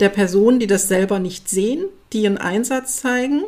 der 0.00 0.08
Personen, 0.08 0.58
die 0.58 0.66
das 0.66 0.88
selber 0.88 1.18
nicht 1.18 1.48
sehen, 1.48 1.84
die 2.12 2.22
ihren 2.22 2.38
Einsatz 2.38 2.96
zeigen, 2.96 3.44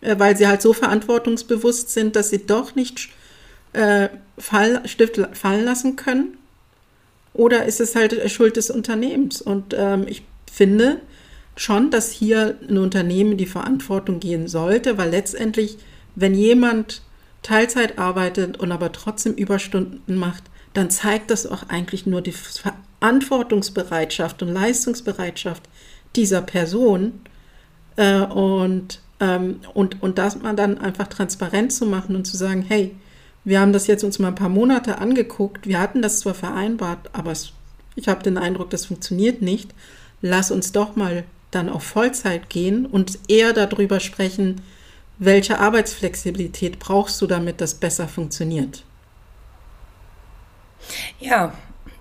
äh, 0.00 0.18
weil 0.18 0.36
sie 0.36 0.46
halt 0.46 0.62
so 0.62 0.72
verantwortungsbewusst 0.72 1.90
sind, 1.90 2.16
dass 2.16 2.30
sie 2.30 2.46
doch 2.46 2.74
nicht 2.74 3.10
äh, 3.72 4.08
Fall, 4.38 4.82
Stift 4.86 5.20
fallen 5.34 5.64
lassen 5.64 5.96
können? 5.96 6.38
Oder 7.34 7.66
ist 7.66 7.80
es 7.80 7.94
halt 7.94 8.30
Schuld 8.30 8.56
des 8.56 8.70
Unternehmens? 8.70 9.42
Und 9.42 9.74
ähm, 9.76 10.06
ich 10.08 10.22
finde 10.50 11.00
schon, 11.56 11.90
dass 11.90 12.10
hier 12.10 12.56
ein 12.68 12.78
Unternehmen 12.78 13.36
die 13.36 13.46
Verantwortung 13.46 14.18
gehen 14.18 14.48
sollte, 14.48 14.96
weil 14.96 15.10
letztendlich, 15.10 15.76
wenn 16.14 16.34
jemand 16.34 17.02
Teilzeit 17.42 17.98
arbeitet 17.98 18.58
und 18.58 18.72
aber 18.72 18.92
trotzdem 18.92 19.34
Überstunden 19.34 20.16
macht, 20.16 20.44
dann 20.74 20.90
zeigt 20.90 21.30
das 21.30 21.46
auch 21.46 21.68
eigentlich 21.68 22.06
nur 22.06 22.22
die 22.22 22.32
Verantwortungsbereitschaft 22.32 24.42
und 24.42 24.48
Leistungsbereitschaft 24.48 25.62
dieser 26.16 26.42
Person 26.42 27.20
äh, 27.96 28.20
und, 28.20 29.00
ähm, 29.20 29.60
und, 29.74 30.02
und 30.02 30.18
das 30.18 30.40
man 30.40 30.56
dann 30.56 30.78
einfach 30.78 31.08
transparent 31.08 31.72
zu 31.72 31.86
machen 31.86 32.14
und 32.14 32.26
zu 32.26 32.36
sagen, 32.36 32.64
hey, 32.66 32.94
wir 33.44 33.60
haben 33.60 33.72
das 33.72 33.86
jetzt 33.86 34.04
uns 34.04 34.18
mal 34.18 34.28
ein 34.28 34.34
paar 34.34 34.48
Monate 34.48 34.98
angeguckt, 34.98 35.66
wir 35.66 35.80
hatten 35.80 36.02
das 36.02 36.20
zwar 36.20 36.34
vereinbart, 36.34 37.10
aber 37.12 37.32
es, 37.32 37.52
ich 37.96 38.08
habe 38.08 38.22
den 38.22 38.38
Eindruck, 38.38 38.70
das 38.70 38.86
funktioniert 38.86 39.42
nicht. 39.42 39.74
Lass 40.22 40.50
uns 40.50 40.72
doch 40.72 40.96
mal 40.96 41.24
dann 41.50 41.68
auf 41.68 41.82
Vollzeit 41.82 42.50
gehen 42.50 42.86
und 42.86 43.18
eher 43.28 43.52
darüber 43.52 43.98
sprechen, 43.98 44.60
welche 45.20 45.58
Arbeitsflexibilität 45.58 46.78
brauchst 46.78 47.20
du, 47.20 47.26
damit 47.26 47.60
das 47.60 47.74
besser 47.74 48.08
funktioniert. 48.08 48.84
Ja, 51.20 51.52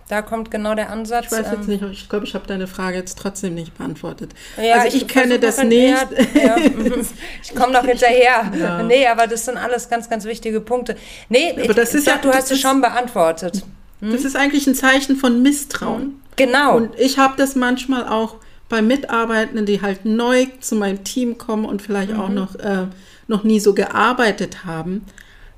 da 0.08 0.22
kommt 0.22 0.50
genau 0.50 0.74
der 0.74 0.90
Ansatz. 0.90 1.26
Ich 1.26 1.32
weiß 1.34 1.52
jetzt 1.52 1.68
ähm, 1.68 1.68
nicht, 1.68 1.84
ich 1.92 2.10
glaube, 2.10 2.26
ich 2.26 2.34
habe 2.34 2.48
deine 2.48 2.66
Frage 2.66 2.98
jetzt 2.98 3.18
trotzdem 3.20 3.56
nicht 3.56 3.78
beantwortet. 3.78 4.32
Ja, 4.58 4.76
also 4.76 4.88
ich, 4.88 5.04
ich 5.04 5.08
kenne 5.10 5.38
das 5.38 5.62
nicht. 5.62 6.08
Ja, 6.34 6.58
mhm. 6.58 7.06
ich 7.44 7.54
komme 7.54 7.74
noch 7.74 7.86
hinterher. 7.86 8.52
Ja. 8.58 8.82
Nee, 8.84 9.06
aber 9.06 9.28
das 9.28 9.46
sind 9.46 9.58
alles 9.58 9.90
ganz, 9.90 10.10
ganz 10.10 10.24
wichtige 10.24 10.62
Punkte. 10.62 10.96
Nee, 11.28 11.52
aber 11.52 11.62
ich, 11.62 11.76
das 11.76 11.94
ist 11.94 12.06
sag, 12.06 12.24
ja, 12.24 12.32
du 12.32 12.36
hast 12.36 12.50
es 12.52 12.62
schon 12.62 12.80
beantwortet. 12.80 13.66
Hm? 14.00 14.14
Das 14.14 14.24
ist 14.24 14.38
eigentlich 14.38 14.66
ein 14.66 14.76
Zeichen 14.76 15.18
von 15.18 15.42
Misstrauen. 15.42 16.22
Genau. 16.38 16.78
Und 16.78 16.98
ich 16.98 17.18
habe 17.18 17.34
das 17.36 17.56
manchmal 17.56 18.08
auch 18.08 18.38
bei 18.70 18.82
Mitarbeitenden, 18.82 19.66
die 19.66 19.82
halt 19.82 20.06
neu 20.06 20.46
zu 20.62 20.76
meinem 20.76 21.04
Team 21.04 21.38
kommen 21.38 21.66
und 21.66 21.82
vielleicht 21.82 22.14
mhm. 22.14 22.20
auch 22.20 22.30
noch, 22.30 22.56
äh, 22.56 22.86
noch 23.28 23.44
nie 23.44 23.60
so 23.60 23.74
gearbeitet 23.74 24.64
haben, 24.64 25.04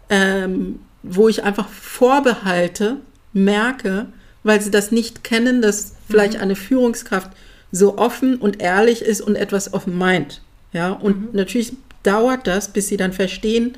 ähm, 0.10 0.80
wo 1.04 1.28
ich 1.28 1.44
einfach 1.44 1.68
Vorbehalte 1.68 2.98
merke, 3.34 4.08
weil 4.44 4.62
sie 4.62 4.72
das 4.72 4.92
nicht 4.92 5.24
kennen, 5.24 5.62
dass 5.62 5.94
vielleicht 6.10 6.36
mhm. 6.36 6.42
eine 6.42 6.56
Führungskraft 6.56 7.32
so 7.72 7.98
offen 7.98 8.38
und 8.38 8.62
ehrlich 8.62 9.02
ist 9.02 9.22
und 9.22 9.36
etwas 9.36 9.74
offen 9.74 9.98
meint. 9.98 10.42
Ja, 10.74 10.92
und 10.92 11.22
mhm. 11.22 11.30
natürlich 11.34 11.74
dauert 12.04 12.48
das, 12.48 12.70
bis 12.70 12.88
sie 12.88 12.98
dann 12.98 13.14
verstehen, 13.14 13.78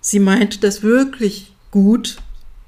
sie 0.00 0.20
meint 0.20 0.62
das 0.62 0.82
wirklich 0.82 1.52
gut 1.70 2.16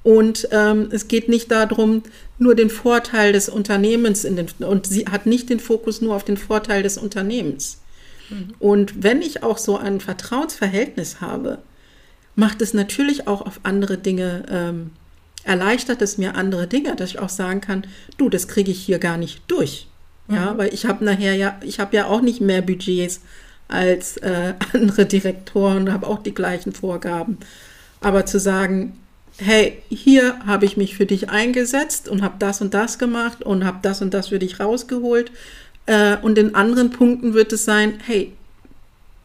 Und 0.09 0.47
ähm, 0.49 0.89
es 0.89 1.07
geht 1.07 1.29
nicht 1.29 1.51
darum, 1.51 2.01
nur 2.39 2.55
den 2.55 2.71
Vorteil 2.71 3.31
des 3.31 3.47
Unternehmens 3.47 4.23
in 4.23 4.37
den, 4.37 4.47
und 4.57 4.87
sie 4.87 5.05
hat 5.05 5.27
nicht 5.27 5.51
den 5.51 5.59
Fokus 5.59 6.01
nur 6.01 6.15
auf 6.15 6.23
den 6.23 6.35
Vorteil 6.35 6.81
des 6.81 6.97
Unternehmens. 6.97 7.79
Mhm. 8.31 8.55
Und 8.57 9.03
wenn 9.03 9.21
ich 9.21 9.43
auch 9.43 9.59
so 9.59 9.77
ein 9.77 9.99
Vertrauensverhältnis 9.99 11.21
habe, 11.21 11.59
macht 12.33 12.63
es 12.63 12.73
natürlich 12.73 13.27
auch 13.27 13.41
auf 13.45 13.59
andere 13.61 13.99
Dinge, 13.99 14.45
ähm, 14.49 14.89
erleichtert 15.43 16.01
es 16.01 16.17
mir 16.17 16.33
andere 16.33 16.65
Dinge, 16.65 16.95
dass 16.95 17.11
ich 17.11 17.19
auch 17.19 17.29
sagen 17.29 17.61
kann, 17.61 17.85
du, 18.17 18.29
das 18.29 18.47
kriege 18.47 18.71
ich 18.71 18.81
hier 18.81 18.97
gar 18.97 19.17
nicht 19.17 19.43
durch. 19.45 19.85
Mhm. 20.27 20.35
Ja, 20.35 20.57
weil 20.57 20.73
ich 20.73 20.87
habe 20.87 21.05
nachher 21.05 21.35
ja, 21.35 21.59
ich 21.63 21.79
habe 21.79 21.95
ja 21.95 22.07
auch 22.07 22.21
nicht 22.21 22.41
mehr 22.41 22.63
Budgets 22.63 23.21
als 23.67 24.17
äh, 24.17 24.55
andere 24.73 25.05
Direktoren, 25.05 25.93
habe 25.93 26.07
auch 26.07 26.23
die 26.23 26.33
gleichen 26.33 26.71
Vorgaben. 26.71 27.37
Aber 28.01 28.25
zu 28.25 28.39
sagen, 28.39 28.95
hey, 29.39 29.81
hier 29.89 30.39
habe 30.45 30.65
ich 30.65 30.77
mich 30.77 30.95
für 30.95 31.05
dich 31.05 31.29
eingesetzt 31.29 32.07
und 32.09 32.21
habe 32.21 32.35
das 32.39 32.61
und 32.61 32.73
das 32.73 32.99
gemacht 32.99 33.41
und 33.43 33.65
habe 33.65 33.79
das 33.81 34.01
und 34.01 34.13
das 34.13 34.29
für 34.29 34.39
dich 34.39 34.59
rausgeholt. 34.59 35.31
Äh, 35.85 36.17
und 36.17 36.37
in 36.37 36.55
anderen 36.55 36.91
Punkten 36.91 37.33
wird 37.33 37.53
es 37.53 37.65
sein, 37.65 37.99
hey, 38.05 38.33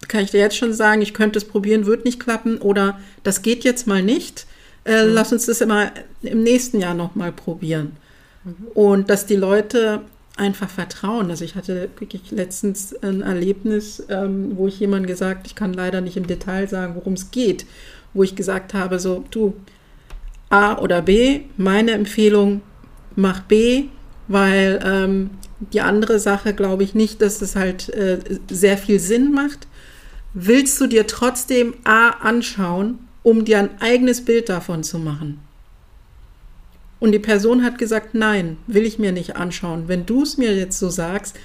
kann 0.09 0.23
ich 0.23 0.31
dir 0.31 0.41
jetzt 0.41 0.57
schon 0.57 0.73
sagen, 0.73 1.03
ich 1.03 1.15
könnte 1.15 1.39
es 1.39 1.45
probieren, 1.45 1.87
wird 1.87 2.05
nicht 2.05 2.21
klappen 2.21 2.59
oder 2.59 2.99
das 3.23 3.43
geht 3.43 3.65
jetzt 3.65 3.87
mal 3.87 4.03
nicht. 4.03 4.47
Äh, 4.85 5.07
mhm. 5.07 5.15
Lass 5.15 5.33
uns 5.33 5.47
das 5.47 5.61
immer 5.61 5.93
im 6.23 6.43
nächsten 6.43 6.81
Jahr 6.81 6.95
nochmal 6.95 7.33
probieren. 7.33 7.97
Mhm. 8.45 8.55
Und 8.75 9.11
dass 9.11 9.27
die 9.27 9.37
Leute 9.37 10.03
einfach 10.37 10.69
vertrauen. 10.69 11.31
Also 11.31 11.45
ich 11.45 11.55
hatte 11.55 11.89
wirklich 11.99 12.31
letztens 12.31 12.95
ein 13.03 13.23
Erlebnis, 13.23 14.03
ähm, 14.09 14.57
wo 14.57 14.67
ich 14.67 14.81
jemandem 14.81 15.07
gesagt, 15.07 15.47
ich 15.47 15.55
kann 15.55 15.73
leider 15.73 16.01
nicht 16.01 16.17
im 16.17 16.27
Detail 16.27 16.69
sagen, 16.69 16.97
worum 16.97 17.12
es 17.12 17.31
geht, 17.31 17.67
wo 18.15 18.23
ich 18.23 18.35
gesagt 18.35 18.75
habe, 18.75 18.99
so, 18.99 19.25
du, 19.31 19.55
A 20.55 20.79
oder 20.79 21.03
B. 21.03 21.41
Meine 21.57 21.91
Empfehlung, 21.91 22.63
mach 23.17 23.41
B, 23.41 23.87
weil 24.29 24.79
ähm, 24.85 25.31
die 25.73 25.81
andere 25.81 26.21
Sache 26.21 26.55
glaube 26.55 26.85
ich 26.85 26.95
nicht, 26.95 27.21
dass 27.21 27.43
es 27.43 27.57
halt 27.57 27.89
äh, 27.89 28.21
sehr 28.49 28.79
viel 28.79 29.01
Sinn 29.01 29.33
macht. 29.33 29.67
Willst 30.33 30.81
du 30.81 30.87
dir 30.87 31.09
trotzdem 31.09 31.75
A 31.83 32.11
anschauen, 32.11 33.01
um 33.25 33.45
dir 33.45 33.59
ein 33.59 33.81
eigenes 33.81 34.25
Bild 34.25 34.49
davon 34.49 34.85
zu 34.85 35.01
machen? 35.01 35.41
Und 37.01 37.11
die 37.11 37.19
Person 37.19 37.65
hat 37.65 37.77
gesagt, 37.77 38.15
nein, 38.15 38.57
will 38.69 38.87
ich 38.87 39.01
mir 39.01 39.11
nicht 39.11 39.35
anschauen. 39.35 39.89
Wenn 39.89 40.07
du 40.07 40.23
es 40.23 40.39
mir 40.39 40.55
jetzt 40.55 40.79
so 40.79 40.89
sagst, 40.89 41.37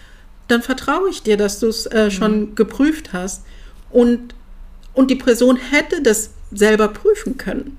dann 0.47 0.62
vertraue 0.62 1.10
ich 1.10 1.24
dir, 1.24 1.36
dass 1.36 1.60
du 1.60 1.68
es 1.68 1.88
äh, 1.88 2.12
schon 2.12 2.41
mhm. 2.41 2.55
geprüft 2.55 3.12
hast. 3.12 3.43
Und, 3.89 4.36
und 4.93 5.10
die 5.10 5.16
Person 5.16 5.57
hätte 5.57 6.03
das 6.03 6.30
selber 6.51 6.89
prüfen 6.89 7.38
können. 7.38 7.78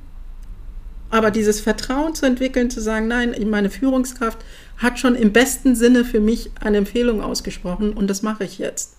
Aber 1.10 1.30
dieses 1.30 1.60
Vertrauen 1.60 2.14
zu 2.14 2.24
entwickeln, 2.24 2.70
zu 2.70 2.80
sagen, 2.80 3.08
nein, 3.08 3.34
meine 3.48 3.70
Führungskraft 3.70 4.38
hat 4.78 4.98
schon 4.98 5.14
im 5.16 5.32
besten 5.32 5.74
Sinne 5.74 6.04
für 6.04 6.20
mich 6.20 6.50
eine 6.60 6.78
Empfehlung 6.78 7.20
ausgesprochen 7.20 7.92
und 7.92 8.08
das 8.08 8.22
mache 8.22 8.44
ich 8.44 8.58
jetzt. 8.58 8.94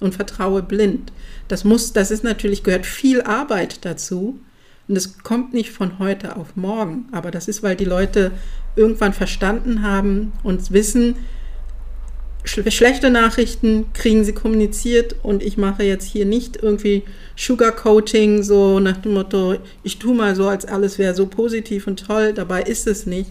Und 0.00 0.14
vertraue 0.14 0.62
blind. 0.62 1.12
Das 1.48 1.64
muss, 1.64 1.92
das 1.92 2.12
ist 2.12 2.22
natürlich, 2.22 2.62
gehört 2.62 2.86
viel 2.86 3.22
Arbeit 3.22 3.84
dazu. 3.84 4.38
Und 4.86 4.96
es 4.96 5.18
kommt 5.18 5.52
nicht 5.52 5.72
von 5.72 5.98
heute 5.98 6.36
auf 6.36 6.54
morgen. 6.54 7.08
Aber 7.10 7.32
das 7.32 7.48
ist, 7.48 7.64
weil 7.64 7.74
die 7.74 7.84
Leute 7.84 8.30
irgendwann 8.76 9.12
verstanden 9.12 9.82
haben 9.82 10.32
und 10.44 10.70
wissen, 10.70 11.16
schlechte 12.44 13.10
Nachrichten 13.10 13.92
kriegen 13.92 14.24
sie 14.24 14.32
kommuniziert 14.32 15.16
und 15.22 15.42
ich 15.42 15.56
mache 15.56 15.82
jetzt 15.82 16.04
hier 16.04 16.24
nicht 16.24 16.56
irgendwie 16.56 17.02
Sugarcoating, 17.36 18.42
so 18.42 18.80
nach 18.80 18.96
dem 18.96 19.14
Motto, 19.14 19.56
ich 19.82 19.98
tue 19.98 20.14
mal 20.14 20.34
so, 20.34 20.48
als 20.48 20.64
alles 20.64 20.98
wäre 20.98 21.14
so 21.14 21.26
positiv 21.26 21.86
und 21.86 22.06
toll, 22.06 22.32
dabei 22.32 22.62
ist 22.62 22.86
es 22.86 23.06
nicht, 23.06 23.30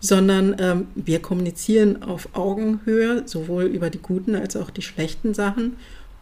sondern 0.00 0.56
ähm, 0.58 0.86
wir 0.94 1.20
kommunizieren 1.20 2.02
auf 2.02 2.28
Augenhöhe, 2.34 3.22
sowohl 3.26 3.64
über 3.64 3.90
die 3.90 3.98
guten 3.98 4.34
als 4.34 4.56
auch 4.56 4.70
die 4.70 4.82
schlechten 4.82 5.34
Sachen. 5.34 5.76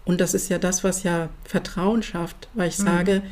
Und 0.04 0.20
das 0.20 0.34
ist 0.34 0.50
ja 0.50 0.58
das, 0.58 0.84
was 0.84 1.02
ja 1.02 1.30
Vertrauen 1.44 2.02
schafft, 2.02 2.48
weil 2.54 2.68
ich 2.68 2.78
mhm. 2.78 2.84
sage, 2.84 3.22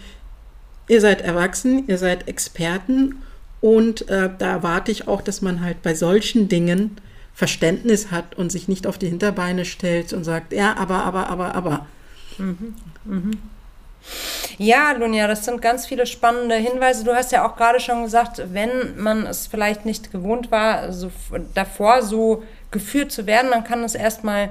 ihr 0.89 1.01
seid 1.01 1.21
erwachsen, 1.21 1.85
ihr 1.87 1.99
seid 1.99 2.29
Experten 2.29 3.17
und 3.61 4.09
äh, 4.09 4.31
da 4.39 4.53
erwarte 4.53 4.91
ich 4.91 5.07
auch, 5.07 5.23
dass 5.23 5.43
man 5.43 5.61
halt 5.61 5.83
bei 5.83 5.95
solchen 5.95 6.49
Dingen 6.49 6.97
Verständnis 7.35 8.11
hat 8.11 8.37
und 8.37 8.53
sich 8.53 8.69
nicht 8.69 8.87
auf 8.87 8.99
die 8.99 9.09
Hinterbeine 9.09 9.65
stellt 9.65 10.13
und 10.13 10.25
sagt, 10.25 10.53
ja, 10.53 10.77
aber, 10.77 11.05
aber, 11.05 11.29
aber, 11.29 11.55
aber. 11.55 11.87
Mhm. 12.39 12.75
Mhm. 13.05 13.31
Ja, 14.59 14.93
Lunja, 14.93 15.27
das 15.27 15.45
sind 15.45 15.63
ganz 15.63 15.87
viele 15.87 16.07
spannende 16.07 16.57
Hinweise. 16.57 17.05
Du 17.05 17.15
hast 17.15 17.33
ja 17.33 17.47
auch 17.47 17.57
gerade 17.57 17.81
schon 17.81 18.03
gesagt, 18.05 18.43
wenn 18.53 19.01
man 19.01 19.27
es 19.27 19.47
vielleicht 19.47 19.87
nicht 19.87 20.11
gewohnt 20.13 20.51
war, 20.51 20.93
so 20.93 21.11
davor 21.55 22.03
so 22.03 22.43
geführt 22.71 23.13
zu 23.13 23.27
werden, 23.27 23.51
dann 23.51 23.65
kann 23.65 23.85
es 23.85 23.95
erstmal 23.95 24.51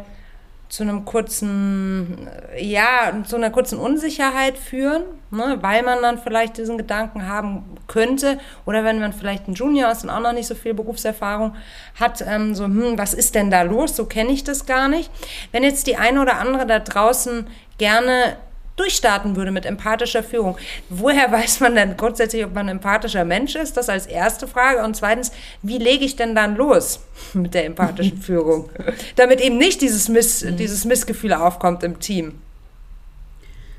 zu 0.72 0.84
einem 0.84 1.04
kurzen, 1.04 2.30
ja, 2.58 3.12
zu 3.28 3.36
einer 3.36 3.50
kurzen 3.50 3.78
Unsicherheit 3.78 4.58
führen, 4.58 5.04
ne, 5.30 5.58
weil 5.60 5.84
man 5.84 6.02
dann 6.02 6.18
vielleicht 6.18 6.58
diesen 6.58 6.78
Gedanken 6.78 7.28
haben 7.28 7.76
könnte 7.88 8.40
oder 8.66 8.86
wenn 8.86 9.02
man 9.02 9.12
vielleicht 9.12 9.50
ein 9.50 9.54
Junior 9.54 9.92
ist 9.92 10.06
und 10.06 10.10
auch 10.10 10.22
noch 10.22 10.32
nicht 10.32 10.48
so 10.48 10.56
viel 10.56 10.74
Berufserfahrung 10.74 11.56
hat, 12.00 12.24
ähm, 12.26 12.56
so, 12.56 12.64
hm, 12.64 12.98
was 12.98 13.14
ist 13.14 13.36
denn 13.36 13.52
da 13.52 13.64
los? 13.64 13.98
So 13.98 14.06
kenne 14.06 14.32
ich 14.32 14.46
das 14.46 14.66
gar 14.66 14.88
nicht. 14.88 15.12
Wenn 15.52 15.64
jetzt 15.64 15.88
die 15.88 15.98
eine 15.98 16.22
oder 16.22 16.38
andere 16.38 16.66
da 16.66 16.80
draußen 16.80 17.48
gerne 17.78 18.38
durchstarten 18.76 19.36
würde 19.36 19.52
mit 19.52 19.66
empathischer 19.66 20.24
Führung. 20.24 20.58
Woher 20.90 21.32
weiß 21.32 21.60
man 21.60 21.76
denn 21.76 21.98
grundsätzlich, 21.98 22.46
ob 22.46 22.54
man 22.54 22.68
ein 22.68 22.78
empathischer 22.78 23.26
Mensch 23.26 23.56
ist? 23.56 23.78
Das 23.78 23.90
als 23.90 24.08
erste 24.08 24.48
Frage. 24.48 24.84
Und 24.84 24.96
zweitens, 24.96 25.32
wie 25.62 25.78
lege 25.78 26.06
ich 26.06 26.16
denn 26.16 26.36
dann 26.36 26.56
los 26.56 27.02
mit 27.34 27.54
der 27.54 27.66
empathischen 27.66 28.18
Führung? 28.22 28.70
Damit 29.16 29.42
eben 29.42 29.58
nicht 29.58 29.82
dieses, 29.82 30.10
Miss, 30.10 30.44
mhm. 30.44 30.58
dieses 30.58 30.86
Missgefühl 30.86 31.34
aufkommt 31.34 31.84
im 31.84 32.00
Team. 32.00 32.40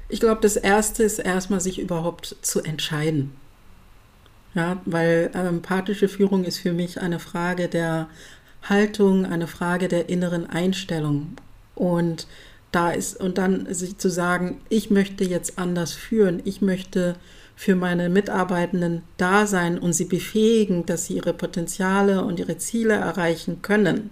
Ich 0.09 0.20
glaube, 0.20 0.43
das 0.43 0.57
Erste 0.57 1.03
ist 1.05 1.18
erstmal, 1.18 1.61
sich 1.61 1.78
überhaupt 1.78 2.36
zu 2.43 2.62
entscheiden. 2.62 3.34
Ja, 4.55 4.82
weil 4.84 5.30
empathische 5.32 6.09
Führung 6.09 6.45
ist 6.45 6.59
für 6.59 6.74
mich 6.74 7.01
eine 7.01 7.18
Frage 7.18 7.68
der 7.68 8.09
Haltung, 8.62 9.24
eine 9.24 9.47
Frage 9.47 9.88
der 9.88 10.11
inneren 10.11 10.49
Einstellung. 10.49 11.36
Und 11.74 12.26
da 12.73 12.91
ist 12.91 13.20
und 13.20 13.39
dann 13.39 13.73
sich 13.73 13.99
zu 13.99 14.11
sagen, 14.11 14.61
ich 14.68 14.91
möchte 14.91 15.25
jetzt 15.25 15.59
anders 15.59 15.93
führen, 15.93 16.41
ich 16.45 16.62
möchte 16.62 17.16
für 17.55 17.77
meine 17.77 18.09
Mitarbeitenden 18.09 19.03
da 19.18 19.47
sein 19.47 19.79
und 19.79 19.93
sie 19.93 20.07
befähigen, 20.07 20.87
dass 20.87 21.07
sie 21.07 21.14
ihre 21.14 21.35
Potenziale 21.35 22.25
und 22.25 22.41
ihre 22.41 22.57
Ziele 22.57 22.95
erreichen 22.95 23.62
können. 23.62 24.11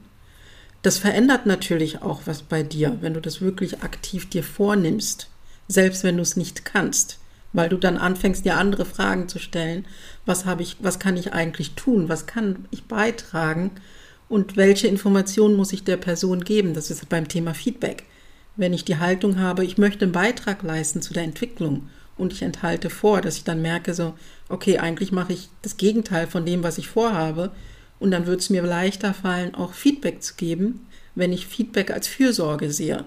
Das 0.83 0.99
verändert 0.99 1.47
natürlich 1.47 2.03
auch 2.03 2.23
was 2.27 2.43
bei 2.43 2.63
dir, 2.63 2.99
wenn 3.01 3.15
du 3.15 3.21
das 3.21 3.41
wirklich 3.41 3.83
aktiv 3.83 4.29
dir 4.29 4.45
vornimmst, 4.45 5.29
selbst 5.69 6.05
wenn 6.05 6.17
du 6.17 6.23
es 6.23 6.37
nicht 6.37 6.65
kannst, 6.65 7.19
weil 7.53 7.69
du 7.69 7.77
dann 7.77 7.97
anfängst, 7.97 8.45
dir 8.45 8.57
andere 8.57 8.85
Fragen 8.85 9.29
zu 9.29 9.39
stellen. 9.39 9.87
Was 10.27 10.45
habe 10.45 10.63
ich, 10.63 10.77
was 10.81 10.99
kann 10.99 11.17
ich 11.17 11.33
eigentlich 11.33 11.73
tun? 11.73 12.09
Was 12.09 12.27
kann 12.27 12.67
ich 12.71 12.85
beitragen? 12.85 13.73
Und 14.29 14.57
welche 14.57 14.87
Informationen 14.87 15.57
muss 15.57 15.73
ich 15.73 15.83
der 15.83 15.97
Person 15.97 16.45
geben? 16.45 16.73
Das 16.73 16.91
ist 16.91 17.09
beim 17.09 17.27
Thema 17.27 17.53
Feedback 17.53 18.05
wenn 18.61 18.75
ich 18.75 18.85
die 18.85 18.99
Haltung 18.99 19.41
habe, 19.41 19.65
ich 19.65 19.79
möchte 19.79 20.05
einen 20.05 20.13
Beitrag 20.13 20.63
leisten 20.63 21.01
zu 21.01 21.15
der 21.15 21.23
Entwicklung 21.23 21.89
und 22.19 22.35
ich 22.35 22.43
enthalte 22.43 22.91
vor, 22.91 23.23
dass 23.23 23.39
ich 23.39 23.45
dann 23.45 23.63
merke, 23.63 23.95
so, 23.95 24.13
okay, 24.51 24.77
eigentlich 24.77 25.13
mache 25.13 25.33
ich 25.33 25.49
das 25.63 25.79
Gegenteil 25.79 26.27
von 26.27 26.45
dem, 26.45 26.63
was 26.63 26.77
ich 26.77 26.87
vorhabe. 26.87 27.53
Und 27.99 28.11
dann 28.11 28.27
wird 28.27 28.41
es 28.41 28.51
mir 28.51 28.63
leichter 28.63 29.15
fallen, 29.15 29.55
auch 29.55 29.73
Feedback 29.73 30.23
zu 30.23 30.35
geben, 30.35 30.87
wenn 31.15 31.33
ich 31.33 31.47
Feedback 31.47 31.91
als 31.91 32.07
Fürsorge 32.07 32.71
sehe 32.71 33.07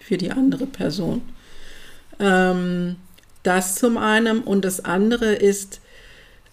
für 0.00 0.16
die 0.16 0.32
andere 0.32 0.66
Person. 0.66 1.22
Ähm, 2.18 2.96
das 3.44 3.76
zum 3.76 3.98
einen. 3.98 4.40
Und 4.40 4.64
das 4.64 4.84
andere 4.84 5.32
ist, 5.32 5.80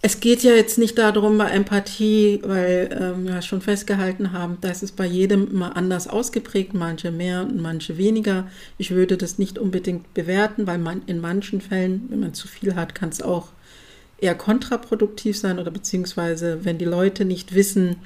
es 0.02 0.20
geht 0.20 0.44
ja 0.44 0.52
jetzt 0.54 0.78
nicht 0.78 0.98
darum 0.98 1.38
bei 1.38 1.50
Empathie, 1.50 2.40
weil 2.44 2.90
ähm, 3.00 3.28
wir 3.28 3.42
schon 3.42 3.62
festgehalten 3.62 4.32
haben, 4.32 4.58
das 4.62 4.84
ist 4.84 4.96
bei 4.96 5.06
jedem 5.06 5.50
immer 5.50 5.76
anders 5.76 6.08
ausgeprägt, 6.08 6.74
manche 6.76 7.12
mehr 7.12 7.42
und 7.42 7.60
manche 7.60 7.98
weniger. 7.98 8.48
Ich 8.78 8.92
würde 8.92 9.18
das 9.18 9.40
nicht 9.40 9.58
unbedingt 9.58 10.14
bewerten, 10.14 10.68
weil 10.68 10.78
man 10.78 11.02
in 11.08 11.20
manchen 11.20 11.62
Fällen, 11.62 12.06
wenn 12.10 12.20
man 12.20 12.34
zu 12.36 12.48
viel 12.48 12.76
hat, 12.76 12.94
kann 12.94 13.10
es 13.10 13.24
auch 13.24 13.50
eher 14.20 14.36
kontraproduktiv 14.36 15.38
sein 15.38 15.58
oder 15.58 15.72
beziehungsweise 15.72 16.64
wenn 16.64 16.78
die 16.78 16.86
Leute 16.86 17.26
nicht 17.26 17.56
wissen, 17.56 17.98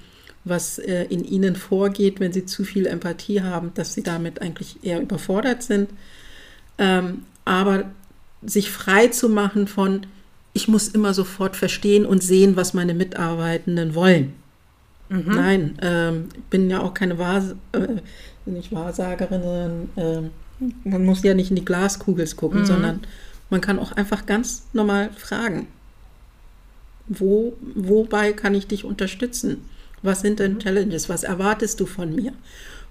was 0.46 0.80
äh, 0.80 1.06
in 1.10 1.26
ihnen 1.26 1.56
vorgeht, 1.56 2.20
wenn 2.20 2.34
sie 2.34 2.46
zu 2.46 2.64
viel 2.64 2.88
Empathie 2.88 3.42
haben, 3.42 3.74
dass 3.76 3.94
sie 3.94 4.02
damit 4.02 4.42
eigentlich 4.42 4.84
eher 4.84 5.02
überfordert 5.02 5.62
sind. 5.62 5.90
Ähm, 6.78 7.26
aber 7.46 7.92
sich 8.42 8.72
frei 8.72 9.08
zu 9.08 9.30
machen 9.30 9.68
von, 9.68 10.08
ich 10.54 10.68
muss 10.68 10.90
immer 10.90 11.14
sofort 11.14 11.56
verstehen 11.56 12.06
und 12.06 12.22
sehen, 12.24 12.56
was 12.56 12.74
meine 12.74 12.94
Mitarbeitenden 12.94 13.96
wollen. 13.96 14.34
Mhm. 15.10 15.24
Nein, 15.28 15.78
ähm, 15.82 16.30
ich 16.34 16.44
bin 16.46 16.70
ja 16.70 16.82
auch 16.82 16.94
keine 16.94 17.18
Wahr, 17.18 17.44
äh, 17.74 18.00
nicht 18.46 18.72
Wahrsagerin, 18.72 19.42
sondern 19.42 19.90
äh, 19.96 20.30
man 20.90 21.06
muss 21.06 21.24
ja 21.24 21.34
nicht 21.34 21.50
in 21.50 21.56
die 21.56 21.66
Glaskugel 21.66 22.28
gucken, 22.36 22.62
mhm. 22.62 22.66
sondern 22.66 23.00
man 23.50 23.62
kann 23.62 23.80
auch 23.80 23.92
einfach 23.92 24.26
ganz 24.26 24.64
normal 24.74 25.10
fragen. 25.18 25.68
wo, 27.08 27.58
wobei 27.76 28.32
kann 28.32 28.56
ich 28.56 28.68
dich 28.68 28.86
unterstützen? 28.86 29.66
Was 30.02 30.22
sind 30.22 30.40
denn 30.40 30.60
Challenges? 30.60 31.10
Was 31.10 31.24
erwartest 31.24 31.80
du 31.80 31.86
von 31.86 32.16
mir? 32.16 32.34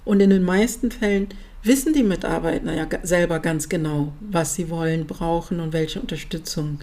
Und 0.04 0.20
in 0.20 0.30
den 0.30 0.42
meisten 0.42 0.90
Fällen 0.90 1.28
wissen 1.62 1.92
die 1.92 2.02
Mitarbeiter 2.02 2.72
ja 2.74 2.86
selber 3.02 3.38
ganz 3.40 3.68
genau, 3.68 4.12
was 4.20 4.54
sie 4.54 4.68
wollen, 4.70 5.06
brauchen 5.06 5.61
und 5.61 5.72
welche 5.72 6.00
Unterstützung. 6.00 6.80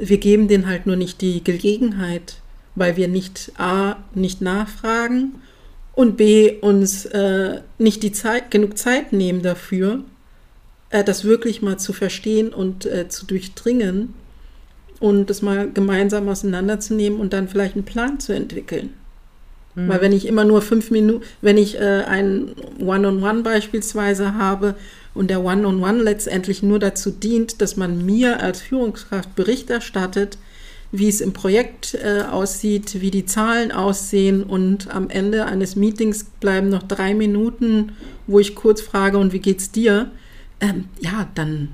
Wir 0.00 0.18
geben 0.18 0.48
denen 0.48 0.66
halt 0.66 0.86
nur 0.86 0.96
nicht 0.96 1.20
die 1.20 1.42
Gelegenheit, 1.42 2.36
weil 2.74 2.96
wir 2.96 3.08
nicht 3.08 3.52
A, 3.58 3.96
nicht 4.14 4.40
nachfragen 4.40 5.36
und 5.94 6.16
B, 6.16 6.58
uns 6.60 7.06
äh, 7.06 7.60
nicht 7.78 8.02
die 8.02 8.12
Zeit, 8.12 8.50
genug 8.50 8.78
Zeit 8.78 9.12
nehmen 9.12 9.42
dafür, 9.42 10.04
äh, 10.90 11.02
das 11.02 11.24
wirklich 11.24 11.60
mal 11.62 11.78
zu 11.78 11.92
verstehen 11.92 12.50
und 12.50 12.86
äh, 12.86 13.08
zu 13.08 13.26
durchdringen 13.26 14.14
und 15.00 15.30
das 15.30 15.42
mal 15.42 15.70
gemeinsam 15.70 16.28
auseinanderzunehmen 16.28 17.18
und 17.18 17.32
dann 17.32 17.48
vielleicht 17.48 17.74
einen 17.74 17.84
Plan 17.84 18.20
zu 18.20 18.32
entwickeln. 18.32 18.90
Mhm. 19.74 19.88
Weil 19.88 20.00
wenn 20.00 20.12
ich 20.12 20.26
immer 20.26 20.44
nur 20.44 20.62
fünf 20.62 20.90
Minuten, 20.90 21.24
wenn 21.40 21.56
ich 21.56 21.76
äh, 21.80 22.04
ein 22.06 22.50
One-on-One 22.78 23.08
-on 23.08 23.20
-One 23.20 23.42
beispielsweise 23.42 24.34
habe 24.34 24.74
und 25.18 25.28
der 25.28 25.42
One-on-One 25.42 25.80
-on 25.80 25.98
-One 25.98 26.02
letztendlich 26.02 26.62
nur 26.62 26.78
dazu 26.78 27.10
dient, 27.10 27.60
dass 27.60 27.76
man 27.76 28.06
mir 28.06 28.40
als 28.40 28.60
Führungskraft 28.60 29.34
Bericht 29.34 29.68
erstattet, 29.68 30.38
wie 30.92 31.08
es 31.08 31.20
im 31.20 31.32
Projekt 31.32 31.94
äh, 31.94 32.22
aussieht, 32.22 33.00
wie 33.00 33.10
die 33.10 33.26
Zahlen 33.26 33.72
aussehen 33.72 34.42
und 34.42 34.94
am 34.94 35.10
Ende 35.10 35.44
eines 35.46 35.76
Meetings 35.76 36.24
bleiben 36.40 36.70
noch 36.70 36.82
drei 36.82 37.14
Minuten, 37.14 37.92
wo 38.26 38.38
ich 38.38 38.54
kurz 38.54 38.80
frage, 38.80 39.18
und 39.18 39.32
wie 39.32 39.40
geht's 39.40 39.70
dir? 39.70 40.10
Ähm, 40.60 40.84
ja, 41.00 41.28
dann, 41.34 41.72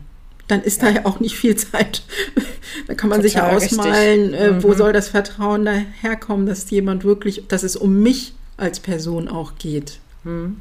dann 0.48 0.62
ist 0.62 0.82
ja. 0.82 0.88
da 0.88 0.94
ja 0.94 1.06
auch 1.06 1.20
nicht 1.20 1.36
viel 1.36 1.54
Zeit. 1.54 2.02
da 2.88 2.94
kann 2.94 3.10
man 3.10 3.22
Total 3.22 3.22
sich 3.22 3.34
ja 3.34 3.50
ausmalen, 3.50 4.34
äh, 4.34 4.52
mhm. 4.52 4.62
wo 4.62 4.74
soll 4.74 4.92
das 4.92 5.08
Vertrauen 5.10 5.64
daherkommen, 5.64 6.46
dass 6.46 6.68
jemand 6.70 7.04
wirklich, 7.04 7.44
dass 7.46 7.62
es 7.62 7.76
um 7.76 8.02
mich 8.02 8.32
als 8.56 8.80
Person 8.80 9.28
auch 9.28 9.52
geht. 9.58 10.00
Mhm. 10.24 10.56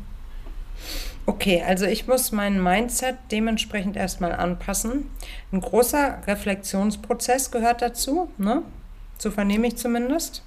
Okay, 1.25 1.63
also 1.65 1.85
ich 1.85 2.07
muss 2.07 2.31
mein 2.31 2.61
Mindset 2.61 3.15
dementsprechend 3.31 3.95
erstmal 3.95 4.33
anpassen. 4.33 5.05
Ein 5.51 5.61
großer 5.61 6.21
Reflexionsprozess 6.27 7.51
gehört 7.51 7.81
dazu, 7.81 8.29
ne? 8.37 8.61
So 9.17 9.31
vernehme 9.31 9.67
ich 9.67 9.77
zumindest. 9.77 10.43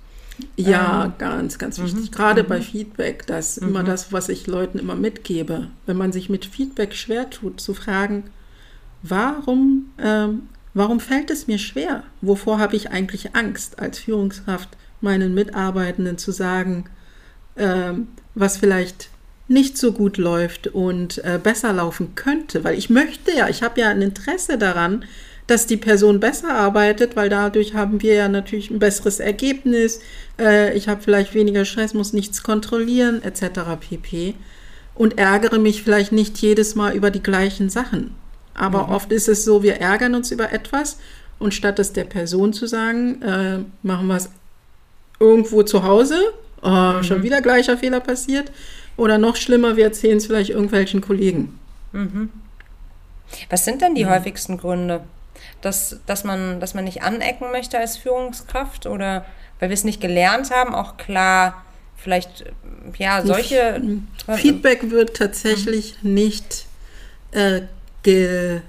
Ja, 0.56 1.06
ähm, 1.06 1.12
ganz, 1.16 1.58
ganz 1.58 1.78
wichtig. 1.78 2.10
Mhm. 2.10 2.14
Gerade 2.14 2.42
mhm. 2.42 2.48
bei 2.48 2.60
Feedback, 2.60 3.26
das 3.26 3.56
ist 3.56 3.62
mhm. 3.62 3.70
immer 3.70 3.84
das, 3.84 4.12
was 4.12 4.28
ich 4.28 4.46
Leuten 4.46 4.78
immer 4.78 4.94
mitgebe. 4.94 5.68
Wenn 5.86 5.96
man 5.96 6.12
sich 6.12 6.28
mit 6.28 6.44
Feedback 6.44 6.94
schwer 6.94 7.30
tut, 7.30 7.60
zu 7.60 7.72
fragen, 7.72 8.24
warum, 9.02 9.92
ähm, 9.98 10.48
warum 10.74 11.00
fällt 11.00 11.30
es 11.30 11.46
mir 11.46 11.58
schwer? 11.58 12.02
Wovor 12.20 12.58
habe 12.58 12.76
ich 12.76 12.90
eigentlich 12.90 13.34
Angst 13.34 13.78
als 13.78 13.98
Führungskraft 13.98 14.68
meinen 15.00 15.32
Mitarbeitenden 15.32 16.18
zu 16.18 16.32
sagen, 16.32 16.84
ähm, 17.56 18.08
was 18.34 18.58
vielleicht 18.58 19.08
nicht 19.48 19.78
so 19.78 19.92
gut 19.92 20.16
läuft 20.16 20.68
und 20.68 21.18
äh, 21.24 21.38
besser 21.40 21.72
laufen 21.72 22.14
könnte, 22.14 22.64
weil 22.64 22.76
ich 22.76 22.90
möchte 22.90 23.32
ja, 23.32 23.48
ich 23.48 23.62
habe 23.62 23.80
ja 23.80 23.88
ein 23.88 24.02
Interesse 24.02 24.58
daran, 24.58 25.04
dass 25.46 25.66
die 25.66 25.76
Person 25.76 26.18
besser 26.18 26.54
arbeitet, 26.54 27.14
weil 27.14 27.28
dadurch 27.28 27.74
haben 27.74 28.02
wir 28.02 28.14
ja 28.14 28.28
natürlich 28.28 28.70
ein 28.70 28.80
besseres 28.80 29.20
Ergebnis. 29.20 30.00
Äh, 30.38 30.76
ich 30.76 30.88
habe 30.88 31.02
vielleicht 31.02 31.34
weniger 31.34 31.64
Stress, 31.64 31.94
muss 31.94 32.12
nichts 32.12 32.42
kontrollieren, 32.42 33.22
etc. 33.22 33.60
pp. 33.78 34.34
Und 34.94 35.18
ärgere 35.18 35.58
mich 35.58 35.82
vielleicht 35.82 36.10
nicht 36.10 36.38
jedes 36.38 36.74
Mal 36.74 36.96
über 36.96 37.10
die 37.10 37.22
gleichen 37.22 37.70
Sachen. 37.70 38.14
Aber 38.54 38.88
mhm. 38.88 38.94
oft 38.94 39.12
ist 39.12 39.28
es 39.28 39.44
so, 39.44 39.62
wir 39.62 39.76
ärgern 39.76 40.14
uns 40.14 40.32
über 40.32 40.52
etwas 40.52 40.98
und 41.38 41.54
statt 41.54 41.78
es 41.78 41.92
der 41.92 42.04
Person 42.04 42.52
zu 42.52 42.66
sagen, 42.66 43.22
äh, 43.22 43.58
machen 43.82 44.08
wir 44.08 44.16
es 44.16 44.30
irgendwo 45.20 45.62
zu 45.62 45.84
Hause, 45.84 46.18
oh, 46.62 46.68
mhm. 46.68 47.02
schon 47.04 47.22
wieder 47.22 47.40
gleicher 47.40 47.76
Fehler 47.76 48.00
passiert, 48.00 48.50
oder 48.96 49.18
noch 49.18 49.36
schlimmer, 49.36 49.76
wir 49.76 49.84
erzählen 49.84 50.16
es 50.16 50.26
vielleicht 50.26 50.50
irgendwelchen 50.50 51.00
Kollegen. 51.00 51.58
Mhm. 51.92 52.30
Was 53.50 53.64
sind 53.64 53.82
denn 53.82 53.94
die 53.94 54.04
mhm. 54.04 54.10
häufigsten 54.10 54.58
Gründe? 54.58 55.02
Dass, 55.60 56.00
dass, 56.06 56.24
man, 56.24 56.60
dass 56.60 56.74
man 56.74 56.84
nicht 56.84 57.02
anecken 57.02 57.50
möchte 57.50 57.78
als 57.78 57.96
Führungskraft 57.96 58.86
oder 58.86 59.26
weil 59.58 59.70
wir 59.70 59.74
es 59.74 59.84
nicht 59.84 60.00
gelernt 60.00 60.50
haben, 60.50 60.74
auch 60.74 60.96
klar, 60.96 61.64
vielleicht, 61.96 62.44
ja, 62.98 63.24
solche. 63.24 63.80
Feedback 64.36 64.90
wird 64.90 65.16
tatsächlich 65.16 65.96
mhm. 66.02 66.14
nicht, 66.14 66.66
äh, 67.32 67.62
ge, 68.02 68.60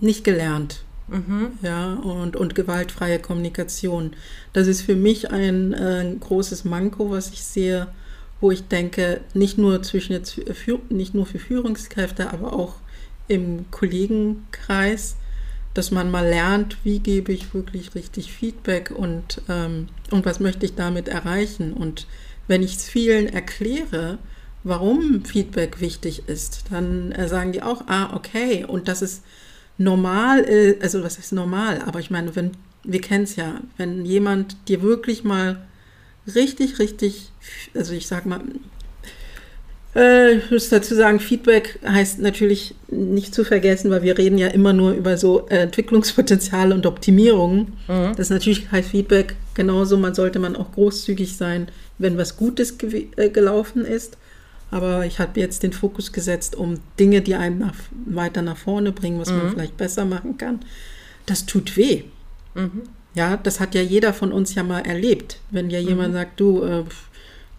nicht 0.00 0.24
gelernt. 0.24 0.82
Mhm. 1.08 1.58
Ja, 1.60 1.94
und, 1.94 2.36
und 2.36 2.54
gewaltfreie 2.54 3.18
Kommunikation. 3.18 4.14
Das 4.54 4.66
ist 4.66 4.82
für 4.82 4.96
mich 4.96 5.30
ein 5.30 5.74
äh, 5.74 6.14
großes 6.18 6.64
Manko, 6.64 7.10
was 7.10 7.30
ich 7.30 7.44
sehe 7.44 7.88
wo 8.42 8.50
ich 8.50 8.66
denke, 8.66 9.20
nicht 9.34 9.56
nur 9.56 9.82
zwischen 9.82 10.12
jetzt 10.12 10.32
für, 10.32 10.80
nicht 10.90 11.14
nur 11.14 11.26
für 11.26 11.38
Führungskräfte, 11.38 12.30
aber 12.32 12.52
auch 12.52 12.74
im 13.28 13.70
Kollegenkreis, 13.70 15.16
dass 15.74 15.92
man 15.92 16.10
mal 16.10 16.28
lernt, 16.28 16.76
wie 16.82 16.98
gebe 16.98 17.32
ich 17.32 17.54
wirklich 17.54 17.94
richtig 17.94 18.32
Feedback 18.32 18.90
und, 18.90 19.40
ähm, 19.48 19.86
und 20.10 20.26
was 20.26 20.40
möchte 20.40 20.66
ich 20.66 20.74
damit 20.74 21.06
erreichen. 21.06 21.72
Und 21.72 22.08
wenn 22.48 22.64
ich 22.64 22.76
es 22.76 22.88
vielen 22.88 23.28
erkläre, 23.28 24.18
warum 24.64 25.24
Feedback 25.24 25.80
wichtig 25.80 26.24
ist, 26.26 26.64
dann 26.70 27.12
äh, 27.12 27.28
sagen 27.28 27.52
die 27.52 27.62
auch, 27.62 27.86
ah, 27.86 28.14
okay, 28.16 28.64
und 28.64 28.88
das 28.88 29.02
ist 29.02 29.22
normal, 29.78 30.44
äh, 30.48 30.78
also 30.82 31.04
was 31.04 31.16
ist 31.16 31.32
normal? 31.32 31.80
Aber 31.86 32.00
ich 32.00 32.10
meine, 32.10 32.34
wenn, 32.34 32.50
wir 32.82 33.00
kennen 33.00 33.24
es 33.24 33.36
ja, 33.36 33.60
wenn 33.76 34.04
jemand 34.04 34.56
dir 34.68 34.82
wirklich 34.82 35.22
mal 35.22 35.64
richtig, 36.34 36.78
richtig, 36.78 37.30
also 37.74 37.92
ich 37.92 38.06
sag 38.06 38.26
mal, 38.26 38.40
äh, 39.94 40.36
ich 40.36 40.50
muss 40.50 40.68
dazu 40.68 40.94
sagen, 40.94 41.20
Feedback 41.20 41.78
heißt 41.86 42.18
natürlich 42.20 42.74
nicht 42.88 43.34
zu 43.34 43.44
vergessen, 43.44 43.90
weil 43.90 44.02
wir 44.02 44.16
reden 44.16 44.38
ja 44.38 44.48
immer 44.48 44.72
nur 44.72 44.92
über 44.92 45.18
so 45.18 45.46
äh, 45.48 45.58
Entwicklungspotenziale 45.58 46.74
und 46.74 46.86
Optimierungen. 46.86 47.74
Mhm. 47.88 48.14
Das 48.16 48.30
natürlich 48.30 48.70
heißt 48.70 48.90
Feedback 48.90 49.36
genauso, 49.54 49.96
man 49.96 50.14
sollte 50.14 50.38
man 50.38 50.56
auch 50.56 50.72
großzügig 50.72 51.36
sein, 51.36 51.68
wenn 51.98 52.16
was 52.16 52.36
Gutes 52.36 52.78
ge 52.78 53.08
äh, 53.16 53.28
gelaufen 53.28 53.84
ist. 53.84 54.16
Aber 54.70 55.04
ich 55.04 55.18
habe 55.18 55.38
jetzt 55.38 55.62
den 55.62 55.74
Fokus 55.74 56.12
gesetzt, 56.12 56.56
um 56.56 56.78
Dinge, 56.98 57.20
die 57.20 57.34
einem 57.34 57.58
nach, 57.58 57.74
weiter 58.06 58.40
nach 58.40 58.56
vorne 58.56 58.92
bringen, 58.92 59.20
was 59.20 59.30
mhm. 59.30 59.36
man 59.36 59.50
vielleicht 59.50 59.76
besser 59.76 60.06
machen 60.06 60.38
kann. 60.38 60.60
Das 61.26 61.44
tut 61.44 61.76
weh. 61.76 62.04
Mhm. 62.54 62.82
Ja, 63.14 63.36
das 63.36 63.60
hat 63.60 63.74
ja 63.74 63.82
jeder 63.82 64.14
von 64.14 64.32
uns 64.32 64.54
ja 64.54 64.62
mal 64.62 64.80
erlebt. 64.80 65.38
Wenn 65.50 65.70
ja 65.70 65.78
jemand 65.78 66.10
mhm. 66.10 66.16
sagt, 66.16 66.40
du, 66.40 66.62
äh, 66.62 66.84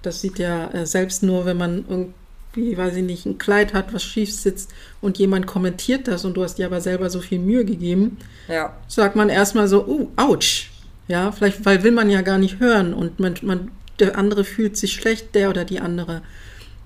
das 0.02 0.22
sieht 0.22 0.40
ja 0.40 0.72
äh, 0.72 0.86
selbst 0.86 1.24
nur, 1.24 1.46
wenn 1.46 1.58
man 1.58 1.86
irgendwie, 1.88 2.78
weiß 2.78 2.96
ich 2.96 3.04
nicht, 3.04 3.26
ein 3.26 3.38
Kleid 3.38 3.74
hat, 3.74 3.94
was 3.94 4.04
schief 4.04 4.34
sitzt 4.34 4.72
und 5.02 5.20
jemand 5.20 5.46
kommentiert 5.46 6.08
das 6.08 6.26
und 6.26 6.36
du 6.36 6.44
hast 6.44 6.56
dir 6.56 6.66
aber 6.66 6.82
selber 6.82 7.10
so 7.10 7.22
viel 7.22 7.40
Mühe 7.40 7.66
gegeben, 7.66 8.18
ja. 8.48 8.76
sagt 8.88 9.16
man 9.16 9.30
erstmal 9.30 9.68
so, 9.68 9.86
oh, 9.86 10.10
ouch. 10.18 10.70
Ja, 11.08 11.32
vielleicht, 11.32 11.66
weil 11.66 11.84
will 11.84 11.92
man 11.92 12.10
ja 12.10 12.22
gar 12.22 12.38
nicht 12.38 12.60
hören 12.60 12.94
und 12.94 13.20
man, 13.20 13.36
man, 13.42 13.72
der 14.00 14.18
andere 14.18 14.44
fühlt 14.44 14.78
sich 14.78 14.94
schlecht, 14.94 15.36
der 15.36 15.50
oder 15.50 15.66
die 15.66 15.80
andere. 15.80 16.22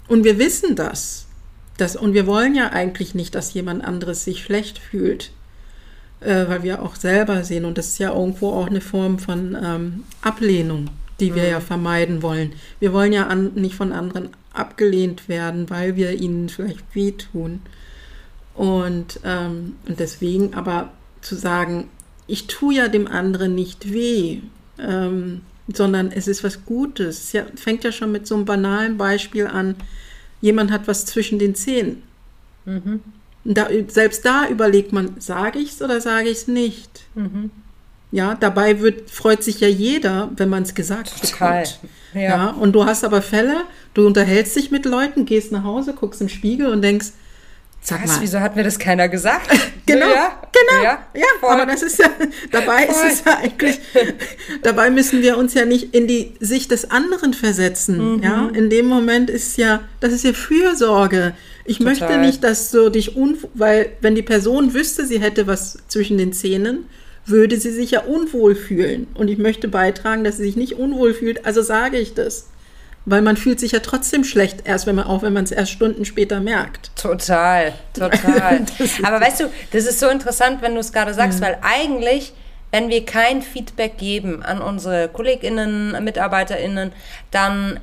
Und 0.07 0.23
wir 0.23 0.39
wissen 0.39 0.75
das. 0.75 1.27
das. 1.77 1.95
Und 1.95 2.13
wir 2.13 2.25
wollen 2.25 2.55
ja 2.55 2.69
eigentlich 2.69 3.13
nicht, 3.13 3.35
dass 3.35 3.53
jemand 3.53 3.85
anderes 3.85 4.23
sich 4.23 4.43
schlecht 4.43 4.79
fühlt 4.79 5.31
äh, 6.19 6.47
weil 6.47 6.63
wir 6.63 6.81
auch 6.81 6.95
selber 6.95 7.43
sehen, 7.43 7.65
und 7.65 7.77
das 7.77 7.87
ist 7.89 7.99
ja 7.99 8.13
irgendwo 8.13 8.51
auch 8.51 8.67
eine 8.67 8.81
Form 8.81 9.19
von 9.19 9.57
ähm, 9.61 10.03
Ablehnung, 10.21 10.89
die 11.19 11.35
wir 11.35 11.43
mhm. 11.43 11.49
ja 11.49 11.59
vermeiden 11.59 12.21
wollen. 12.21 12.53
Wir 12.79 12.93
wollen 12.93 13.13
ja 13.13 13.27
an, 13.27 13.53
nicht 13.55 13.75
von 13.75 13.91
anderen 13.91 14.29
abgelehnt 14.53 15.29
werden, 15.29 15.69
weil 15.69 15.95
wir 15.95 16.13
ihnen 16.13 16.49
vielleicht 16.49 16.95
wehtun. 16.95 17.61
Und, 18.55 19.19
ähm, 19.23 19.75
und 19.87 19.99
deswegen 19.99 20.55
aber 20.55 20.91
zu 21.21 21.35
sagen, 21.35 21.89
ich 22.25 22.47
tue 22.47 22.75
ja 22.75 22.87
dem 22.87 23.07
anderen 23.07 23.55
nicht 23.55 23.93
weh, 23.93 24.39
ähm, 24.79 25.41
sondern 25.71 26.11
es 26.11 26.27
ist 26.27 26.43
was 26.43 26.65
Gutes. 26.65 27.25
Es 27.25 27.31
ja, 27.33 27.45
fängt 27.55 27.83
ja 27.83 27.91
schon 27.91 28.11
mit 28.11 28.25
so 28.25 28.35
einem 28.35 28.45
banalen 28.45 28.97
Beispiel 28.97 29.47
an. 29.47 29.75
Jemand 30.41 30.71
hat 30.71 30.87
was 30.87 31.05
zwischen 31.05 31.39
den 31.39 31.55
Zähnen. 31.55 32.03
Mhm. 32.65 33.01
Da, 33.49 33.67
selbst 33.87 34.25
da 34.25 34.47
überlegt 34.49 34.91
man, 34.91 35.15
sage 35.19 35.59
ich 35.59 35.71
es 35.71 35.81
oder 35.81 36.01
sage 36.01 36.29
ich 36.29 36.39
es 36.39 36.47
nicht? 36.47 37.05
Mhm. 37.15 37.49
Ja, 38.11 38.35
dabei 38.35 38.79
wird, 38.81 39.09
freut 39.09 39.43
sich 39.43 39.59
ja 39.59 39.67
jeder, 39.67 40.29
wenn 40.35 40.49
man 40.49 40.63
es 40.63 40.75
gesagt 40.75 41.19
Total. 41.19 41.63
bekommt. 41.63 41.79
Ja. 42.13 42.21
ja. 42.21 42.49
Und 42.51 42.73
du 42.73 42.85
hast 42.85 43.03
aber 43.03 43.21
Fälle, 43.21 43.63
du 43.93 44.05
unterhältst 44.05 44.55
dich 44.55 44.71
mit 44.71 44.85
Leuten, 44.85 45.25
gehst 45.25 45.51
nach 45.51 45.63
Hause, 45.63 45.93
guckst 45.93 46.21
im 46.21 46.29
Spiegel 46.29 46.67
und 46.67 46.81
denkst, 46.81 47.07
Sag 47.87 48.03
Was, 48.03 48.15
mal. 48.15 48.21
wieso 48.21 48.41
hat 48.41 48.57
mir 48.57 48.65
das 48.65 48.79
keiner 48.79 49.07
gesagt? 49.07 49.49
genau, 49.85 50.09
ja, 50.09 50.41
genau. 50.51 50.83
Ja, 50.83 51.07
ja 51.13 51.25
aber 51.41 51.65
das 51.65 51.83
ist 51.83 51.97
ja, 51.97 52.09
dabei 52.51 52.85
voll. 52.85 53.07
ist 53.07 53.19
es 53.19 53.23
ja 53.25 53.37
eigentlich, 53.37 53.79
dabei 54.61 54.89
müssen 54.89 55.21
wir 55.21 55.37
uns 55.37 55.53
ja 55.53 55.63
nicht 55.63 55.95
in 55.95 56.05
die 56.05 56.33
Sicht 56.41 56.71
des 56.71 56.91
anderen 56.91 57.33
versetzen. 57.33 58.17
Mhm. 58.17 58.23
Ja, 58.23 58.49
in 58.53 58.69
dem 58.69 58.87
Moment 58.87 59.29
ist 59.29 59.57
ja, 59.57 59.83
das 60.01 60.11
ist 60.11 60.25
ja 60.25 60.33
Fürsorge. 60.33 61.33
Ich 61.63 61.77
Total. 61.77 61.93
möchte 61.93 62.17
nicht, 62.17 62.43
dass 62.43 62.71
du 62.71 62.89
dich 62.89 63.15
un, 63.15 63.37
weil 63.53 63.91
wenn 64.01 64.15
die 64.15 64.21
Person 64.21 64.73
wüsste, 64.73 65.05
sie 65.05 65.21
hätte 65.21 65.47
was 65.47 65.77
zwischen 65.87 66.17
den 66.17 66.33
Zähnen, 66.33 66.89
würde 67.25 67.57
sie 67.57 67.71
sich 67.71 67.91
ja 67.91 68.01
unwohl 68.01 68.55
fühlen. 68.55 69.07
Und 69.13 69.29
ich 69.29 69.37
möchte 69.37 69.69
beitragen, 69.69 70.25
dass 70.25 70.35
sie 70.35 70.43
sich 70.43 70.57
nicht 70.57 70.73
unwohl 70.73 71.13
fühlt, 71.13 71.45
also 71.45 71.61
sage 71.61 71.99
ich 71.99 72.15
das. 72.15 72.47
Weil 73.09 73.21
man 73.21 73.37
fühlt 73.37 73.57
sich 73.61 73.71
ja 73.71 73.79
trotzdem 73.79 74.25
schlecht, 74.25 74.63
erst 74.65 74.85
wenn 74.85 74.95
man, 74.95 75.07
auch 75.07 75.21
wenn 75.21 75.31
man 75.31 75.45
es 75.45 75.51
erst 75.51 75.71
Stunden 75.71 76.03
später 76.03 76.41
merkt. 76.41 76.91
Total, 76.97 77.73
total. 77.93 78.65
Aber 79.03 79.21
weißt 79.21 79.39
du, 79.39 79.45
das 79.71 79.85
ist 79.85 80.01
so 80.01 80.09
interessant, 80.09 80.61
wenn 80.61 80.73
du 80.73 80.81
es 80.81 80.91
gerade 80.91 81.13
sagst, 81.13 81.39
mhm. 81.39 81.45
weil 81.45 81.57
eigentlich, 81.61 82.33
wenn 82.71 82.89
wir 82.89 83.05
kein 83.05 83.41
Feedback 83.41 83.97
geben 83.97 84.43
an 84.43 84.61
unsere 84.61 85.07
KollegInnen, 85.07 86.03
MitarbeiterInnen, 86.03 86.91
dann 87.31 87.79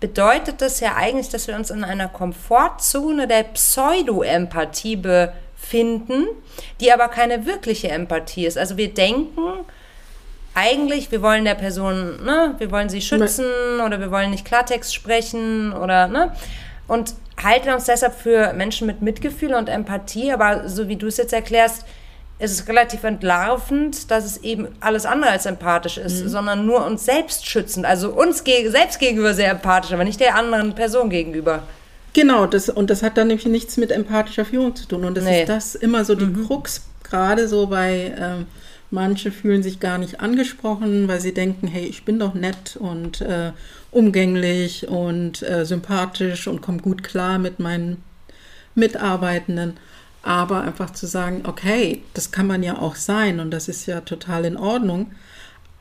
bedeutet 0.00 0.60
das 0.60 0.80
ja 0.80 0.96
eigentlich, 0.96 1.28
dass 1.28 1.46
wir 1.46 1.54
uns 1.54 1.70
in 1.70 1.84
einer 1.84 2.08
Komfortzone 2.08 3.28
der 3.28 3.44
Pseudo-Empathie 3.44 4.96
befinden, 4.96 6.26
die 6.80 6.92
aber 6.92 7.06
keine 7.06 7.46
wirkliche 7.46 7.90
Empathie 7.90 8.46
ist. 8.46 8.58
Also 8.58 8.76
wir 8.76 8.92
denken, 8.92 9.64
eigentlich, 10.54 11.10
wir 11.10 11.22
wollen 11.22 11.44
der 11.44 11.54
Person, 11.54 12.24
ne, 12.24 12.54
wir 12.58 12.70
wollen 12.70 12.88
sie 12.88 13.00
schützen 13.00 13.46
oder 13.84 14.00
wir 14.00 14.10
wollen 14.10 14.30
nicht 14.30 14.44
Klartext 14.44 14.94
sprechen 14.94 15.72
oder, 15.72 16.06
ne, 16.06 16.32
und 16.86 17.14
halten 17.42 17.70
uns 17.70 17.84
deshalb 17.84 18.14
für 18.14 18.52
Menschen 18.52 18.86
mit 18.86 19.02
Mitgefühl 19.02 19.54
und 19.54 19.68
Empathie, 19.68 20.32
aber 20.32 20.68
so 20.68 20.88
wie 20.88 20.96
du 20.96 21.08
es 21.08 21.16
jetzt 21.16 21.32
erklärst, 21.32 21.84
ist 22.38 22.52
es 22.52 22.68
relativ 22.68 23.04
entlarvend, 23.04 24.10
dass 24.10 24.24
es 24.24 24.38
eben 24.38 24.68
alles 24.80 25.06
andere 25.06 25.30
als 25.30 25.46
empathisch 25.46 25.98
ist, 25.98 26.24
mhm. 26.24 26.28
sondern 26.28 26.66
nur 26.66 26.84
uns 26.84 27.04
selbst 27.04 27.46
schützend, 27.46 27.86
also 27.86 28.10
uns 28.10 28.44
ge 28.44 28.68
selbst 28.68 28.98
gegenüber 28.98 29.34
sehr 29.34 29.50
empathisch, 29.50 29.92
aber 29.92 30.04
nicht 30.04 30.20
der 30.20 30.34
anderen 30.34 30.74
Person 30.74 31.10
gegenüber. 31.10 31.62
Genau, 32.12 32.46
das, 32.46 32.68
und 32.68 32.90
das 32.90 33.02
hat 33.02 33.16
dann 33.16 33.28
nämlich 33.28 33.46
nichts 33.46 33.76
mit 33.76 33.90
empathischer 33.90 34.44
Führung 34.44 34.76
zu 34.76 34.86
tun. 34.86 35.04
Und 35.04 35.16
das 35.16 35.24
nee. 35.24 35.40
ist 35.40 35.48
das 35.48 35.74
immer 35.74 36.04
so 36.04 36.14
die 36.14 36.26
mhm. 36.26 36.46
Krux, 36.46 36.82
gerade 37.02 37.48
so 37.48 37.66
bei 37.66 38.14
ähm, 38.16 38.46
Manche 38.94 39.32
fühlen 39.32 39.64
sich 39.64 39.80
gar 39.80 39.98
nicht 39.98 40.20
angesprochen, 40.20 41.08
weil 41.08 41.20
sie 41.20 41.34
denken, 41.34 41.66
hey, 41.66 41.84
ich 41.84 42.04
bin 42.04 42.20
doch 42.20 42.34
nett 42.34 42.76
und 42.76 43.20
äh, 43.22 43.50
umgänglich 43.90 44.86
und 44.86 45.42
äh, 45.42 45.66
sympathisch 45.66 46.46
und 46.46 46.62
komme 46.62 46.78
gut 46.78 47.02
klar 47.02 47.40
mit 47.40 47.58
meinen 47.58 48.04
Mitarbeitenden. 48.76 49.78
Aber 50.22 50.62
einfach 50.62 50.90
zu 50.90 51.08
sagen, 51.08 51.42
okay, 51.44 52.02
das 52.14 52.30
kann 52.30 52.46
man 52.46 52.62
ja 52.62 52.78
auch 52.78 52.94
sein 52.94 53.40
und 53.40 53.50
das 53.50 53.66
ist 53.66 53.86
ja 53.86 54.00
total 54.00 54.44
in 54.44 54.56
Ordnung. 54.56 55.10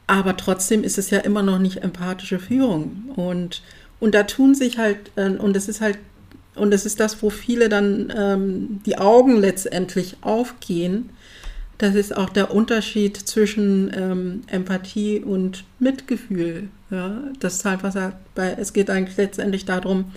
Aber 0.08 0.36
trotzdem 0.36 0.84
ist 0.84 0.98
es 0.98 1.12
ja 1.12 1.20
immer 1.20 1.44
noch 1.44 1.60
nicht 1.60 1.84
empathische 1.84 2.40
Führung. 2.40 3.12
Und, 3.16 3.62
und 4.00 4.16
da 4.16 4.24
tun 4.24 4.56
sich 4.56 4.80
halt, 4.80 5.12
äh, 5.18 5.30
und 5.30 5.56
das 5.56 5.68
ist 5.68 5.82
halt, 5.82 6.00
und 6.56 6.72
das 6.72 6.88
ist 6.88 7.00
das, 7.00 7.22
wo 7.22 7.30
viele 7.30 7.70
dann 7.70 8.12
ähm, 8.18 8.82
die 8.88 8.98
Augen 8.98 9.38
letztendlich 9.38 10.18
aufgehen, 10.22 11.12
das 11.78 11.96
ist 11.96 12.16
auch 12.16 12.30
der 12.30 12.54
Unterschied 12.54 13.18
zwischen 13.18 13.92
ähm, 13.96 14.42
Empathie 14.48 15.20
und 15.20 15.64
Mitgefühl. 15.80 16.70
Ja? 16.90 17.24
Das 17.40 17.56
ist 17.56 17.66
halt 17.66 17.84
was 17.84 17.96
bei, 18.36 18.56
es 18.60 18.74
geht 18.74 18.90
eigentlich 18.90 19.18
letztendlich 19.18 19.66
darum, 19.66 20.12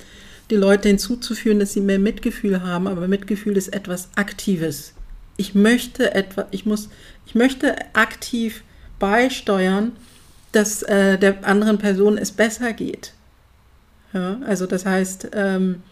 die 0.50 0.56
Leute 0.56 0.88
hinzuzuführen, 0.88 1.58
dass 1.58 1.72
sie 1.72 1.80
mehr 1.80 1.98
Mitgefühl 1.98 2.62
haben, 2.62 2.86
aber 2.86 3.08
Mitgefühl 3.08 3.56
ist 3.56 3.68
etwas 3.68 4.10
Aktives. 4.14 4.94
Ich 5.36 5.54
möchte 5.54 6.14
etwa, 6.14 6.46
ich 6.50 6.66
muss, 6.66 6.88
ich 7.26 7.34
möchte 7.34 7.76
aktiv 7.94 8.62
beisteuern, 8.98 9.92
dass 10.52 10.82
äh, 10.82 11.18
der 11.18 11.46
anderen 11.46 11.78
Person 11.78 12.16
es 12.16 12.32
besser 12.32 12.72
geht. 12.72 13.12
Ja, 14.12 14.38
also 14.46 14.66
das 14.66 14.86
heißt, 14.86 15.30
ähm, 15.32 15.82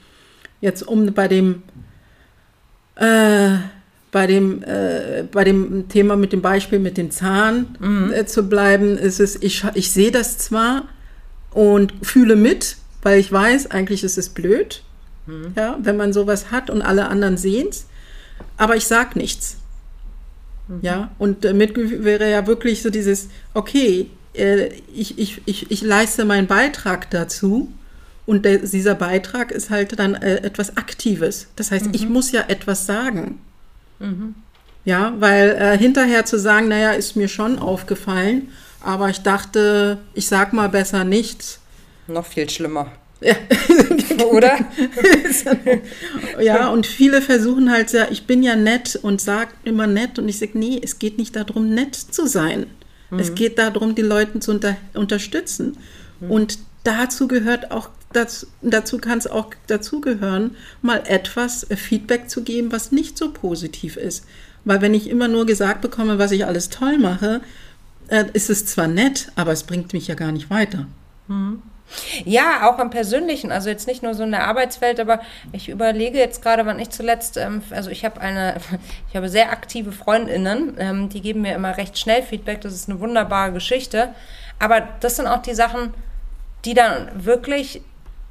jetzt 0.61 0.83
um 0.83 1.13
bei 1.13 1.29
dem 1.29 1.63
äh, 2.95 3.57
bei 4.15 4.29
dem, 4.29 4.63
äh, 4.63 5.25
bei 5.33 5.43
dem 5.43 5.89
Thema 5.89 6.15
mit 6.15 6.33
dem 6.33 6.41
Beispiel 6.41 6.79
mit 6.79 6.97
dem 6.97 7.11
Zahn 7.11 7.75
mhm. 7.81 8.13
äh, 8.13 8.25
zu 8.27 8.49
bleiben, 8.49 8.97
ist 8.97 9.19
es, 9.19 9.35
ich, 9.43 9.65
ich 9.75 9.91
sehe 9.91 10.13
das 10.13 10.39
zwar 10.39 10.85
und 11.51 11.93
fühle 12.03 12.37
mit, 12.37 12.77
weil 13.03 13.19
ich 13.19 13.33
weiß, 13.33 13.73
eigentlich 13.73 14.05
ist 14.05 14.17
es 14.17 14.29
blöd, 14.29 14.85
mhm. 15.27 15.53
ja, 15.57 15.77
wenn 15.83 15.97
man 15.97 16.13
sowas 16.13 16.53
hat 16.53 16.71
und 16.71 16.81
alle 16.81 17.09
anderen 17.09 17.37
sehen 17.37 17.67
es, 17.71 17.87
aber 18.57 18.77
ich 18.77 18.87
sage 18.87 19.19
nichts. 19.19 19.57
Mhm. 20.69 20.79
Ja, 20.83 21.11
und 21.19 21.45
äh, 21.45 21.53
Mitgefühl 21.53 22.05
wäre 22.05 22.31
ja 22.31 22.47
wirklich 22.47 22.83
so 22.83 22.91
dieses, 22.91 23.31
okay, 23.53 24.11
äh, 24.33 24.69
ich, 24.95 25.19
ich, 25.19 25.43
ich, 25.45 25.73
ich 25.73 25.83
leiste 25.83 26.25
meinen 26.25 26.47
Beitrag 26.47 27.11
dazu. 27.11 27.69
Und 28.27 28.47
der, 28.47 28.59
dieser 28.59 28.95
Beitrag 28.95 29.53
ist 29.53 29.69
halt 29.69 29.99
dann 29.99 30.15
äh, 30.15 30.37
etwas 30.37 30.79
Aktives. 30.79 31.49
Das 31.57 31.73
heißt, 31.73 31.89
ich 31.93 32.07
mhm. 32.07 32.13
muss 32.13 32.33
ja 32.33 32.45
etwas 32.49 32.87
sagen. 32.87 33.41
Mhm. 34.05 34.35
Ja, 34.85 35.15
weil 35.19 35.51
äh, 35.51 35.79
hinterher 35.79 36.25
zu 36.27 36.39
sagen, 36.39 36.69
naja, 36.69 36.93
ist 36.93 37.17
mir 37.17 37.29
schon 37.29 37.59
aufgefallen, 37.59 38.51
aber 38.81 39.09
ich 39.09 39.23
dachte, 39.23 39.99
ich 40.13 40.29
sag 40.29 40.53
mal 40.53 40.69
besser 40.69 41.05
nichts. 41.05 41.61
Noch 42.07 42.27
viel 42.27 42.49
schlimmer. 42.51 42.93
Ja. 43.21 43.35
Oder? 44.31 44.59
ja, 46.41 46.69
und 46.69 46.87
viele 46.87 47.23
versuchen 47.23 47.71
halt 47.71 47.89
sehr, 47.89 48.11
ich 48.13 48.27
bin 48.27 48.43
ja 48.43 48.57
nett 48.57 48.99
und 49.01 49.23
sag 49.23 49.49
immer 49.65 49.87
nett 49.87 50.19
und 50.19 50.29
ich 50.29 50.39
sage, 50.39 50.59
nee, 50.59 50.79
es 50.83 50.99
geht 50.99 51.17
nicht 51.17 51.35
darum, 51.35 51.71
nett 51.71 51.95
zu 51.95 52.27
sein. 52.27 52.67
Mhm. 53.11 53.19
Es 53.19 53.35
geht 53.35 53.59
darum, 53.59 53.95
die 53.95 54.03
Leute 54.03 54.41
zu 54.41 54.51
unter 54.51 54.77
unterstützen. 54.93 55.79
Mhm. 56.21 56.31
Und 56.31 56.59
dazu 56.83 57.27
gehört 57.27 57.71
auch 57.71 57.89
das, 58.15 58.47
dazu 58.63 58.99
kann 58.99 59.19
es 59.19 59.27
auch 59.27 59.51
dazugehören, 59.67 60.57
mal 60.83 61.03
etwas 61.07 61.69
äh, 61.71 61.77
Feedback 61.77 62.31
zu 62.31 62.43
geben, 62.43 62.73
was 62.73 62.93
nicht 62.93 63.19
so 63.19 63.33
positiv 63.33 63.97
ist. 63.97 64.25
Weil 64.65 64.81
wenn 64.81 64.95
ich 64.95 65.11
immer 65.11 65.29
nur 65.29 65.47
gesagt 65.47 65.83
bekomme, 65.83 66.19
was 66.19 66.33
ich 66.33 66.47
alles 66.47 66.71
toll 66.71 66.99
mache, 66.99 67.41
äh, 68.09 68.25
ist 68.33 68.51
es 68.51 68.67
zwar 68.67 68.89
nett, 68.89 69.31
aber 69.37 69.53
es 69.53 69.65
bringt 69.65 69.93
mich 69.93 70.09
ja 70.09 70.15
gar 70.15 70.33
nicht 70.33 70.51
weiter. 70.51 70.87
Mhm. 71.29 71.63
Ja, 72.25 72.69
auch 72.69 72.79
im 72.79 72.91
Persönlichen, 72.91 73.53
also 73.53 73.69
jetzt 73.69 73.87
nicht 73.87 74.03
nur 74.03 74.15
so 74.15 74.23
in 74.23 74.31
der 74.31 74.47
Arbeitswelt, 74.47 74.99
aber 74.99 75.21
ich 75.53 75.69
überlege 75.69 76.19
jetzt 76.19 76.43
gerade, 76.43 76.65
wann 76.65 76.79
ich 76.79 76.91
zuletzt, 76.91 77.37
ähm, 77.37 77.63
also 77.71 77.91
ich 77.91 78.05
habe 78.05 78.21
eine, 78.21 78.57
ich 79.09 79.17
habe 79.17 79.29
sehr 79.29 79.53
aktive 79.53 79.93
Freundinnen, 79.93 80.75
ähm, 80.79 81.09
die 81.11 81.21
geben 81.21 81.43
mir 81.43 81.55
immer 81.55 81.77
recht 81.77 81.99
schnell 81.99 82.23
Feedback, 82.23 82.63
das 82.63 82.73
ist 82.73 82.89
eine 82.89 83.01
wunderbare 83.01 83.53
Geschichte, 83.53 84.15
aber 84.59 84.81
das 85.01 85.17
sind 85.17 85.27
auch 85.27 85.43
die 85.43 85.55
Sachen, 85.55 85.93
die 86.65 86.75
dann 86.75 87.11
wirklich 87.15 87.83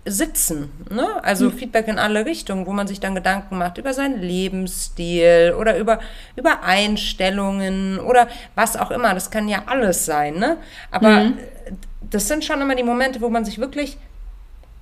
sitzen. 0.05 0.71
Ne? 0.89 1.07
Also 1.23 1.45
mhm. 1.45 1.53
Feedback 1.53 1.87
in 1.87 1.97
alle 1.97 2.25
Richtungen, 2.25 2.65
wo 2.65 2.73
man 2.73 2.87
sich 2.87 2.99
dann 2.99 3.15
Gedanken 3.15 3.57
macht 3.57 3.77
über 3.77 3.93
seinen 3.93 4.21
Lebensstil 4.21 5.55
oder 5.57 5.77
über, 5.77 5.99
über 6.35 6.63
Einstellungen 6.63 7.99
oder 7.99 8.27
was 8.55 8.75
auch 8.75 8.91
immer. 8.91 9.13
Das 9.13 9.31
kann 9.31 9.47
ja 9.47 9.63
alles 9.67 10.05
sein. 10.05 10.35
Ne? 10.35 10.57
Aber 10.91 11.09
mhm. 11.09 11.37
das 12.09 12.27
sind 12.27 12.43
schon 12.43 12.61
immer 12.61 12.75
die 12.75 12.83
Momente, 12.83 13.21
wo 13.21 13.29
man 13.29 13.45
sich 13.45 13.59
wirklich 13.59 13.97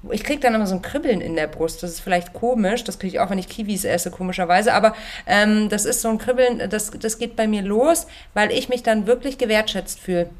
ich 0.09 0.23
kriege 0.23 0.39
dann 0.39 0.55
immer 0.55 0.65
so 0.65 0.73
ein 0.73 0.81
Kribbeln 0.81 1.21
in 1.21 1.35
der 1.35 1.45
Brust. 1.45 1.83
Das 1.83 1.91
ist 1.91 1.99
vielleicht 1.99 2.33
komisch. 2.33 2.83
Das 2.83 2.97
kriege 2.97 3.13
ich 3.13 3.19
auch, 3.19 3.29
wenn 3.29 3.37
ich 3.37 3.47
Kiwis 3.47 3.85
esse, 3.85 4.09
komischerweise. 4.09 4.73
Aber 4.73 4.95
ähm, 5.27 5.69
das 5.69 5.85
ist 5.85 6.01
so 6.01 6.09
ein 6.09 6.17
Kribbeln, 6.17 6.67
das, 6.71 6.89
das 6.89 7.19
geht 7.19 7.35
bei 7.35 7.47
mir 7.47 7.61
los, 7.61 8.07
weil 8.33 8.51
ich 8.51 8.67
mich 8.67 8.81
dann 8.81 9.05
wirklich 9.05 9.37
gewertschätzt 9.37 9.99
fühle 9.99 10.31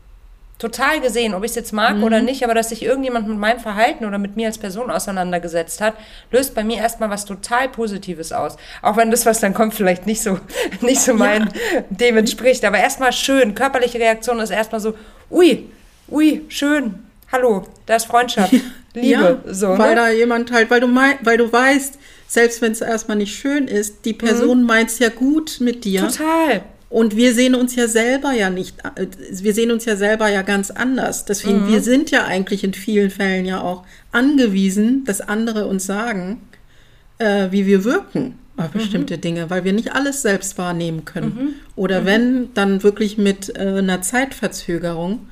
total 0.61 1.01
gesehen, 1.01 1.33
ob 1.33 1.43
ich 1.43 1.51
es 1.51 1.55
jetzt 1.55 1.73
mag 1.73 1.97
mhm. 1.97 2.03
oder 2.03 2.21
nicht, 2.21 2.43
aber 2.43 2.53
dass 2.53 2.69
sich 2.69 2.83
irgendjemand 2.83 3.27
mit 3.27 3.37
meinem 3.37 3.59
Verhalten 3.59 4.05
oder 4.05 4.19
mit 4.19 4.35
mir 4.35 4.47
als 4.47 4.59
Person 4.59 4.91
auseinandergesetzt 4.91 5.81
hat, 5.81 5.95
löst 6.29 6.53
bei 6.53 6.63
mir 6.63 6.77
erstmal 6.77 7.09
was 7.09 7.25
total 7.25 7.67
Positives 7.67 8.31
aus. 8.31 8.57
Auch 8.83 8.95
wenn 8.95 9.09
das, 9.09 9.25
was 9.25 9.39
dann 9.39 9.55
kommt, 9.55 9.73
vielleicht 9.73 10.05
nicht 10.05 10.21
so, 10.21 10.39
nicht 10.81 11.01
so 11.01 11.15
mein 11.15 11.49
ja. 11.73 11.81
dem 11.89 12.17
entspricht. 12.17 12.63
Aber 12.63 12.77
erstmal 12.77 13.11
schön. 13.11 13.55
Körperliche 13.55 13.97
Reaktion 13.97 14.39
ist 14.39 14.51
erstmal 14.51 14.79
so, 14.79 14.93
ui, 15.31 15.65
ui, 16.09 16.45
schön, 16.47 16.99
hallo, 17.31 17.63
da 17.87 17.95
ist 17.95 18.05
Freundschaft, 18.05 18.53
Liebe. 18.93 19.41
Ja, 19.45 19.53
so, 19.53 19.69
weil 19.79 19.91
ne? 19.91 19.95
da 19.95 20.09
jemand 20.09 20.51
halt, 20.51 20.69
weil 20.69 20.81
du 20.81 20.87
mein, 20.87 21.15
weil 21.21 21.37
du 21.37 21.51
weißt, 21.51 21.97
selbst 22.27 22.61
wenn 22.61 22.71
es 22.71 22.81
erstmal 22.81 23.17
nicht 23.17 23.35
schön 23.35 23.67
ist, 23.67 24.05
die 24.05 24.13
Person 24.13 24.61
mhm. 24.61 24.67
meint 24.67 24.89
es 24.91 24.99
ja 24.99 25.09
gut 25.09 25.57
mit 25.59 25.85
dir. 25.85 26.01
Total. 26.01 26.63
Und 26.91 27.15
wir 27.15 27.33
sehen 27.33 27.55
uns 27.55 27.73
ja 27.77 27.87
selber 27.87 28.33
ja 28.33 28.49
nicht, 28.49 28.75
wir 29.31 29.53
sehen 29.53 29.71
uns 29.71 29.85
ja 29.85 29.95
selber 29.95 30.27
ja 30.27 30.41
ganz 30.41 30.71
anders. 30.71 31.23
Deswegen, 31.23 31.63
mhm. 31.63 31.71
wir 31.71 31.81
sind 31.81 32.11
ja 32.11 32.25
eigentlich 32.25 32.65
in 32.65 32.73
vielen 32.73 33.09
Fällen 33.09 33.45
ja 33.45 33.61
auch 33.61 33.85
angewiesen, 34.11 35.05
dass 35.05 35.21
andere 35.21 35.67
uns 35.67 35.85
sagen, 35.85 36.41
äh, 37.17 37.47
wie 37.51 37.65
wir 37.65 37.85
wirken 37.85 38.39
auf 38.57 38.73
mhm. 38.73 38.77
bestimmte. 38.77 39.17
Dinge, 39.17 39.49
weil 39.49 39.63
wir 39.63 39.71
nicht 39.71 39.93
alles 39.93 40.21
selbst 40.21 40.57
wahrnehmen 40.57 41.05
können. 41.05 41.27
Mhm. 41.27 41.53
Oder 41.77 42.01
mhm. 42.01 42.05
wenn, 42.05 42.53
dann 42.55 42.83
wirklich 42.83 43.17
mit 43.17 43.55
äh, 43.55 43.77
einer 43.77 44.01
Zeitverzögerung. 44.01 45.27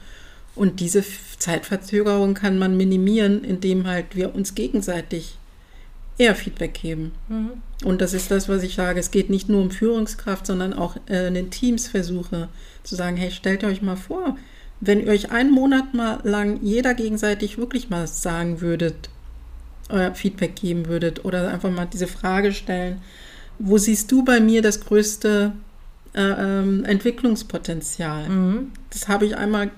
Und 0.55 0.79
diese 0.79 1.03
Zeitverzögerung 1.39 2.35
kann 2.35 2.57
man 2.57 2.77
minimieren, 2.77 3.43
indem 3.43 3.85
halt 3.85 4.15
wir 4.15 4.33
uns 4.33 4.55
gegenseitig 4.55 5.38
eher 6.19 6.35
Feedback 6.35 6.75
geben. 6.75 7.13
Mhm. 7.29 7.51
Und 7.83 8.01
das 8.01 8.13
ist 8.13 8.29
das, 8.29 8.47
was 8.47 8.61
ich 8.61 8.75
sage. 8.75 8.99
Es 8.99 9.09
geht 9.09 9.31
nicht 9.31 9.49
nur 9.49 9.61
um 9.61 9.71
Führungskraft, 9.71 10.45
sondern 10.45 10.73
auch 10.73 10.97
äh, 11.09 11.29
in 11.29 11.33
den 11.33 11.49
Teams 11.49 11.87
versuche 11.87 12.49
zu 12.83 12.95
sagen, 12.95 13.17
hey, 13.17 13.31
stellt 13.31 13.63
euch 13.63 13.81
mal 13.81 13.95
vor, 13.95 14.37
wenn 14.81 14.99
ihr 14.99 15.07
euch 15.07 15.31
einen 15.31 15.51
Monat 15.51 15.93
mal 15.93 16.19
lang 16.23 16.59
jeder 16.61 16.93
gegenseitig 16.93 17.57
wirklich 17.57 17.89
mal 17.89 18.05
sagen 18.05 18.61
würdet, 18.61 19.09
euer 19.89 20.13
Feedback 20.13 20.55
geben 20.55 20.85
würdet 20.87 21.25
oder 21.25 21.49
einfach 21.51 21.71
mal 21.71 21.85
diese 21.85 22.07
Frage 22.07 22.51
stellen, 22.51 23.01
wo 23.57 23.77
siehst 23.77 24.11
du 24.11 24.23
bei 24.23 24.39
mir 24.39 24.61
das 24.61 24.81
größte 24.81 25.53
äh, 26.13 26.21
ähm, 26.21 26.85
Entwicklungspotenzial. 26.85 28.27
Das 28.89 29.07
habe 29.07 29.25
ich 29.25 29.35
einmal 29.35 29.71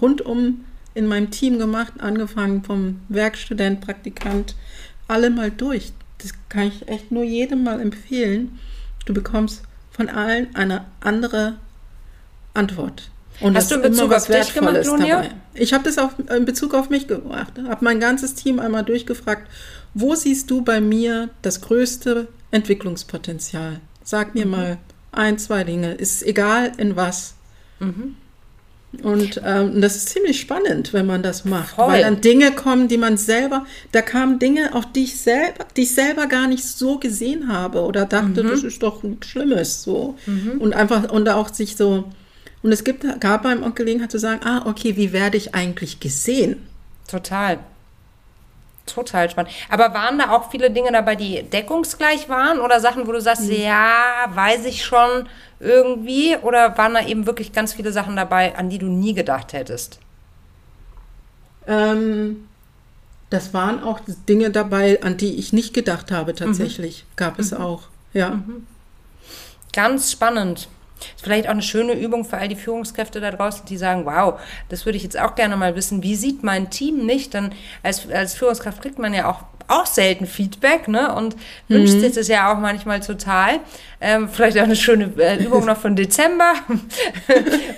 rundum 0.00 0.64
in 0.94 1.06
meinem 1.06 1.30
Team 1.30 1.58
gemacht, 1.58 1.94
angefangen 1.98 2.64
vom 2.64 3.00
Werkstudent, 3.08 3.80
Praktikant, 3.80 4.56
alle 5.10 5.30
mal 5.30 5.50
durch. 5.50 5.92
Das 6.18 6.32
kann 6.48 6.68
ich 6.68 6.88
echt 6.88 7.10
nur 7.12 7.24
jedem 7.24 7.64
mal 7.64 7.80
empfehlen. 7.80 8.58
Du 9.06 9.14
bekommst 9.14 9.62
von 9.90 10.08
allen 10.08 10.54
eine 10.54 10.84
andere 11.00 11.56
Antwort. 12.54 13.10
Und 13.40 13.56
Hast 13.56 13.70
das 13.70 13.80
du 13.80 13.86
in 13.86 13.92
Bezug 13.92 14.10
was 14.10 14.28
auf 14.30 14.36
dich 14.36 14.52
gemacht, 14.54 14.74
Wertvolles 14.74 14.86
Lunja? 15.00 15.22
dabei. 15.22 15.34
Ich 15.54 15.72
habe 15.72 15.84
das 15.84 15.96
auf, 15.98 16.12
in 16.18 16.44
Bezug 16.44 16.74
auf 16.74 16.90
mich 16.90 17.06
gemacht. 17.08 17.54
Habe 17.66 17.84
mein 17.84 17.98
ganzes 18.00 18.34
Team 18.34 18.58
einmal 18.60 18.84
durchgefragt, 18.84 19.48
wo 19.94 20.14
siehst 20.14 20.50
du 20.50 20.60
bei 20.62 20.80
mir 20.80 21.30
das 21.42 21.60
größte 21.62 22.28
Entwicklungspotenzial? 22.50 23.80
Sag 24.04 24.34
Mhm. 24.34 24.40
mir 24.40 24.46
mal 24.46 24.78
ein, 25.12 25.38
zwei 25.38 25.64
Dinge. 25.64 25.92
Ist 25.94 26.22
egal 26.22 26.72
in 26.76 26.96
was. 26.96 27.34
Mhm. 27.78 28.16
Und 29.04 29.40
ähm, 29.44 29.80
das 29.80 29.94
ist 29.94 30.08
ziemlich 30.08 30.40
spannend, 30.40 30.92
wenn 30.92 31.06
man 31.06 31.22
das 31.22 31.44
macht, 31.44 31.76
Voll. 31.76 31.86
weil 31.88 32.02
dann 32.02 32.20
Dinge 32.20 32.50
kommen, 32.50 32.88
die 32.88 32.96
man 32.96 33.16
selber, 33.16 33.64
da 33.92 34.02
kamen 34.02 34.40
Dinge, 34.40 34.74
auf 34.74 34.84
die 34.90 35.04
ich 35.04 35.20
selber, 35.20 35.64
die 35.76 35.82
ich 35.82 35.94
selber 35.94 36.26
gar 36.26 36.48
nicht 36.48 36.64
so 36.64 36.98
gesehen 36.98 37.52
habe 37.52 37.82
oder 37.82 38.04
dachte, 38.04 38.42
Mhm. 38.42 38.48
das 38.50 38.64
ist 38.64 38.82
doch 38.82 39.04
nichts 39.04 39.28
Schlimmes, 39.28 39.84
so 39.84 40.16
und 40.58 40.74
einfach 40.74 41.08
und 41.10 41.28
auch 41.28 41.54
sich 41.54 41.76
so 41.76 42.10
und 42.64 42.72
es 42.72 42.82
gibt 42.82 43.06
gab 43.20 43.46
einem 43.46 43.62
auch 43.62 43.76
Gelegenheit 43.76 44.10
zu 44.10 44.18
sagen, 44.18 44.40
ah 44.44 44.62
okay, 44.66 44.96
wie 44.96 45.12
werde 45.12 45.36
ich 45.36 45.54
eigentlich 45.54 46.00
gesehen? 46.00 46.66
Total. 47.08 47.58
Total 48.86 49.30
spannend. 49.30 49.52
Aber 49.68 49.94
waren 49.94 50.18
da 50.18 50.30
auch 50.30 50.50
viele 50.50 50.70
Dinge 50.70 50.90
dabei, 50.90 51.14
die 51.14 51.44
deckungsgleich 51.44 52.28
waren 52.28 52.58
oder 52.58 52.80
Sachen, 52.80 53.06
wo 53.06 53.12
du 53.12 53.20
sagst, 53.20 53.44
Mhm. 53.44 53.52
ja, 53.62 53.92
weiß 54.34 54.64
ich 54.64 54.84
schon 54.84 55.26
irgendwie? 55.60 56.36
Oder 56.36 56.76
waren 56.76 56.94
da 56.94 57.06
eben 57.06 57.26
wirklich 57.26 57.52
ganz 57.52 57.74
viele 57.74 57.92
Sachen 57.92 58.16
dabei, 58.16 58.56
an 58.56 58.70
die 58.70 58.78
du 58.78 58.86
nie 58.86 59.14
gedacht 59.14 59.52
hättest? 59.52 60.00
Ähm, 61.66 62.48
das 63.28 63.54
waren 63.54 63.82
auch 63.82 64.00
Dinge 64.28 64.50
dabei, 64.50 65.02
an 65.02 65.16
die 65.16 65.36
ich 65.38 65.52
nicht 65.52 65.72
gedacht 65.72 66.10
habe. 66.10 66.34
Tatsächlich 66.34 67.04
gab 67.16 67.38
es 67.38 67.52
auch, 67.52 67.82
ja. 68.12 68.42
Ganz 69.72 70.10
spannend. 70.10 70.68
Ist 71.14 71.22
vielleicht 71.22 71.46
auch 71.46 71.52
eine 71.52 71.62
schöne 71.62 71.94
Übung 71.94 72.24
für 72.24 72.36
all 72.38 72.48
die 72.48 72.56
Führungskräfte 72.56 73.20
da 73.20 73.30
draußen, 73.30 73.64
die 73.66 73.76
sagen, 73.76 74.04
wow, 74.04 74.38
das 74.68 74.84
würde 74.84 74.96
ich 74.96 75.02
jetzt 75.02 75.18
auch 75.18 75.34
gerne 75.34 75.56
mal 75.56 75.74
wissen. 75.76 76.02
Wie 76.02 76.16
sieht 76.16 76.42
mein 76.42 76.70
Team 76.70 77.06
nicht? 77.06 77.34
Dann 77.34 77.52
als, 77.82 78.10
als 78.10 78.34
Führungskraft 78.34 78.82
kriegt 78.82 78.98
man 78.98 79.14
ja 79.14 79.30
auch, 79.30 79.44
auch 79.70 79.86
selten 79.86 80.26
Feedback, 80.26 80.88
ne? 80.88 81.14
Und 81.14 81.36
wünscht 81.68 82.00
sich 82.00 82.12
das 82.12 82.28
ja 82.28 82.52
auch 82.52 82.58
manchmal 82.58 83.00
total. 83.00 83.60
Ähm, 84.00 84.28
vielleicht 84.30 84.58
auch 84.58 84.62
eine 84.64 84.76
schöne 84.76 85.12
äh, 85.18 85.42
Übung 85.44 85.66
noch 85.66 85.76
von 85.76 85.94
Dezember. 85.96 86.52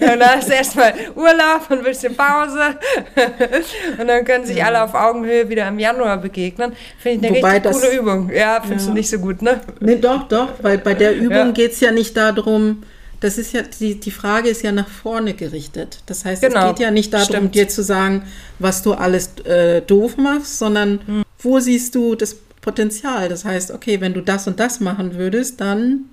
und 0.01 0.19
da 0.21 0.35
ist 0.35 0.49
erstmal 0.51 0.95
Urlaub 1.15 1.69
und 1.71 1.79
ein 1.79 1.85
bisschen 1.85 2.15
Pause. 2.17 2.79
und 3.99 4.07
dann 4.09 4.25
können 4.25 4.45
sich 4.47 4.65
alle 4.65 4.83
auf 4.83 4.95
Augenhöhe 4.95 5.49
wieder 5.49 5.69
im 5.69 5.79
Januar 5.79 6.17
begegnen. 6.19 6.73
Finde 6.99 7.27
ich 7.27 7.31
eine 7.33 7.39
Wobei 7.39 7.53
richtig 7.59 7.73
coole 7.73 7.97
Übung. 7.99 8.31
Ja, 8.33 8.61
findest 8.61 8.87
Ja. 8.87 8.93
du 8.93 8.99
nicht 8.99 9.11
so 9.11 9.19
gut, 9.19 9.43
ne? 9.43 9.61
Nee, 9.81 9.97
doch, 9.97 10.29
doch, 10.29 10.49
weil 10.63 10.79
bei 10.79 10.95
der 10.95 11.15
Übung 11.17 11.31
Ja. 11.37 11.51
geht 11.51 11.73
es 11.73 11.81
ja 11.81 11.91
nicht 11.91 12.17
darum, 12.17 12.83
das 13.21 13.39
ist 13.39 13.53
ja, 13.53 13.63
die, 13.63 14.01
die 14.01 14.11
Frage 14.11 14.49
ist 14.49 14.63
ja 14.63 14.73
nach 14.73 14.89
vorne 14.89 15.35
gerichtet. 15.35 15.99
Das 16.07 16.25
heißt, 16.25 16.43
Genau, 16.43 16.61
es 16.61 16.69
geht 16.71 16.81
ja 16.81 16.91
nicht 16.91 17.13
darum, 17.15 17.27
stimmt. 17.27 17.55
dir 17.55 17.69
zu 17.69 17.83
sagen, 17.83 18.23
was 18.59 18.83
du 18.83 18.95
alles 18.95 19.39
äh, 19.45 19.81
doof 19.83 20.17
machst, 20.17 20.59
sondern 20.59 21.01
Hm. 21.07 21.23
Wo 21.43 21.61
siehst 21.61 21.95
du 21.95 22.15
das 22.15 22.37
Potenzial? 22.61 23.29
Das 23.29 23.45
heißt, 23.45 23.71
okay, 23.71 24.01
wenn 24.01 24.15
du 24.15 24.21
das 24.21 24.47
und 24.47 24.61
das 24.61 24.81
machen 24.81 25.15
würdest, 25.15 25.61
dann 25.61 26.07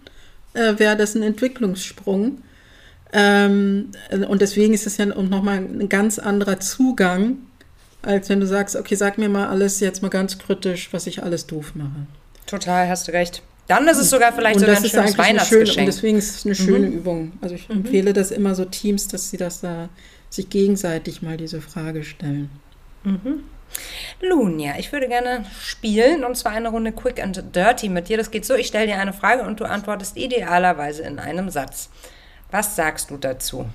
äh, 0.53 0.77
wäre 0.77 0.97
das 0.97 1.15
ein 1.15 1.23
Entwicklungssprung. 1.23 2.39
Ähm, 3.11 3.91
und 4.27 4.41
deswegen 4.41 4.73
ist 4.73 4.85
es 4.85 4.97
ja 4.97 5.05
nochmal 5.05 5.57
ein 5.57 5.89
ganz 5.89 6.19
anderer 6.19 6.59
Zugang, 6.59 7.37
als 8.01 8.29
wenn 8.29 8.39
du 8.39 8.47
sagst, 8.47 8.75
okay, 8.75 8.95
sag 8.95 9.17
mir 9.17 9.29
mal 9.29 9.47
alles 9.47 9.79
jetzt 9.79 10.01
mal 10.01 10.09
ganz 10.09 10.37
kritisch, 10.37 10.89
was 10.91 11.07
ich 11.07 11.23
alles 11.23 11.47
doof 11.47 11.73
mache. 11.75 12.07
Total, 12.45 12.87
hast 12.87 13.07
du 13.07 13.11
recht. 13.11 13.41
Dann 13.67 13.87
ist 13.87 13.99
es 13.99 14.09
sogar 14.09 14.33
vielleicht 14.33 14.55
und 14.55 14.61
sogar 14.61 14.75
das 14.75 14.83
ein 14.83 14.85
ist 14.85 14.91
schönes 14.91 15.05
eine 15.05 15.11
schöne, 15.11 15.17
und 15.17 15.27
Weihnachtsgeschenk. 15.27 15.81
Mhm. 15.81 15.85
deswegen 15.85 16.17
ist 16.17 16.35
es 16.35 16.45
eine 16.45 16.55
schöne 16.55 16.87
Übung. 16.87 17.33
Also 17.41 17.55
ich 17.55 17.69
empfehle 17.69 18.13
das 18.13 18.31
immer 18.31 18.55
so 18.55 18.65
Teams, 18.65 19.07
dass 19.07 19.29
sie 19.29 19.37
das 19.37 19.61
da 19.61 19.89
sich 20.29 20.49
gegenseitig 20.49 21.21
mal 21.21 21.37
diese 21.37 21.61
Frage 21.61 22.03
stellen. 22.03 22.49
Lunia, 24.21 24.73
ich 24.77 24.91
würde 24.91 25.07
gerne 25.07 25.45
spielen 25.63 26.23
und 26.23 26.35
zwar 26.35 26.51
eine 26.53 26.69
Runde 26.69 26.91
Quick 26.91 27.21
and 27.21 27.55
Dirty 27.55 27.89
mit 27.89 28.09
dir. 28.09 28.17
Das 28.17 28.31
geht 28.31 28.45
so, 28.45 28.55
ich 28.55 28.67
stelle 28.67 28.87
dir 28.87 28.97
eine 28.99 29.13
Frage 29.13 29.43
und 29.43 29.59
du 29.59 29.65
antwortest 29.65 30.17
idealerweise 30.17 31.03
in 31.03 31.19
einem 31.19 31.49
Satz. 31.49 31.89
Was 32.51 32.75
sagst 32.75 33.09
du 33.11 33.17
dazu? 33.17 33.65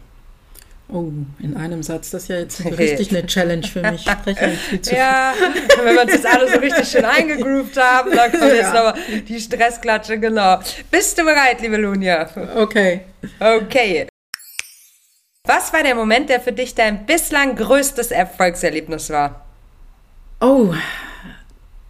Oh, 0.92 1.10
in 1.40 1.56
einem 1.56 1.82
Satz, 1.82 2.10
das 2.10 2.24
ist 2.24 2.28
ja 2.28 2.36
jetzt 2.40 2.62
richtig 2.78 3.08
eine 3.10 3.26
Challenge 3.26 3.66
für 3.66 3.80
mich. 3.80 4.04
Ich 4.06 4.12
spreche 4.12 4.40
eigentlich 4.40 4.60
viel 4.60 4.80
zu 4.82 4.94
Ja, 4.94 5.32
wenn 5.82 5.94
wir 5.94 6.02
uns 6.02 6.12
jetzt 6.12 6.26
alle 6.26 6.46
so 6.52 6.58
richtig 6.58 6.86
schön 6.86 7.06
eingegroovt 7.06 7.76
haben, 7.80 8.10
dann 8.14 8.30
kommt 8.30 8.52
jetzt 8.52 8.72
Ja. 8.74 8.92
nochmal 8.92 9.20
die 9.26 9.40
Stressklatsche, 9.40 10.18
genau. 10.18 10.58
Bist 10.90 11.16
du 11.18 11.24
bereit, 11.24 11.62
liebe 11.62 11.78
Lunia? 11.78 12.28
Okay. 12.56 13.00
Okay. 13.40 14.08
Was 15.46 15.72
war 15.72 15.82
der 15.82 15.94
Moment, 15.94 16.28
der 16.28 16.40
für 16.40 16.52
dich 16.52 16.74
dein 16.74 17.06
bislang 17.06 17.56
größtes 17.56 18.10
Erfolgserlebnis 18.10 19.08
war? 19.10 19.43
Oh, 20.40 20.74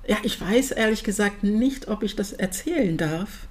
ja, 0.07 0.17
ich 0.23 0.41
weiß 0.41 0.73
ehrlich 0.73 1.05
gesagt 1.05 1.43
nicht, 1.43 1.89
ob 1.89 2.03
ich 2.03 2.17
das 2.17 2.33
erzählen 2.33 2.97
darf. 2.97 3.47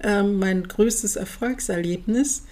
Ähm, 0.00 0.38
mein 0.38 0.68
größtes 0.68 1.16
Erfolgserlebnis. 1.16 2.44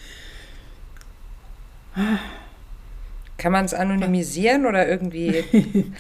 Kann 3.37 3.53
man 3.53 3.65
es 3.65 3.75
anonymisieren 3.75 4.67
oder 4.67 4.89
irgendwie? 4.89 5.45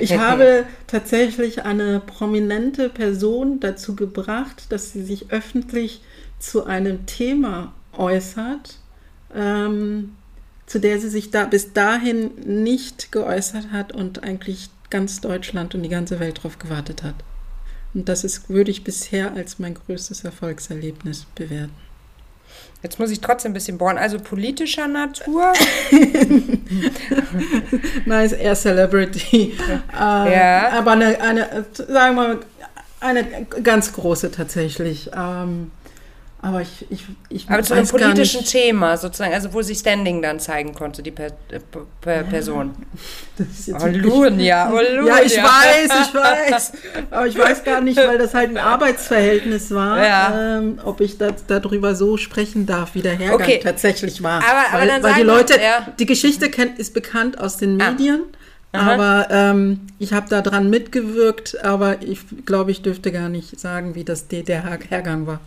Ich 0.00 0.12
habe 0.18 0.64
tatsächlich 0.86 1.64
eine 1.64 1.98
prominente 1.98 2.88
Person 2.88 3.58
dazu 3.58 3.96
gebracht, 3.96 4.66
dass 4.70 4.92
sie 4.92 5.02
sich 5.02 5.32
öffentlich 5.32 6.02
zu 6.38 6.66
einem 6.66 7.06
Thema 7.06 7.72
äußert, 7.96 8.78
ähm, 9.34 10.14
zu 10.66 10.78
der 10.78 11.00
sie 11.00 11.08
sich 11.08 11.32
da 11.32 11.46
bis 11.46 11.72
dahin 11.72 12.30
nicht 12.44 13.10
geäußert 13.10 13.72
hat 13.72 13.92
und 13.92 14.22
eigentlich 14.22 14.70
ganz 14.92 15.20
Deutschland 15.20 15.74
und 15.74 15.82
die 15.82 15.88
ganze 15.88 16.20
Welt 16.20 16.38
darauf 16.38 16.58
gewartet 16.58 17.02
hat. 17.02 17.14
Und 17.94 18.08
das 18.08 18.24
ist, 18.24 18.48
würde 18.48 18.70
ich 18.70 18.84
bisher 18.84 19.32
als 19.32 19.58
mein 19.58 19.74
größtes 19.74 20.22
Erfolgserlebnis 20.22 21.26
bewerten. 21.34 21.74
Jetzt 22.82 22.98
muss 22.98 23.10
ich 23.10 23.20
trotzdem 23.20 23.52
ein 23.52 23.54
bisschen 23.54 23.78
bohren. 23.78 23.96
Also 23.96 24.18
politischer 24.18 24.86
Natur? 24.88 25.52
Nice, 28.04 28.32
eher 28.32 28.54
Celebrity. 28.54 29.54
Ja. 29.92 30.68
Aber 30.72 30.92
eine, 30.92 31.20
eine, 31.20 31.64
sagen 31.72 32.16
wir 32.16 32.22
mal, 32.22 32.40
eine 33.00 33.46
ganz 33.62 33.92
große 33.92 34.30
tatsächlich. 34.30 35.10
Ähm, 35.16 35.70
aber 36.44 36.60
ich, 36.60 36.84
ich, 36.90 37.04
ich 37.28 37.48
Aber 37.48 37.62
zu 37.62 37.72
einem 37.74 37.86
politischen 37.86 38.44
Thema 38.44 38.96
sozusagen, 38.96 39.32
also 39.32 39.52
wo 39.54 39.62
sie 39.62 39.76
Standing 39.76 40.20
dann 40.22 40.40
zeigen 40.40 40.74
konnte, 40.74 41.00
die 41.02 41.12
per, 41.12 41.28
äh, 41.28 41.60
per 42.00 42.24
Person. 42.24 42.72
das 43.38 43.46
ist 43.48 43.66
jetzt 43.68 43.80
Oh, 43.82 43.86
wirklich- 43.86 44.02
Lunia, 44.12 44.72
oh. 44.72 45.06
Ja, 45.06 45.20
ich 45.24 45.36
weiß, 45.36 46.08
ich 46.08 46.14
weiß. 46.52 46.72
Aber 47.12 47.26
ich 47.28 47.38
weiß 47.38 47.62
gar 47.62 47.80
nicht, 47.80 47.96
weil 47.96 48.18
das 48.18 48.34
halt 48.34 48.50
ein 48.50 48.58
Arbeitsverhältnis 48.58 49.70
war, 49.70 50.04
Ja. 50.04 50.58
ähm, 50.58 50.80
ob 50.84 51.00
ich 51.00 51.16
da, 51.16 51.28
darüber 51.46 51.94
so 51.94 52.16
sprechen 52.16 52.66
darf, 52.66 52.94
wie 52.94 53.02
der 53.02 53.12
Hergang 53.12 53.40
Okay. 53.40 53.60
tatsächlich 53.62 54.22
war. 54.22 54.42
Aber- 54.42 54.68
aber 54.72 54.80
weil, 54.80 54.88
dann 54.88 55.02
weil 55.04 55.12
die 55.12 55.18
wir- 55.18 55.24
Leute, 55.24 55.54
ja. 55.54 55.86
die 55.98 56.06
Geschichte 56.06 56.50
kennt, 56.50 56.78
ist 56.78 56.92
bekannt 56.92 57.38
aus 57.40 57.56
den 57.56 57.80
Ah. 57.80 57.92
Medien. 57.92 58.22
Aha. 58.74 58.94
Aber 58.94 59.28
ähm, 59.30 59.80
ich 59.98 60.12
habe 60.14 60.28
da 60.30 60.40
dran 60.40 60.70
mitgewirkt, 60.70 61.62
aber 61.62 62.00
ich 62.02 62.20
glaube, 62.46 62.70
ich 62.70 62.80
dürfte 62.82 63.12
gar 63.12 63.28
nicht 63.28 63.60
sagen, 63.60 63.94
wie 63.94 64.02
das 64.02 64.28
der, 64.28 64.42
der 64.42 64.64
Her- 64.64 64.78
Hergang 64.88 65.26
war. 65.26 65.40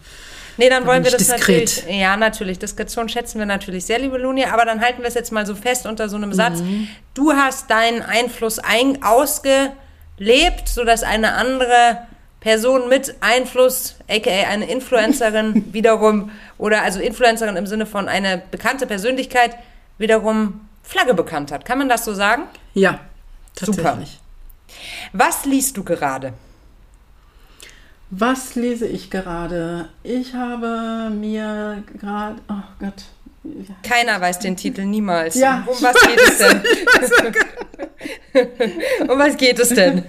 Nee, 0.58 0.70
dann 0.70 0.84
Da 0.84 0.90
wollen 0.90 1.04
wir 1.04 1.12
das 1.12 1.20
diskret. 1.28 1.40
natürlich. 1.40 2.00
Ja, 2.00 2.16
natürlich. 2.18 2.60
Diskretion 2.60 3.10
schätzen 3.10 3.40
wir 3.40 3.46
natürlich 3.46 3.86
sehr, 3.86 4.00
liebe 4.00 4.18
Lunia. 4.18 4.54
Aber 4.54 4.66
dann 4.66 4.82
halten 4.82 5.02
wir 5.02 5.08
es 5.08 5.14
jetzt 5.14 5.32
mal 5.32 5.46
so 5.46 5.56
fest 5.56 5.86
unter 5.86 6.08
so 6.10 6.16
einem 6.16 6.34
Satz. 6.34 6.60
Mhm. 6.60 6.88
Du 7.14 7.34
hast 7.34 7.70
deinen 7.70 8.02
Einfluss 8.02 8.60
ein, 8.60 9.04
ausgelebt, 9.04 10.68
sodass 10.68 11.04
eine 11.04 11.34
andere 11.34 12.08
Person 12.40 12.90
mit 12.90 13.16
Einfluss, 13.22 13.96
aka 14.08 14.30
eine 14.50 14.70
Influencerin 14.70 15.66
wiederum, 15.74 16.32
oder 16.58 16.84
also 16.84 17.00
Influencerin 17.00 17.56
im 17.56 17.66
Sinne 17.66 17.86
von 17.86 18.08
eine 18.08 18.42
bekannte 18.52 18.86
Persönlichkeit, 18.86 19.56
wiederum 19.98 20.62
Flagge 20.84 21.14
bekannt 21.16 21.52
hat. 21.52 21.66
Kann 21.66 21.80
man 21.80 21.90
das 21.90 22.06
so 22.06 22.14
sagen? 22.14 22.44
Ja, 22.76 23.00
Super. 23.60 23.82
tatsächlich. 23.82 24.20
Was 25.12 25.46
liest 25.46 25.78
du 25.78 25.84
gerade? 25.84 26.34
Was 28.12 28.56
lese 28.56 28.86
ich 28.88 29.10
gerade? 29.10 29.90
Ich 30.04 30.34
habe 30.34 31.10
mir 31.14 31.84
gerade, 32.00 32.36
oh 32.50 32.64
Gott, 32.80 33.04
Keiner 33.84 34.20
weiß 34.20 34.40
den 34.40 34.56
Titel 34.58 34.86
niemals. 34.86 35.36
Ja. 35.36 35.64
Um 35.68 35.76
was 35.82 35.96
geht 36.02 36.20
es 36.20 36.38
denn? 36.40 36.62
um 39.10 39.20
was 39.20 39.38
geht 39.38 39.60
es 39.60 39.70
denn? 39.70 40.04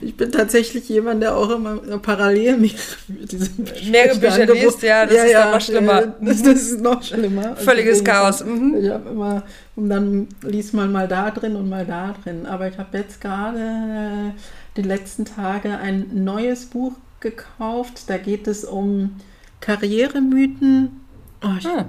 Ich 0.00 0.16
bin 0.16 0.30
tatsächlich 0.32 0.88
jemand, 0.88 1.22
der 1.22 1.36
auch 1.36 1.50
immer 1.50 1.76
parallel 1.98 2.56
mich 2.58 2.76
diese 3.08 3.50
mehrere 3.90 4.18
Bücher 4.18 4.46
liest, 4.52 4.82
ja, 4.82 5.06
das 5.06 5.14
ist 5.24 5.32
dann 5.32 5.50
noch 5.52 5.60
schlimmer. 5.60 6.02
äh, 6.02 6.06
Das, 6.22 6.42
das 6.42 6.62
ist 6.62 6.80
noch 6.80 7.02
schlimmer. 7.02 7.50
Also 7.50 7.64
Völliges 7.64 7.98
deswegen- 7.98 8.04
Chaos. 8.16 8.44
Mhm. 8.44 8.76
Ich 8.82 8.90
habe 8.90 9.10
immer, 9.10 9.42
und 9.76 9.88
dann 9.90 10.28
liest 10.42 10.74
man 10.74 10.90
mal 10.92 11.06
da 11.08 11.30
drin 11.30 11.56
und 11.56 11.68
mal 11.68 11.84
da 11.86 12.14
drin. 12.22 12.46
Aber 12.46 12.68
ich 12.68 12.76
habe 12.78 12.98
jetzt 12.98 13.20
gerade 13.20 13.58
äh, 13.58 14.30
die 14.78 14.82
letzten 14.82 15.24
Tage 15.26 15.76
ein 15.76 16.24
neues 16.24 16.66
Buch 16.66 16.92
gekauft. 17.20 18.04
Da 18.06 18.16
geht 18.16 18.46
es 18.46 18.64
um 18.64 19.16
Karrieremythen. 19.60 21.00
Oh, 21.42 21.48
ich, 21.58 21.64
Hm. 21.66 21.84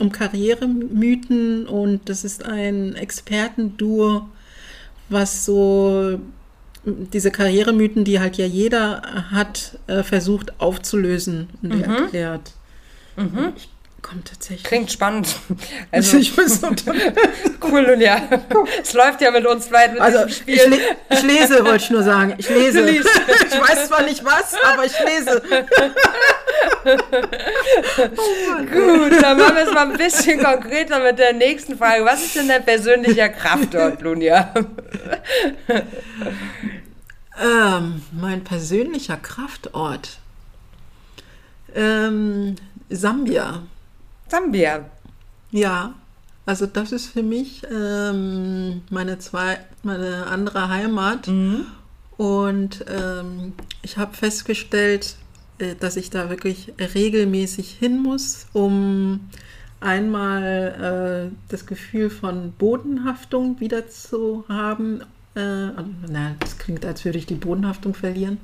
um 0.00 0.12
Karrieremythen 0.12 1.66
und 1.66 2.08
das 2.08 2.22
ist 2.24 2.44
ein 2.44 2.94
Expertenduo, 2.94 4.28
was 5.08 5.44
so 5.44 6.20
diese 6.84 7.30
Karrieremythen, 7.30 8.04
die 8.04 8.20
halt 8.20 8.36
ja 8.36 8.46
jeder 8.46 9.02
hat, 9.30 9.78
äh, 9.86 10.02
versucht 10.02 10.60
aufzulösen 10.60 11.48
und 11.62 11.72
die 11.74 11.82
erklärt. 11.82 12.52
Ich 13.56 13.68
komme 14.06 14.22
tatsächlich. 14.24 14.64
Klingt 14.64 14.92
spannend. 14.92 15.34
Also 15.90 16.16
ich 16.18 16.34
bin 16.34 16.48
so 16.48 16.68
cool, 17.62 17.96
ja. 18.00 18.20
Es 18.82 18.92
läuft 18.92 19.20
ja 19.20 19.30
mit 19.30 19.46
uns 19.46 19.66
beiden 19.68 19.94
mit 19.94 20.02
Also 20.02 20.24
diesem 20.26 20.48
ich, 20.48 20.60
Spiel. 20.60 20.70
le 20.70 20.78
ich 21.10 21.22
lese, 21.22 21.64
wollte 21.64 21.84
ich 21.84 21.90
nur 21.90 22.02
sagen. 22.02 22.34
Ich 22.38 22.48
lese. 22.48 22.86
Ich 22.86 23.60
weiß 23.60 23.88
zwar 23.88 24.02
nicht 24.02 24.24
was, 24.24 24.54
aber 24.62 24.84
ich 24.84 24.92
lese. 25.00 25.42
Gut, 28.72 29.22
dann 29.22 29.38
machen 29.38 29.56
wir 29.56 29.66
es 29.66 29.72
mal 29.72 29.90
ein 29.90 29.96
bisschen 29.96 30.42
konkreter 30.42 31.00
mit 31.00 31.18
der 31.18 31.32
nächsten 31.32 31.76
Frage. 31.78 32.04
Was 32.04 32.22
ist 32.24 32.36
denn 32.36 32.48
dein 32.48 32.64
persönlicher 32.64 33.28
Kraftort, 33.28 34.02
Lunja? 34.02 34.52
Ähm, 37.40 38.02
mein 38.12 38.44
persönlicher 38.44 39.16
Kraftort. 39.16 40.18
Ähm, 41.74 42.56
Sambia. 42.88 43.62
Sambia. 44.28 44.84
Ja, 45.50 45.94
also 46.44 46.66
das 46.66 46.92
ist 46.92 47.06
für 47.06 47.22
mich 47.22 47.62
ähm, 47.72 48.82
meine 48.90 49.18
zwei, 49.18 49.58
meine 49.82 50.26
andere 50.26 50.68
Heimat. 50.68 51.28
Und 52.16 52.84
ähm, 52.88 53.52
ich 53.82 53.98
habe 53.98 54.16
festgestellt, 54.16 55.16
äh, 55.58 55.74
dass 55.74 55.96
ich 55.96 56.10
da 56.10 56.30
wirklich 56.30 56.72
regelmäßig 56.78 57.70
hin 57.70 58.00
muss, 58.00 58.46
um 58.52 59.20
einmal 59.80 61.30
äh, 61.30 61.36
das 61.48 61.66
Gefühl 61.66 62.10
von 62.10 62.52
Bodenhaftung 62.52 63.60
wieder 63.60 63.88
zu 63.88 64.44
haben. 64.48 65.02
Äh, 65.34 65.40
also, 65.40 65.90
na, 66.08 66.36
das 66.40 66.58
klingt, 66.58 66.84
als 66.86 67.04
würde 67.04 67.18
ich 67.18 67.26
die 67.26 67.34
Bodenhaftung 67.34 67.92
verlieren. 67.94 68.38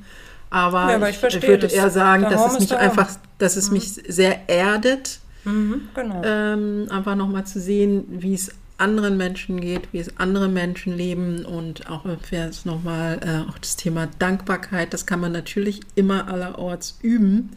Aber, 0.50 0.90
Ja, 0.90 0.96
aber 0.96 1.08
ich 1.08 1.16
verstehe 1.16 1.48
würde 1.48 1.66
eher 1.68 1.88
sagen, 1.88 2.24
dass 2.24 2.52
es 2.52 2.60
mich 2.60 2.76
einfach, 2.76 3.08
dass 3.38 3.56
es 3.56 3.70
mich 3.70 3.88
sehr 3.90 4.50
erdet 4.50 5.20
Mhm, 5.44 5.88
genau. 5.94 6.22
ähm, 6.24 6.86
einfach 6.90 7.16
nochmal 7.16 7.46
zu 7.46 7.60
sehen, 7.60 8.04
wie 8.08 8.34
es 8.34 8.52
anderen 8.78 9.16
Menschen 9.16 9.60
geht, 9.60 9.92
wie 9.92 9.98
es 9.98 10.16
andere 10.18 10.48
Menschen 10.48 10.96
leben 10.96 11.44
und 11.44 11.88
auch 11.88 12.04
jetzt 12.30 12.66
nochmal 12.66 13.20
äh, 13.22 13.48
auch 13.48 13.58
das 13.58 13.76
Thema 13.76 14.08
Dankbarkeit, 14.18 14.92
das 14.92 15.06
kann 15.06 15.20
man 15.20 15.32
natürlich 15.32 15.80
immer 15.94 16.28
allerorts 16.28 16.98
üben, 17.02 17.50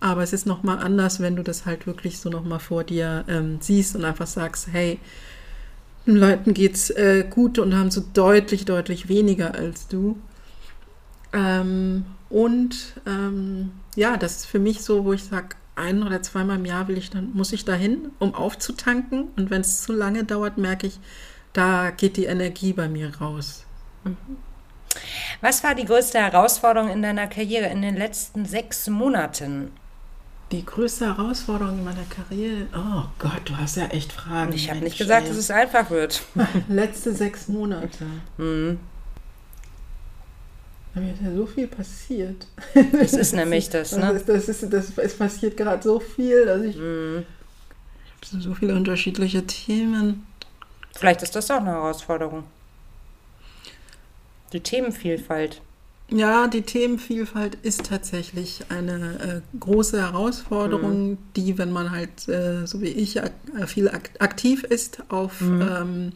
aber 0.00 0.22
es 0.22 0.32
ist 0.32 0.46
nochmal 0.46 0.78
anders, 0.78 1.20
wenn 1.20 1.36
du 1.36 1.42
das 1.42 1.66
halt 1.66 1.86
wirklich 1.86 2.18
so 2.18 2.30
nochmal 2.30 2.60
vor 2.60 2.84
dir 2.84 3.24
ähm, 3.28 3.58
siehst 3.60 3.94
und 3.96 4.04
einfach 4.04 4.26
sagst, 4.26 4.68
hey, 4.72 4.98
den 6.06 6.16
Leuten 6.16 6.54
geht's 6.54 6.90
äh, 6.90 7.24
gut 7.28 7.58
und 7.58 7.74
haben 7.74 7.90
so 7.90 8.02
deutlich, 8.12 8.64
deutlich 8.64 9.08
weniger 9.08 9.54
als 9.54 9.88
du. 9.88 10.18
Ähm, 11.32 12.04
und 12.28 12.94
ähm, 13.06 13.72
ja, 13.96 14.16
das 14.16 14.36
ist 14.36 14.46
für 14.46 14.58
mich 14.58 14.82
so, 14.82 15.04
wo 15.04 15.12
ich 15.12 15.24
sage, 15.24 15.56
ein 15.76 16.02
oder 16.02 16.22
zweimal 16.22 16.58
im 16.58 16.64
Jahr 16.64 16.88
will 16.88 16.98
ich 16.98 17.10
dann, 17.10 17.32
muss 17.34 17.52
ich 17.52 17.64
dahin, 17.64 18.10
um 18.18 18.34
aufzutanken. 18.34 19.28
Und 19.36 19.50
wenn 19.50 19.60
es 19.60 19.82
zu 19.82 19.92
lange 19.92 20.24
dauert, 20.24 20.58
merke 20.58 20.86
ich, 20.86 20.98
da 21.52 21.90
geht 21.90 22.16
die 22.16 22.24
Energie 22.24 22.72
bei 22.72 22.88
mir 22.88 23.16
raus. 23.20 23.64
Was 25.40 25.64
war 25.64 25.74
die 25.74 25.84
größte 25.84 26.18
Herausforderung 26.18 26.90
in 26.90 27.02
deiner 27.02 27.26
Karriere 27.26 27.66
in 27.66 27.82
den 27.82 27.96
letzten 27.96 28.44
sechs 28.46 28.88
Monaten? 28.88 29.72
Die 30.52 30.64
größte 30.64 31.16
Herausforderung 31.16 31.78
in 31.78 31.84
meiner 31.84 32.04
Karriere, 32.04 32.68
oh 32.76 33.04
Gott, 33.18 33.42
du 33.46 33.56
hast 33.56 33.76
ja 33.76 33.86
echt 33.86 34.12
Fragen. 34.12 34.52
Ich 34.52 34.70
habe 34.70 34.80
nicht 34.80 34.98
gesagt, 34.98 35.22
ey. 35.22 35.28
dass 35.28 35.38
es 35.38 35.50
einfach 35.50 35.90
wird. 35.90 36.22
Letzte 36.68 37.12
sechs 37.14 37.48
Monate. 37.48 38.04
Mhm. 38.36 38.78
Da 40.94 41.00
ist 41.00 41.22
ja 41.24 41.34
so 41.34 41.46
viel 41.46 41.66
passiert. 41.66 42.46
Das 42.92 43.12
ist 43.14 43.32
nämlich 43.34 43.68
das, 43.68 43.90
Das 43.90 43.98
ne? 43.98 44.12
ist, 44.12 44.28
das 44.28 44.48
ist, 44.48 44.72
das, 44.72 44.96
es 44.96 45.14
passiert 45.16 45.56
gerade 45.56 45.82
so 45.82 45.98
viel, 46.00 46.46
dass 46.46 46.62
ich, 46.62 46.76
Mhm. 46.76 47.24
ich 48.22 48.32
habe 48.32 48.42
so 48.42 48.54
viele 48.54 48.74
unterschiedliche 48.74 49.44
Themen. 49.46 50.24
Vielleicht 50.94 51.22
ist 51.22 51.34
das 51.34 51.50
auch 51.50 51.56
eine 51.60 51.70
Herausforderung. 51.70 52.44
Die 54.52 54.60
Themenvielfalt. 54.60 55.60
Ja, 56.10 56.46
die 56.46 56.62
Themenvielfalt 56.62 57.56
ist 57.62 57.86
tatsächlich 57.86 58.60
eine 58.68 59.42
äh, 59.54 59.58
große 59.58 60.00
Herausforderung, 60.00 61.18
die, 61.34 61.58
wenn 61.58 61.72
man 61.72 61.90
halt, 61.90 62.28
äh, 62.28 62.66
so 62.66 62.80
wie 62.82 62.88
ich, 62.88 63.20
ak 63.22 63.32
äh, 63.58 63.66
viel 63.66 63.88
ak 63.88 64.10
aktiv 64.20 64.62
ist 64.64 65.02
auf, 65.08 65.40
ähm, 65.40 66.12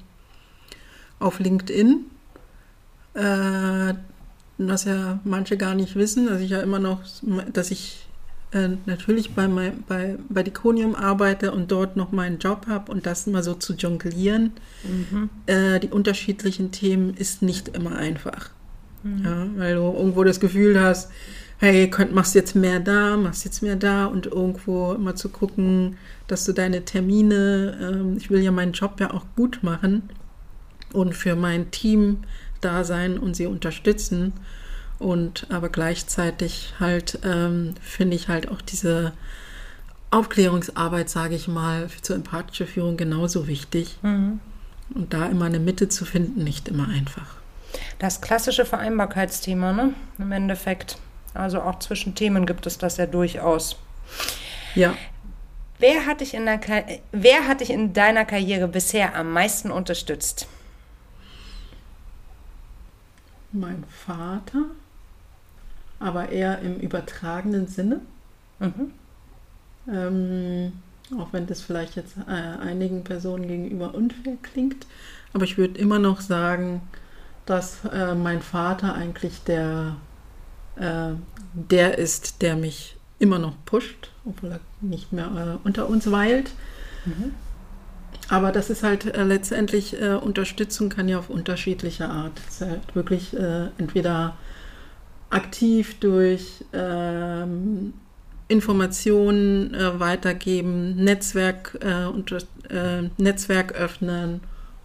auf 1.19 1.41
LinkedIn, 1.41 2.05
äh, 3.15 3.95
was 4.59 4.85
ja 4.85 5.21
manche 5.25 5.57
gar 5.57 5.75
nicht 5.75 5.95
wissen, 5.97 6.27
dass 6.27 6.41
ich 6.41 6.51
ja 6.51 6.61
immer 6.61 6.79
noch, 6.79 7.01
dass 7.53 7.71
ich 7.71 8.07
äh, 8.51 8.71
natürlich 8.87 9.35
bei, 9.35 9.47
mein, 9.47 9.85
bei, 9.87 10.17
bei 10.29 10.43
Diconium 10.43 10.95
arbeite 10.95 11.53
und 11.53 11.71
dort 11.71 11.97
noch 11.97 12.13
meinen 12.13 12.39
Job 12.39 12.67
habe 12.67 12.91
und 12.91 13.07
das 13.07 13.27
immer 13.27 13.43
so 13.43 13.55
zu 13.55 13.75
jonglieren, 13.75 14.53
äh, 15.47 15.81
die 15.81 15.89
unterschiedlichen 15.89 16.73
Themen 16.73 17.15
ist 17.15 17.43
nicht 17.43 17.69
immer 17.69 17.97
einfach. 17.97 18.51
Ja, 19.25 19.47
weil 19.57 19.77
du 19.77 19.83
irgendwo 19.83 20.25
das 20.25 20.41
Gefühl 20.41 20.81
hast, 20.81 21.11
hey, 21.59 21.89
könnt, 21.91 22.15
machst 22.15 22.35
jetzt 22.35 22.55
mehr 22.55 22.81
da, 22.81 23.17
machst 23.17 23.45
jetzt 23.45 23.63
mehr 23.63 23.77
da 23.77 24.07
und 24.07 24.27
irgendwo 24.27 24.93
immer 24.93 25.15
zu 25.15 25.29
gucken, 25.29 25.97
dass 26.27 26.45
du 26.45 26.53
deine 26.53 26.85
Termine, 26.85 27.79
ähm, 27.81 28.17
ich 28.17 28.31
will 28.31 28.43
ja 28.43 28.51
meinen 28.51 28.73
Job 28.73 29.01
ja 29.01 29.13
auch 29.13 29.25
gut 29.37 29.61
machen 29.63 30.03
und 30.93 31.15
für 31.15 31.37
mein 31.37 31.71
Team 31.71 32.19
da 32.61 32.85
sein 32.85 33.19
und 33.19 33.35
sie 33.35 33.47
unterstützen. 33.47 34.33
Und 34.99 35.47
aber 35.51 35.69
gleichzeitig 35.69 36.75
halt 36.81 37.21
ähm, 37.25 37.75
finde 37.81 38.17
ich 38.17 38.29
halt 38.29 38.51
auch 38.51 38.61
diese 38.61 39.13
Aufklärungsarbeit, 40.11 41.09
sage 41.09 41.35
ich 41.35 41.49
mal, 41.49 41.89
zur 42.03 42.17
empathischen 42.17 42.67
Führung 42.67 42.97
genauso 42.97 43.47
wichtig. 43.47 43.99
Und 44.95 45.13
da 45.13 45.27
immer 45.27 45.45
eine 45.45 45.61
Mitte 45.61 45.89
zu 45.89 46.05
finden, 46.05 46.43
nicht 46.43 46.69
immer 46.69 46.89
einfach. 46.89 47.37
Das 47.99 48.21
klassische 48.21 48.65
Vereinbarkeitsthema, 48.65 49.73
ne? 49.73 49.93
Im 50.19 50.33
Endeffekt. 50.33 50.99
Also 51.35 51.61
auch 51.61 51.79
zwischen 51.79 52.15
Themen 52.15 52.47
gibt 52.47 52.67
es 52.67 52.79
das 52.79 52.97
ja 52.97 53.07
durchaus. 53.07 53.77
Ja. 54.75 54.95
Wer 55.79 56.07
hat 56.07 56.23
dich 56.23 56.35
in, 56.35 56.47
der, 56.47 56.59
wer 57.13 57.47
hat 57.47 57.61
dich 57.61 57.71
in 57.71 57.93
deiner 57.93 58.25
Karriere 58.25 58.67
bisher 58.67 59.15
am 59.15 59.33
meisten 59.33 59.71
unterstützt? 59.71 60.49
Mein 63.53 63.85
Vater, 63.89 64.65
aber 65.99 66.29
eher 66.29 66.61
im 66.61 66.79
übertragenen 66.79 67.67
Sinne. 67.67 68.01
Mhm. 68.59 68.93
Ähm, 69.91 70.73
auch 71.19 71.33
wenn 71.33 71.47
das 71.47 71.63
vielleicht 71.63 71.97
jetzt 71.97 72.17
äh, 72.29 72.31
einigen 72.31 73.05
Personen 73.05 73.49
gegenüber 73.49 73.95
unfair 73.95 74.37
klingt. 74.43 74.87
Aber 75.33 75.45
ich 75.45 75.57
würde 75.57 75.79
immer 75.79 75.99
noch 75.99 76.21
sagen, 76.21 76.83
dass 77.47 77.85
äh, 77.87 78.15
mein 78.15 78.43
Vater 78.43 78.95
eigentlich 78.95 79.43
der, 79.45 79.97
äh, 80.77 81.13
der 81.55 81.99
ist, 81.99 82.43
der 82.43 82.57
mich 82.57 82.97
immer 83.19 83.39
noch 83.39 83.55
pusht, 83.65 84.11
obwohl 84.25 84.53
er 84.53 84.61
nicht 84.81 85.13
mehr 85.13 85.59
äh, 85.65 85.67
unter 85.67 85.89
uns 85.89 86.11
weilt. 86.11 86.51
Aber 88.29 88.53
das 88.53 88.69
ist 88.69 88.83
halt 88.83 89.07
äh, 89.07 89.25
letztendlich, 89.25 90.01
äh, 90.01 90.13
Unterstützung 90.13 90.91
kann 90.91 91.09
ja 91.09 91.19
auf 91.19 91.31
unterschiedliche 91.31 92.09
Art. 92.09 92.33
Es 92.47 92.61
ist 92.61 92.69
halt 92.69 92.95
wirklich 92.95 93.35
äh, 93.35 93.69
entweder 93.79 94.37
aktiv 95.31 95.99
durch 95.99 96.65
ähm, 96.75 97.95
Informationen 98.49 99.75
äh, 99.75 99.99
weitergeben, 99.99 100.97
Netzwerk, 100.97 101.79
äh, 101.81 102.05
unter, 102.05 102.39
äh, 102.69 103.09
Netzwerk 103.17 103.73
öffnen 103.73 104.41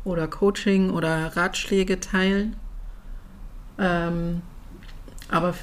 oder 0.05 0.27
Coaching 0.27 0.89
oder 0.89 1.35
Ratschläge 1.35 1.99
teilen. 1.99 2.55
Ähm, 3.77 4.41
aber 5.29 5.53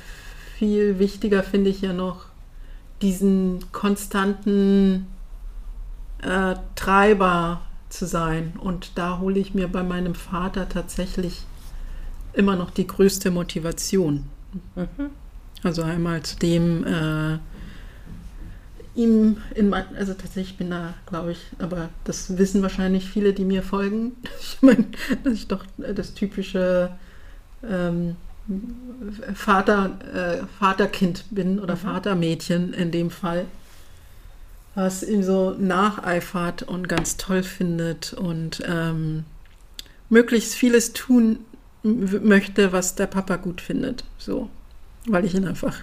viel 0.59 0.99
wichtiger 0.99 1.43
finde 1.43 1.71
ich 1.71 1.81
ja 1.81 1.93
noch 1.93 2.27
diesen 3.01 3.73
konstanten 3.73 5.07
Treiber 6.75 7.63
zu 7.91 8.07
sein. 8.07 8.55
Und 8.59 8.93
da 8.97 9.19
hole 9.19 9.39
ich 9.39 9.55
mir 9.55 9.69
bei 9.69 9.83
meinem 9.83 10.15
Vater 10.15 10.69
tatsächlich 10.69 11.45
immer 12.33 12.57
noch 12.57 12.71
die 12.71 12.87
größte 12.87 13.31
Motivation. 13.31 14.25
Also 15.63 15.83
einmal 15.83 16.23
zu 16.23 16.37
dem 16.39 16.85
äh, 16.85 17.39
ihm 18.95 19.39
in 19.55 19.69
mein, 19.69 19.85
also 19.97 20.15
tatsächlich 20.15 20.57
bin 20.57 20.71
da, 20.71 20.95
glaube 21.07 21.33
ich, 21.33 21.41
aber 21.59 21.91
das 22.05 22.39
wissen 22.39 22.63
wahrscheinlich 22.63 23.09
viele, 23.09 23.33
die 23.33 23.45
mir 23.45 23.63
folgen. 23.63 24.13
Ich 24.41 24.63
meine, 24.63 24.87
dass 25.25 25.35
ich 25.35 25.49
doch 25.49 25.65
das 25.79 26.15
typische 26.15 26.91
ähm, 27.67 28.17
Vater, 29.35 29.99
äh, 30.13 30.47
Vaterkind 30.59 31.25
bin 31.31 31.61
oder 31.61 31.75
mhm. 31.75 31.81
Vatermädchen 31.81 32.73
in 32.73 32.91
dem 32.91 33.11
Fall, 33.11 33.47
was 34.75 35.03
ihm 35.03 35.23
so 35.23 35.51
nacheifert 35.59 36.63
und 36.63 36.89
ganz 36.89 37.17
toll 37.17 37.43
findet 37.43 38.13
und 38.13 38.63
ähm, 38.67 39.25
möglichst 40.09 40.55
vieles 40.55 40.93
tun 40.93 41.41
möchte, 41.83 42.73
was 42.73 42.95
der 42.95 43.07
Papa 43.07 43.37
gut 43.37 43.61
findet. 43.61 44.05
So, 44.19 44.51
weil 45.07 45.25
ich 45.25 45.35
ihn 45.35 45.47
einfach, 45.47 45.83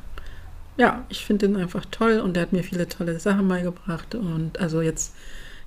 ja, 0.77 1.05
ich 1.09 1.25
finde 1.25 1.47
ihn 1.47 1.55
einfach 1.55 1.85
toll 1.91 2.19
und 2.19 2.37
er 2.37 2.43
hat 2.43 2.53
mir 2.53 2.63
viele 2.63 2.87
tolle 2.87 3.19
Sachen 3.19 3.47
beigebracht. 3.47 4.15
Und 4.15 4.59
also 4.59 4.81
jetzt, 4.81 5.13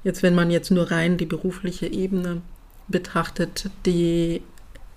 jetzt, 0.04 0.22
wenn 0.22 0.34
man 0.34 0.50
jetzt 0.50 0.70
nur 0.70 0.90
rein 0.90 1.16
die 1.16 1.26
berufliche 1.26 1.86
Ebene 1.86 2.42
betrachtet, 2.88 3.70
die 3.86 4.42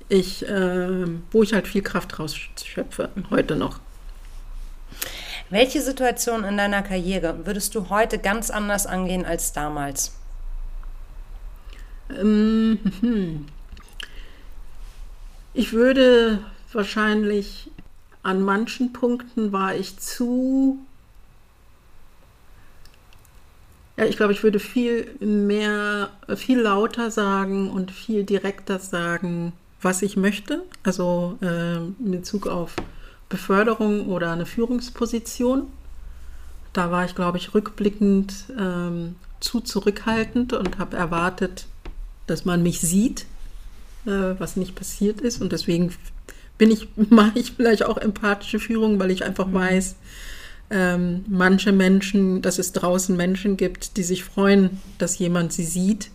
ich, 0.10 0.48
äh, 0.48 1.08
wo 1.32 1.44
ich 1.44 1.54
halt 1.54 1.68
viel 1.68 1.82
Kraft 1.82 2.20
rausschöpfe, 2.20 3.10
heute 3.30 3.56
noch. 3.56 3.80
Welche 5.50 5.82
Situation 5.82 6.44
in 6.44 6.58
deiner 6.58 6.82
Karriere 6.82 7.46
würdest 7.46 7.76
du 7.76 7.90
heute 7.90 8.18
ganz 8.18 8.50
anders 8.50 8.88
angehen 8.88 9.26
als 9.26 9.54
damals? 9.54 10.14
Ähm, 12.10 12.80
hm. 13.02 13.46
Ich 15.54 15.74
würde 15.74 16.40
wahrscheinlich 16.72 17.70
an 18.24 18.42
manchen 18.42 18.94
Punkten 18.94 19.52
war 19.52 19.76
ich 19.76 20.00
zu. 20.00 20.80
Ja, 23.98 24.06
ich 24.06 24.18
glaube, 24.18 24.34
ich 24.34 24.42
würde 24.42 24.60
viel 24.60 25.14
mehr, 25.20 26.10
viel 26.36 26.60
lauter 26.60 27.12
sagen 27.12 27.70
und 27.70 27.92
viel 27.92 28.24
direkter 28.24 28.80
sagen, 28.80 29.54
was 29.82 30.02
ich 30.02 30.18
möchte. 30.18 30.64
Also 30.82 31.38
äh, 31.42 31.76
in 31.76 32.12
Bezug 32.12 32.48
auf 32.48 32.76
Beförderung 33.34 34.08
oder 34.08 34.32
eine 34.32 34.46
Führungsposition. 34.46 35.68
Da 36.72 36.92
war 36.92 37.06
ich, 37.06 37.16
glaube 37.16 37.38
ich, 37.38 37.54
rückblickend 37.54 38.46
ähm, 38.60 39.16
zu 39.40 39.60
zurückhaltend 39.60 40.54
und 40.54 40.78
habe 40.78 40.98
erwartet, 40.98 41.68
dass 42.28 42.46
man 42.46 42.64
mich 42.64 42.80
sieht 42.80 43.26
äh, 44.06 44.40
was 44.40 44.56
nicht 44.56 44.76
passiert 44.76 45.22
ist. 45.22 45.42
Und 45.42 45.52
deswegen 45.52 45.94
bin 46.58 46.72
ich, 46.72 46.88
mache 47.10 47.40
ich 47.40 47.54
vielleicht 47.54 47.84
auch 47.84 47.98
empathische 47.98 48.60
Führung, 48.60 49.00
weil 49.00 49.12
ich 49.12 49.24
einfach 49.24 49.48
mhm. 49.48 49.54
weiß, 49.54 49.96
ähm, 50.70 51.26
manche 51.28 51.72
Menschen, 51.72 52.42
dass 52.42 52.58
es 52.58 52.72
draußen 52.72 53.16
Menschen 53.16 53.58
gibt, 53.58 53.98
die 53.98 54.04
sich 54.04 54.24
freuen, 54.24 54.82
dass 54.98 55.20
jemand 55.20 55.54
sie 55.54 55.66
sieht, 55.66 56.10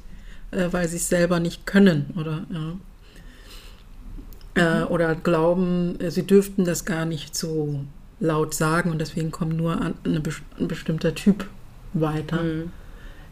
äh, 0.50 0.68
weil 0.70 0.88
sie 0.88 0.96
es 0.96 1.08
selber 1.08 1.38
nicht 1.38 1.66
können 1.66 2.12
oder 2.16 2.46
ja. 2.50 2.76
Äh, 4.58 4.80
mhm. 4.80 4.86
oder 4.88 5.14
glauben, 5.14 6.00
äh, 6.00 6.10
sie 6.10 6.26
dürften 6.26 6.64
das 6.64 6.84
gar 6.84 7.04
nicht 7.04 7.36
so 7.36 7.84
laut 8.20 8.54
sagen 8.54 8.90
und 8.90 8.98
deswegen 8.98 9.30
kommt 9.30 9.56
nur 9.56 9.80
an, 9.80 9.94
eine, 10.04 10.22
ein 10.58 10.68
bestimmter 10.68 11.14
Typ 11.14 11.46
weiter. 11.92 12.42
Mhm. 12.42 12.72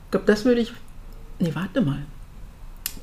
Ich 0.05 0.11
glaube, 0.13 0.27
das 0.27 0.45
würde 0.45 0.61
ich. 0.61 0.73
Nee, 1.39 1.55
warte 1.55 1.81
mal 1.83 1.99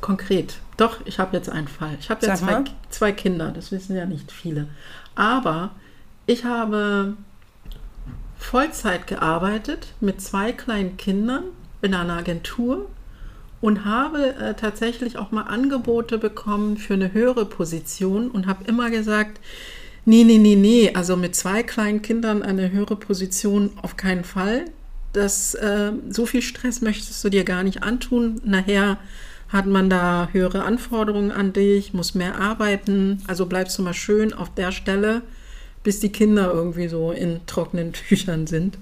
konkret. 0.04 0.58
Doch, 0.78 1.00
ich 1.06 1.18
habe 1.18 1.36
jetzt 1.36 1.50
einen 1.50 1.68
Fall. 1.68 1.98
Ich 2.00 2.10
habe 2.10 2.24
ja 2.26 2.36
zwei, 2.36 2.64
zwei, 2.90 3.12
Kinder, 3.12 3.52
das 3.52 3.72
wissen 3.72 3.96
ja 3.96 4.06
nicht 4.06 4.32
viele. 4.32 4.68
Aber 5.16 5.72
ich 6.26 6.44
habe 6.44 7.16
Vollzeit 8.38 9.08
gearbeitet 9.08 9.94
mit 10.02 10.22
zwei 10.22 10.52
kleinen 10.52 10.98
Kindern 10.98 11.46
in 11.82 11.96
einer 11.96 12.18
Agentur 12.18 12.90
und 13.64 13.86
habe 13.86 14.36
äh, 14.36 14.56
tatsächlich 14.56 15.18
auch 15.18 15.32
mal 15.32 15.44
Angebote 15.44 16.18
bekommen 16.18 16.76
für 16.76 16.96
eine 16.96 17.14
höhere 17.14 17.46
Position 17.46 18.30
und 18.30 18.46
habe 18.46 18.66
immer 18.66 18.90
gesagt, 18.90 19.40
nee, 20.04 20.26
nee, 20.26 20.38
nee, 20.38 20.58
nee, 20.58 20.92
also 20.94 21.16
mit 21.16 21.34
zwei 21.34 21.64
kleinen 21.64 22.02
Kindern 22.02 22.44
eine 22.44 22.74
höhere 22.74 22.98
Position 22.98 23.70
auf 23.82 23.96
keinen 23.96 24.26
Fall. 24.26 24.66
Das, 25.14 25.56
äh, 25.56 25.94
so 26.10 26.26
viel 26.26 26.42
Stress 26.42 26.82
möchtest 26.82 27.24
du 27.24 27.30
dir 27.30 27.46
gar 27.46 27.64
nicht 27.64 27.84
antun. 27.84 28.42
Nachher 28.44 28.98
hat 29.48 29.66
man 29.66 29.90
da 29.90 30.28
höhere 30.34 30.66
Anforderungen 30.66 31.32
an 31.32 31.54
dich, 31.54 31.94
muss 31.94 32.16
mehr 32.16 32.38
arbeiten. 32.38 33.24
Also 33.28 33.46
bleibst 33.46 33.78
du 33.78 33.82
mal 33.82 33.94
schön 33.94 34.34
auf 34.34 34.54
der 34.54 34.74
Stelle, 34.74 35.22
bis 35.84 36.02
die 36.02 36.12
Kinder 36.12 36.52
irgendwie 36.54 36.90
so 36.90 37.14
in 37.14 37.40
trockenen 37.46 37.94
Tüchern 38.10 38.46
sind. 38.46 38.78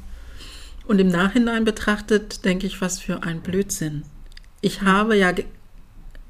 Und 0.87 0.97
im 0.97 1.09
Nachhinein 1.09 1.65
betrachtet, 1.65 2.45
denke 2.45 2.65
ich, 2.65 2.81
was 2.81 2.97
für 2.97 3.21
ein 3.21 3.41
Blödsinn. 3.41 4.05
Ich 4.61 4.81
habe 4.83 5.17
ja 5.17 5.33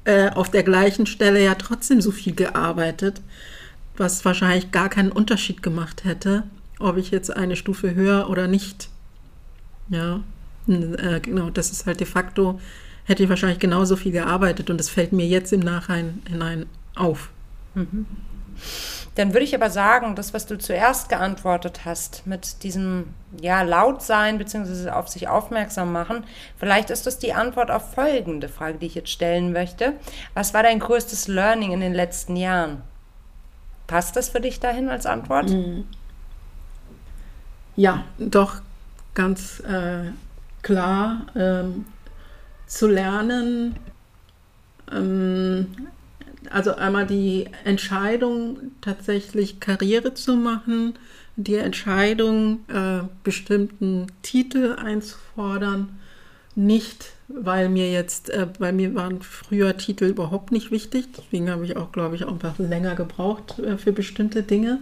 äh, 0.04 0.30
auf 0.30 0.50
der 0.50 0.62
gleichen 0.62 1.06
Stelle 1.06 1.42
ja 1.42 1.54
trotzdem 1.54 2.00
so 2.00 2.10
viel 2.10 2.34
gearbeitet, 2.34 3.20
was 3.96 4.24
wahrscheinlich 4.24 4.72
gar 4.72 4.88
keinen 4.88 5.12
Unterschied 5.12 5.62
gemacht 5.62 6.04
hätte, 6.04 6.44
ob 6.78 6.96
ich 6.96 7.10
jetzt 7.10 7.34
eine 7.34 7.56
Stufe 7.56 7.94
höher 7.94 8.28
oder 8.28 8.48
nicht. 8.48 8.88
Ja, 9.88 10.20
äh, 10.66 11.20
genau, 11.20 11.50
das 11.50 11.70
ist 11.70 11.86
halt 11.86 12.00
de 12.00 12.06
facto 12.06 12.58
hätte 13.04 13.22
ich 13.22 13.28
wahrscheinlich 13.28 13.58
genauso 13.58 13.96
viel 13.96 14.12
gearbeitet 14.12 14.70
und 14.70 14.80
es 14.80 14.88
fällt 14.88 15.12
mir 15.12 15.26
jetzt 15.26 15.52
im 15.52 15.60
Nachhinein 15.60 16.66
auf. 16.94 17.30
Mhm. 17.74 18.06
Dann 19.14 19.34
würde 19.34 19.44
ich 19.44 19.54
aber 19.54 19.68
sagen, 19.68 20.14
das, 20.16 20.32
was 20.32 20.46
du 20.46 20.56
zuerst 20.56 21.08
geantwortet 21.08 21.84
hast, 21.84 22.26
mit 22.26 22.62
diesem 22.62 23.12
ja, 23.40 23.62
laut 23.62 24.02
sein 24.02 24.38
bzw. 24.38 24.90
auf 24.90 25.08
sich 25.08 25.28
aufmerksam 25.28 25.92
machen, 25.92 26.24
vielleicht 26.56 26.90
ist 26.90 27.06
das 27.06 27.18
die 27.18 27.34
Antwort 27.34 27.70
auf 27.70 27.94
folgende 27.94 28.48
Frage, 28.48 28.78
die 28.78 28.86
ich 28.86 28.94
jetzt 28.94 29.10
stellen 29.10 29.52
möchte. 29.52 29.92
Was 30.34 30.54
war 30.54 30.62
dein 30.62 30.78
größtes 30.78 31.28
Learning 31.28 31.72
in 31.72 31.80
den 31.80 31.94
letzten 31.94 32.36
Jahren? 32.36 32.82
Passt 33.86 34.16
das 34.16 34.30
für 34.30 34.40
dich 34.40 34.60
dahin 34.60 34.88
als 34.88 35.04
Antwort? 35.04 35.50
Mhm. 35.50 35.86
Ja, 37.76 38.04
doch 38.18 38.56
ganz 39.14 39.60
äh, 39.60 40.10
klar. 40.62 41.26
Ähm, 41.34 41.86
zu 42.66 42.86
lernen, 42.86 43.76
ähm, 44.90 45.88
also 46.52 46.74
einmal 46.74 47.06
die 47.06 47.46
Entscheidung, 47.64 48.58
tatsächlich 48.80 49.60
Karriere 49.60 50.14
zu 50.14 50.36
machen, 50.36 50.94
die 51.36 51.56
Entscheidung, 51.56 52.60
äh, 52.68 53.02
bestimmten 53.24 54.06
Titel 54.22 54.76
einzufordern, 54.76 55.98
nicht, 56.54 57.12
weil 57.28 57.70
mir 57.70 57.90
jetzt, 57.90 58.28
äh, 58.28 58.46
bei 58.58 58.72
mir 58.72 58.94
waren 58.94 59.22
früher 59.22 59.76
Titel 59.78 60.04
überhaupt 60.04 60.52
nicht 60.52 60.70
wichtig, 60.70 61.06
deswegen 61.16 61.50
habe 61.50 61.64
ich 61.64 61.76
auch, 61.76 61.90
glaube 61.92 62.16
ich, 62.16 62.24
auch 62.24 62.32
einfach 62.32 62.58
länger 62.58 62.94
gebraucht 62.94 63.58
äh, 63.58 63.78
für 63.78 63.92
bestimmte 63.92 64.42
Dinge, 64.42 64.80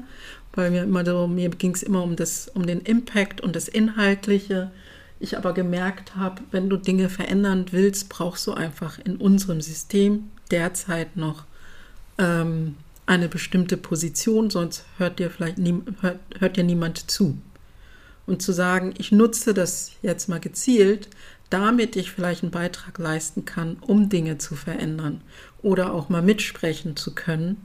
weil 0.53 0.73
mir 0.73 0.83
immer 0.83 1.05
so, 1.05 1.29
mir 1.29 1.51
ging 1.51 1.75
es 1.75 1.85
immer 1.85 2.03
um 2.03 2.16
das, 2.16 2.49
um 2.49 2.66
den 2.66 2.81
Impact 2.81 3.41
und 3.41 3.55
das 3.55 3.68
Inhaltliche, 3.68 4.73
ich 5.21 5.37
aber 5.37 5.53
gemerkt 5.53 6.16
habe, 6.16 6.43
wenn 6.51 6.68
du 6.68 6.77
Dinge 6.77 7.09
verändern 7.09 7.67
willst, 7.71 8.09
brauchst 8.09 8.47
du 8.47 8.55
einfach 8.55 8.99
in 9.05 9.17
unserem 9.17 9.61
System 9.61 10.30
derzeit 10.51 11.17
noch 11.17 11.45
ähm, 12.21 12.76
eine 13.07 13.29
bestimmte 13.29 13.76
Position, 13.76 14.51
sonst 14.51 14.84
hört 14.99 15.18
dir 15.18 15.30
vielleicht 15.30 15.59
nie, 15.59 15.83
hört, 16.01 16.21
hört 16.38 16.57
dir 16.57 16.63
niemand 16.64 17.11
zu. 17.11 17.37
Und 18.26 18.42
zu 18.42 18.53
sagen, 18.53 18.95
ich 18.99 19.11
nutze 19.11 19.55
das 19.55 19.92
jetzt 20.03 20.29
mal 20.29 20.38
gezielt, 20.38 21.09
damit 21.49 21.97
ich 21.97 22.13
vielleicht 22.13 22.45
einen 22.45 22.53
Beitrag 22.53 22.99
leisten 22.99 23.45
kann, 23.45 23.79
um 23.80 24.09
Dinge 24.09 24.38
zu 24.38 24.55
verändern 24.55 25.22
oder 25.63 25.92
auch 25.92 26.09
mal 26.09 26.22
mitsprechen 26.22 26.95
zu 26.95 27.13
können, 27.13 27.57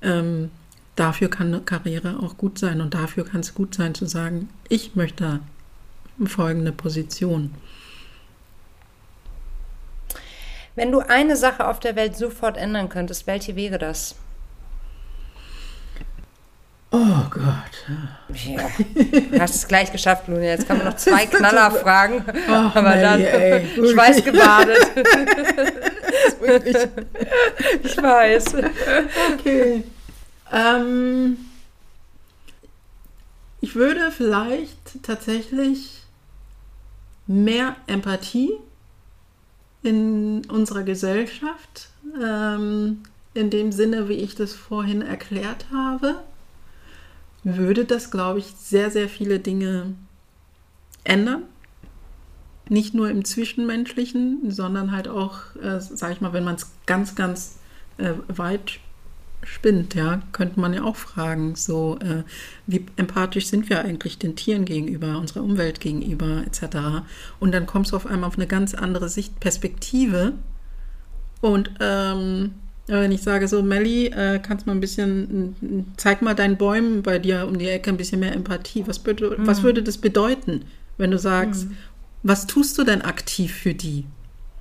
ähm, 0.00 0.50
dafür 0.96 1.30
kann 1.30 1.48
eine 1.48 1.60
Karriere 1.60 2.18
auch 2.20 2.36
gut 2.36 2.58
sein 2.58 2.80
und 2.80 2.94
dafür 2.94 3.24
kann 3.24 3.40
es 3.40 3.54
gut 3.54 3.76
sein 3.76 3.94
zu 3.94 4.06
sagen, 4.06 4.48
ich 4.68 4.96
möchte 4.96 5.38
folgende 6.24 6.72
Position. 6.72 7.52
Wenn 10.74 10.90
du 10.90 11.00
eine 11.00 11.36
Sache 11.36 11.66
auf 11.66 11.80
der 11.80 11.96
Welt 11.96 12.16
sofort 12.16 12.56
ändern 12.56 12.88
könntest, 12.88 13.26
welche 13.26 13.56
wäre 13.56 13.78
das? 13.78 14.14
Oh 16.94 17.24
Gott. 17.30 17.44
Ja, 18.34 18.68
du 19.30 19.40
hast 19.40 19.54
es 19.54 19.66
gleich 19.66 19.90
geschafft, 19.90 20.28
Luna. 20.28 20.42
Jetzt 20.42 20.68
kann 20.68 20.76
man 20.76 20.86
noch 20.86 20.96
zwei 20.96 21.24
Knaller 21.30 21.70
fragen. 21.70 22.22
Oh, 22.48 22.52
aber 22.74 22.82
Melli, 22.82 23.02
dann 23.02 23.20
ey, 23.22 23.66
schweißgebadet. 23.92 24.90
ich 27.82 27.96
weiß. 27.96 28.56
Okay. 29.32 29.84
Ähm, 30.52 31.38
ich 33.62 33.74
würde 33.74 34.10
vielleicht 34.10 35.02
tatsächlich 35.02 36.02
mehr 37.26 37.76
Empathie 37.86 38.50
in 39.82 40.42
unserer 40.48 40.82
Gesellschaft, 40.82 41.88
ähm, 42.22 43.02
in 43.34 43.50
dem 43.50 43.72
Sinne, 43.72 44.08
wie 44.08 44.14
ich 44.14 44.34
das 44.34 44.52
vorhin 44.52 45.02
erklärt 45.02 45.66
habe. 45.72 46.16
würde 47.44 47.84
das, 47.84 48.12
glaube 48.12 48.38
ich, 48.38 48.46
sehr, 48.56 48.92
sehr 48.92 49.08
viele 49.08 49.40
Dinge 49.40 49.94
ändern. 51.02 51.42
Nicht 52.68 52.94
nur 52.94 53.10
im 53.10 53.24
Zwischenmenschlichen, 53.24 54.52
sondern 54.52 54.92
halt 54.92 55.08
auch, 55.08 55.56
äh, 55.56 55.80
sage 55.80 56.12
ich 56.12 56.20
mal, 56.20 56.32
wenn 56.32 56.44
man 56.44 56.54
es 56.54 56.70
ganz, 56.86 57.16
ganz 57.16 57.58
äh, 57.98 58.12
weit 58.28 58.78
spinnt, 59.44 59.94
ja, 59.94 60.22
könnte 60.32 60.60
man 60.60 60.72
ja 60.72 60.84
auch 60.84 60.96
fragen, 60.96 61.54
so 61.56 61.98
äh, 62.00 62.22
wie 62.66 62.86
empathisch 62.96 63.46
sind 63.46 63.68
wir 63.68 63.80
eigentlich 63.80 64.18
den 64.18 64.36
Tieren 64.36 64.64
gegenüber, 64.64 65.18
unserer 65.18 65.42
Umwelt 65.42 65.80
gegenüber, 65.80 66.42
etc. 66.46 67.04
Und 67.40 67.52
dann 67.52 67.66
kommst 67.66 67.92
du 67.92 67.96
auf 67.96 68.06
einmal 68.06 68.28
auf 68.28 68.36
eine 68.36 68.46
ganz 68.46 68.74
andere 68.74 69.08
Sichtperspektive. 69.08 70.34
Und 71.40 71.70
ähm, 71.80 72.52
wenn 72.86 73.12
ich 73.12 73.22
sage 73.22 73.48
so, 73.48 73.62
Melli, 73.62 74.06
äh, 74.06 74.38
kannst 74.40 74.66
mal 74.66 74.72
ein 74.72 74.80
bisschen, 74.80 75.86
zeig 75.96 76.22
mal 76.22 76.34
deinen 76.34 76.56
Bäumen 76.56 77.02
bei 77.02 77.18
dir 77.18 77.46
um 77.46 77.58
die 77.58 77.68
Ecke 77.68 77.90
ein 77.90 77.96
bisschen 77.96 78.20
mehr 78.20 78.32
Empathie. 78.32 78.84
Was, 78.86 79.04
mhm. 79.04 79.46
was 79.46 79.62
würde 79.62 79.82
das 79.82 79.98
bedeuten, 79.98 80.64
wenn 80.98 81.10
du 81.10 81.18
sagst, 81.18 81.68
mhm. 81.68 81.76
was 82.22 82.46
tust 82.46 82.78
du 82.78 82.84
denn 82.84 83.02
aktiv 83.02 83.52
für 83.52 83.74
die? 83.74 84.04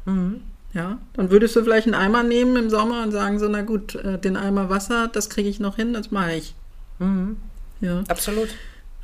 Mhm. 0.06 0.41
Ja, 0.73 0.99
dann 1.14 1.31
würdest 1.31 1.56
du 1.56 1.64
vielleicht 1.64 1.88
einen 1.88 1.95
Eimer 1.95 2.23
nehmen 2.23 2.56
im 2.56 2.69
Sommer 2.69 3.03
und 3.03 3.11
sagen 3.11 3.39
so, 3.39 3.49
na 3.49 3.61
gut, 3.61 3.95
äh, 3.95 4.18
den 4.18 4.38
Eimer 4.38 4.69
Wasser, 4.69 5.10
das 5.10 5.30
kriege 5.30 5.49
ich 5.49 5.60
noch 5.60 5.76
hin, 5.76 5.93
das 5.93 6.11
mache 6.11 6.34
ich. 6.35 6.56
Mhm. 6.99 7.38
Ja. 7.81 8.03
Absolut. 8.07 8.49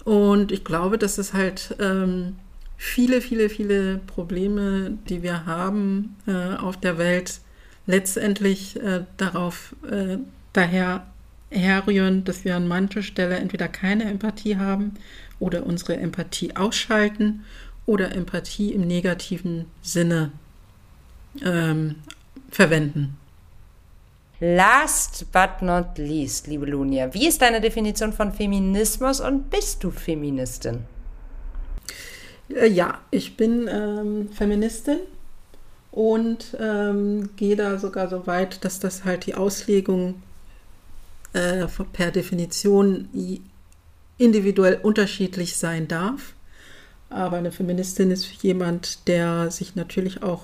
Und 0.06 0.54
ich 0.54 0.64
glaube, 0.64 0.98
dass 0.98 1.18
es 1.18 1.34
halt 1.34 1.76
ähm, 1.80 2.36
viele, 2.78 3.20
viele, 3.20 3.50
viele 3.50 3.98
Probleme, 4.08 4.98
die 5.10 5.24
wir 5.24 5.46
haben 5.46 6.16
äh, 6.28 6.56
auf 6.56 6.78
der 6.78 6.98
Welt, 6.98 7.42
letztendlich 7.88 8.82
äh, 8.82 9.04
darauf 9.18 9.76
äh, 9.90 10.18
daher 10.54 11.08
herrühren, 11.50 12.24
dass 12.24 12.46
wir 12.46 12.56
an 12.56 12.68
mancher 12.68 13.02
Stelle 13.02 13.38
entweder 13.38 13.68
keine 13.68 14.06
Empathie 14.06 14.58
haben 14.58 14.94
oder 15.40 15.66
unsere 15.66 15.98
Empathie 15.98 16.56
ausschalten 16.56 17.44
oder 17.86 18.14
Empathie 18.14 18.74
im 18.74 18.82
negativen 18.82 19.66
Sinne 19.82 20.32
ähm, 21.44 21.96
verwenden. 22.50 23.18
Last 24.40 25.32
but 25.32 25.62
not 25.62 25.98
least, 25.98 26.46
liebe 26.48 26.68
Lunia, 26.68 27.12
wie 27.14 27.28
ist 27.28 27.42
deine 27.42 27.60
Definition 27.60 28.14
von 28.14 28.32
Feminismus 28.32 29.20
und 29.20 29.50
bist 29.50 29.84
du 29.84 29.90
Feministin? 29.90 30.86
Äh, 32.50 32.68
ja, 32.68 33.00
ich 33.10 33.36
bin 33.36 33.68
ähm, 33.68 34.30
Feministin 34.32 35.00
und 35.92 36.56
ähm, 36.60 37.30
gehe 37.36 37.56
da 37.56 37.80
sogar 37.80 38.10
so 38.10 38.28
weit, 38.28 38.64
dass 38.64 38.80
das 38.80 39.06
halt 39.06 39.26
die 39.26 39.34
Auslegung 39.34 40.22
äh, 41.34 41.66
per 41.94 42.12
Definition 42.12 43.10
individuell 44.20 44.80
unterschiedlich 44.84 45.58
sein 45.58 45.88
darf. 45.88 46.34
Aber 47.10 47.38
eine 47.38 47.52
Feministin 47.52 48.12
ist 48.12 48.44
jemand, 48.44 49.08
der 49.08 49.50
sich 49.50 49.76
natürlich 49.76 50.24
auch 50.24 50.44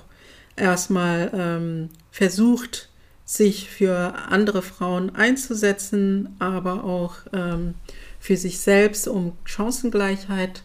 erstmal 0.55 1.31
ähm, 1.34 1.89
versucht, 2.11 2.89
sich 3.25 3.69
für 3.69 4.15
andere 4.30 4.61
Frauen 4.61 5.15
einzusetzen, 5.15 6.35
aber 6.39 6.84
auch 6.84 7.15
ähm, 7.31 7.75
für 8.19 8.38
sich 8.38 8.59
selbst, 8.59 9.07
um 9.07 9.34
Chancengleichheit 9.45 10.63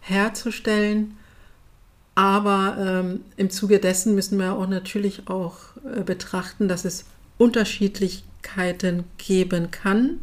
herzustellen. 0.00 1.16
Aber 2.14 2.76
ähm, 3.04 3.20
im 3.36 3.50
Zuge 3.50 3.78
dessen 3.78 4.14
müssen 4.14 4.38
wir 4.38 4.54
auch 4.54 4.66
natürlich 4.66 5.28
auch 5.28 5.56
äh, 5.84 6.02
betrachten, 6.02 6.66
dass 6.66 6.84
es 6.84 7.04
Unterschiedlichkeiten 7.36 9.04
geben 9.18 9.70
kann, 9.70 10.18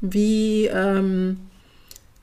wie, 0.00 0.66
ähm, 0.66 1.40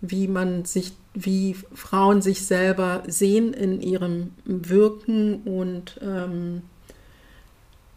wie 0.04 0.28
man 0.28 0.66
sich 0.66 0.92
wie 1.14 1.56
Frauen 1.74 2.22
sich 2.22 2.46
selber 2.46 3.04
sehen 3.08 3.54
in 3.54 3.82
ihrem 3.82 4.32
Wirken 4.46 5.44
und 5.44 6.00
ähm, 6.02 6.64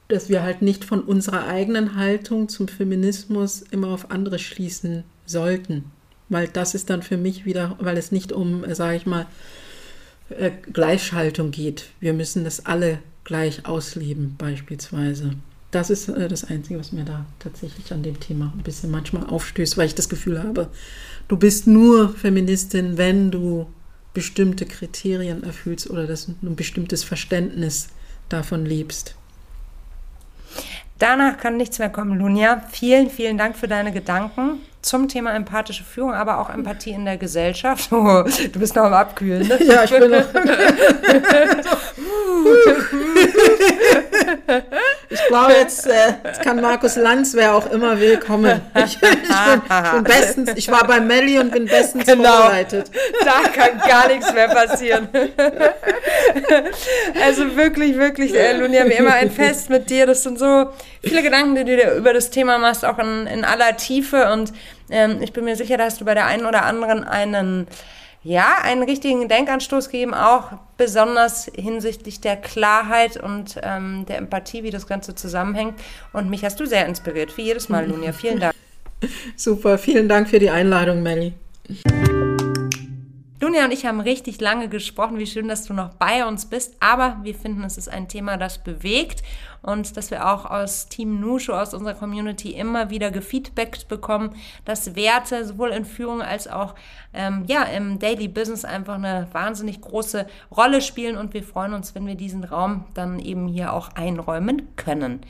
dass 0.09 0.29
wir 0.29 0.43
halt 0.43 0.63
nicht 0.63 0.85
von 0.85 1.01
unserer 1.01 1.47
eigenen 1.47 1.97
Haltung 1.97 2.49
zum 2.49 2.69
Feminismus 2.69 3.63
immer 3.71 3.89
auf 3.89 4.11
andere 4.11 4.39
schließen 4.39 5.03
sollten. 5.25 5.91
Weil 6.29 6.47
das 6.47 6.75
ist 6.75 6.91
dann 6.91 7.03
für 7.03 7.17
mich 7.17 7.45
wieder, 7.45 7.77
weil 7.81 7.97
es 7.97 8.13
nicht 8.13 8.33
um, 8.33 8.63
äh, 8.63 8.75
sage 8.75 8.97
ich 8.97 9.07
mal, 9.07 9.27
äh, 10.29 10.51
Gleichschaltung 10.73 11.51
geht. 11.51 11.87
Wir 11.99 12.13
müssen 12.13 12.45
das 12.45 12.67
alle 12.67 12.99
gleich 13.25 13.67
ausleben, 13.67 14.37
beispielsweise. 14.39 15.33
Das 15.77 15.91
ist 15.91 16.09
äh, 16.09 16.27
das 16.27 16.45
Einzige, 16.45 16.79
was 16.81 16.93
mir 16.93 17.05
da 17.05 17.27
tatsächlich 17.39 17.93
an 17.93 18.03
dem 18.03 18.19
Thema 18.19 18.51
ein 18.57 18.63
bisschen 18.63 18.91
manchmal 18.91 19.27
aufstößt, 19.27 19.77
weil 19.77 19.85
ich 19.87 19.95
das 19.95 20.09
Gefühl 20.09 20.43
habe, 20.43 20.71
du 21.29 21.37
bist 21.37 21.67
nur 21.67 22.15
Feministin, 22.15 22.97
wenn 22.97 23.31
du 23.31 23.67
bestimmte 24.15 24.65
Kriterien 24.65 25.43
erfüllst 25.43 25.91
oder 25.91 26.07
dass 26.07 26.25
du 26.27 26.35
ein 26.43 26.57
bestimmtes 26.57 27.05
Verständnis 27.05 27.89
davon 28.31 28.65
lebst. 28.65 29.17
Danach 30.99 31.37
kann 31.37 31.59
nichts 31.59 31.79
mehr 31.79 31.91
kommen, 31.91 32.19
Lunja. 32.19 32.63
Vielen, 32.71 33.11
vielen 33.11 33.37
Dank 33.37 33.55
für 33.55 33.69
deine 33.69 33.93
Gedanken 33.93 34.61
zum 34.81 35.09
Thema 35.09 35.35
empathische 35.35 35.85
Führung, 35.85 36.15
aber 36.15 36.39
auch 36.39 36.49
Empathie 36.49 36.93
in 36.93 37.05
der 37.05 37.19
Gesellschaft. 37.19 37.93
Oh, 37.93 38.25
du 38.25 38.59
bist 38.59 38.75
noch 38.77 38.85
am 38.85 38.95
Abkühlen, 38.95 39.47
ne? 39.47 39.63
Ja, 39.63 39.85
ich 39.85 39.91
bin 39.91 40.11
noch. 40.11 40.25
ich 45.09 45.25
glaube, 45.29 45.53
jetzt, 45.53 45.87
äh, 45.87 46.15
jetzt, 46.25 46.43
kann 46.43 46.61
Markus 46.61 46.97
Lanz, 46.97 47.35
wer 47.35 47.55
auch 47.55 47.71
immer 47.71 47.99
will, 48.01 48.19
kommen. 48.19 48.61
Ich, 48.75 48.85
ich, 48.95 49.01
bin, 49.01 49.21
bin, 49.93 50.05
bestens, 50.05 50.51
ich 50.57 50.71
war 50.71 50.87
bei 50.87 51.01
Melli 51.01 51.39
und 51.39 51.53
bin 51.53 51.67
bestens 51.67 52.07
genau. 52.07 52.33
vorbereitet. 52.33 52.91
Da 53.25 53.49
kann 53.49 53.79
gar 53.87 54.09
nichts 54.09 54.33
mehr 54.33 54.49
passieren. 54.49 55.09
also 57.25 57.57
wirklich, 57.57 57.97
wirklich, 57.97 58.35
äh, 58.35 58.57
Lunia, 58.57 58.87
wie 58.87 58.95
immer 58.95 59.15
ein 59.15 59.31
Fest 59.31 59.71
mit 59.71 59.89
dir. 59.91 60.07
Das 60.07 60.23
sind 60.23 60.39
so 60.39 60.71
viele 61.03 61.23
Gedanken, 61.23 61.55
die 61.55 61.65
du 61.65 61.77
dir 61.77 61.95
über 61.95 62.13
das 62.13 62.31
Thema 62.31 62.59
machst, 62.59 62.85
auch 62.85 62.99
in, 62.99 63.27
in 63.27 63.45
aller 63.45 63.77
Tiefe. 63.77 64.33
Und 64.33 64.53
ähm, 64.91 65.19
ich 65.23 65.33
bin 65.33 65.45
mir 65.45 65.57
sicher, 65.57 65.77
dass 65.77 65.99
du 65.99 66.05
bei 66.05 66.15
der 66.15 66.27
einen 66.27 66.47
oder 66.47 66.65
anderen 66.65 67.05
einen 67.05 67.67
ja, 68.27 68.57
einen 68.61 68.83
richtigen 68.83 69.29
Denkanstoß 69.29 69.89
geben, 69.89 70.13
auch 70.13 70.51
besonders 70.77 71.49
hinsichtlich 71.55 72.21
der 72.21 72.37
Klarheit 72.37 73.17
und 73.17 73.61
ähm, 73.63 74.05
der 74.09 74.19
Empathie, 74.19 74.65
wie 74.65 74.71
das 74.71 74.89
Ganze 74.89 75.15
zusammenhängt. 75.15 75.75
Und 76.13 76.29
mich 76.29 76.45
hast 76.45 76.59
du 76.59 76.67
sehr 76.67 76.87
inspiriert, 76.87 77.37
wie 77.37 77.43
jedes 77.43 77.69
Mal, 77.69 77.89
Lunia. 77.89 78.13
Vielen 78.17 78.41
Dank. 78.41 78.53
Super, 79.37 79.79
vielen 79.79 80.09
Dank 80.09 80.29
für 80.29 80.39
die 80.39 80.51
Einladung, 80.51 81.03
Melly. 81.03 81.35
Dunja 83.39 83.67
und 83.67 83.73
ich 83.73 83.85
haben 83.85 84.01
richtig 84.01 84.41
lange 84.41 84.69
gesprochen. 84.69 85.19
Wie 85.19 85.27
schön, 85.27 85.47
dass 85.47 85.65
du 85.65 85.75
noch 85.75 85.91
bei 85.91 86.27
uns 86.27 86.47
bist. 86.47 86.75
Aber 86.81 87.19
wir 87.23 87.35
finden, 87.35 87.63
es 87.63 87.77
ist 87.77 87.89
ein 87.89 88.09
Thema, 88.09 88.39
das 88.39 88.59
bewegt 88.65 89.23
und 89.67 89.97
dass 89.97 90.11
wir 90.11 90.29
auch 90.29 90.45
aus 90.47 90.89
Team 90.89 91.21
Nushu, 91.21 91.53
aus 91.53 91.75
unserer 91.75 91.95
Community 91.95 92.53
immer 92.53 92.91
wieder 92.91 93.11
gefeedbackt 93.11 93.89
bekommen, 93.89 94.31
dass 94.65 94.95
Werte 94.95 95.45
sowohl 95.45 95.71
in 95.71 95.85
Führung 95.85 96.23
als 96.23 96.49
auch 96.49 96.75
ähm, 97.13 97.45
ja, 97.49 97.65
im 97.65 97.99
Daily 97.99 98.29
Business 98.29 98.65
einfach 98.65 98.95
eine 98.95 99.27
wahnsinnig 99.33 99.81
große 99.81 100.27
Rolle 100.55 100.81
spielen 100.81 101.17
und 101.17 101.35
wir 101.35 101.43
freuen 101.43 101.73
uns, 101.73 101.95
wenn 101.95 102.07
wir 102.07 102.15
diesen 102.15 102.45
Raum 102.45 102.85
dann 102.95 103.19
eben 103.19 103.49
hier 103.49 103.73
auch 103.73 103.89
einräumen 103.95 104.69
können. 104.77 105.23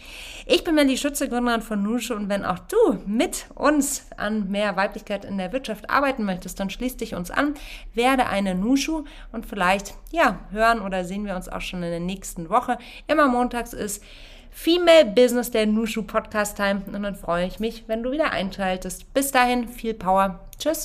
Ich 0.44 0.64
bin 0.64 0.74
Melly 0.74 0.98
Schütze, 0.98 1.28
Gründerin 1.28 1.62
von 1.62 1.82
Nushu 1.82 2.14
und 2.14 2.28
wenn 2.28 2.44
auch 2.44 2.58
du 2.58 2.98
mit 3.06 3.46
uns 3.54 4.06
an 4.16 4.50
mehr 4.50 4.76
Weiblichkeit 4.76 5.24
in 5.24 5.38
der 5.38 5.52
Wirtschaft 5.52 5.88
arbeiten 5.88 6.24
möchtest, 6.24 6.60
dann 6.60 6.70
schließ 6.70 6.98
dich 6.98 7.14
uns 7.14 7.30
an, 7.30 7.54
werde 7.94 8.26
eine 8.26 8.54
Nushu 8.54 9.04
und 9.32 9.46
vielleicht, 9.46 9.94
ja, 10.10 10.40
hören 10.50 10.80
oder 10.80 11.04
sehen 11.04 11.24
wir 11.24 11.36
uns 11.36 11.48
auch 11.48 11.60
schon 11.60 11.82
in 11.82 11.90
der 11.90 12.00
nächsten 12.00 12.50
Woche. 12.50 12.78
Immer 13.06 13.28
montags 13.28 13.72
ist 13.72 14.02
Female 14.58 15.04
Business, 15.04 15.50
der 15.50 15.66
Nushu 15.66 16.02
Podcast 16.02 16.56
Time. 16.56 16.82
Und 16.86 17.02
dann 17.02 17.14
freue 17.14 17.46
ich 17.46 17.60
mich, 17.60 17.84
wenn 17.88 18.02
du 18.02 18.10
wieder 18.10 18.32
einschaltest. 18.32 19.12
Bis 19.12 19.30
dahin, 19.30 19.68
viel 19.68 19.92
Power. 19.92 20.48
Tschüss. 20.58 20.84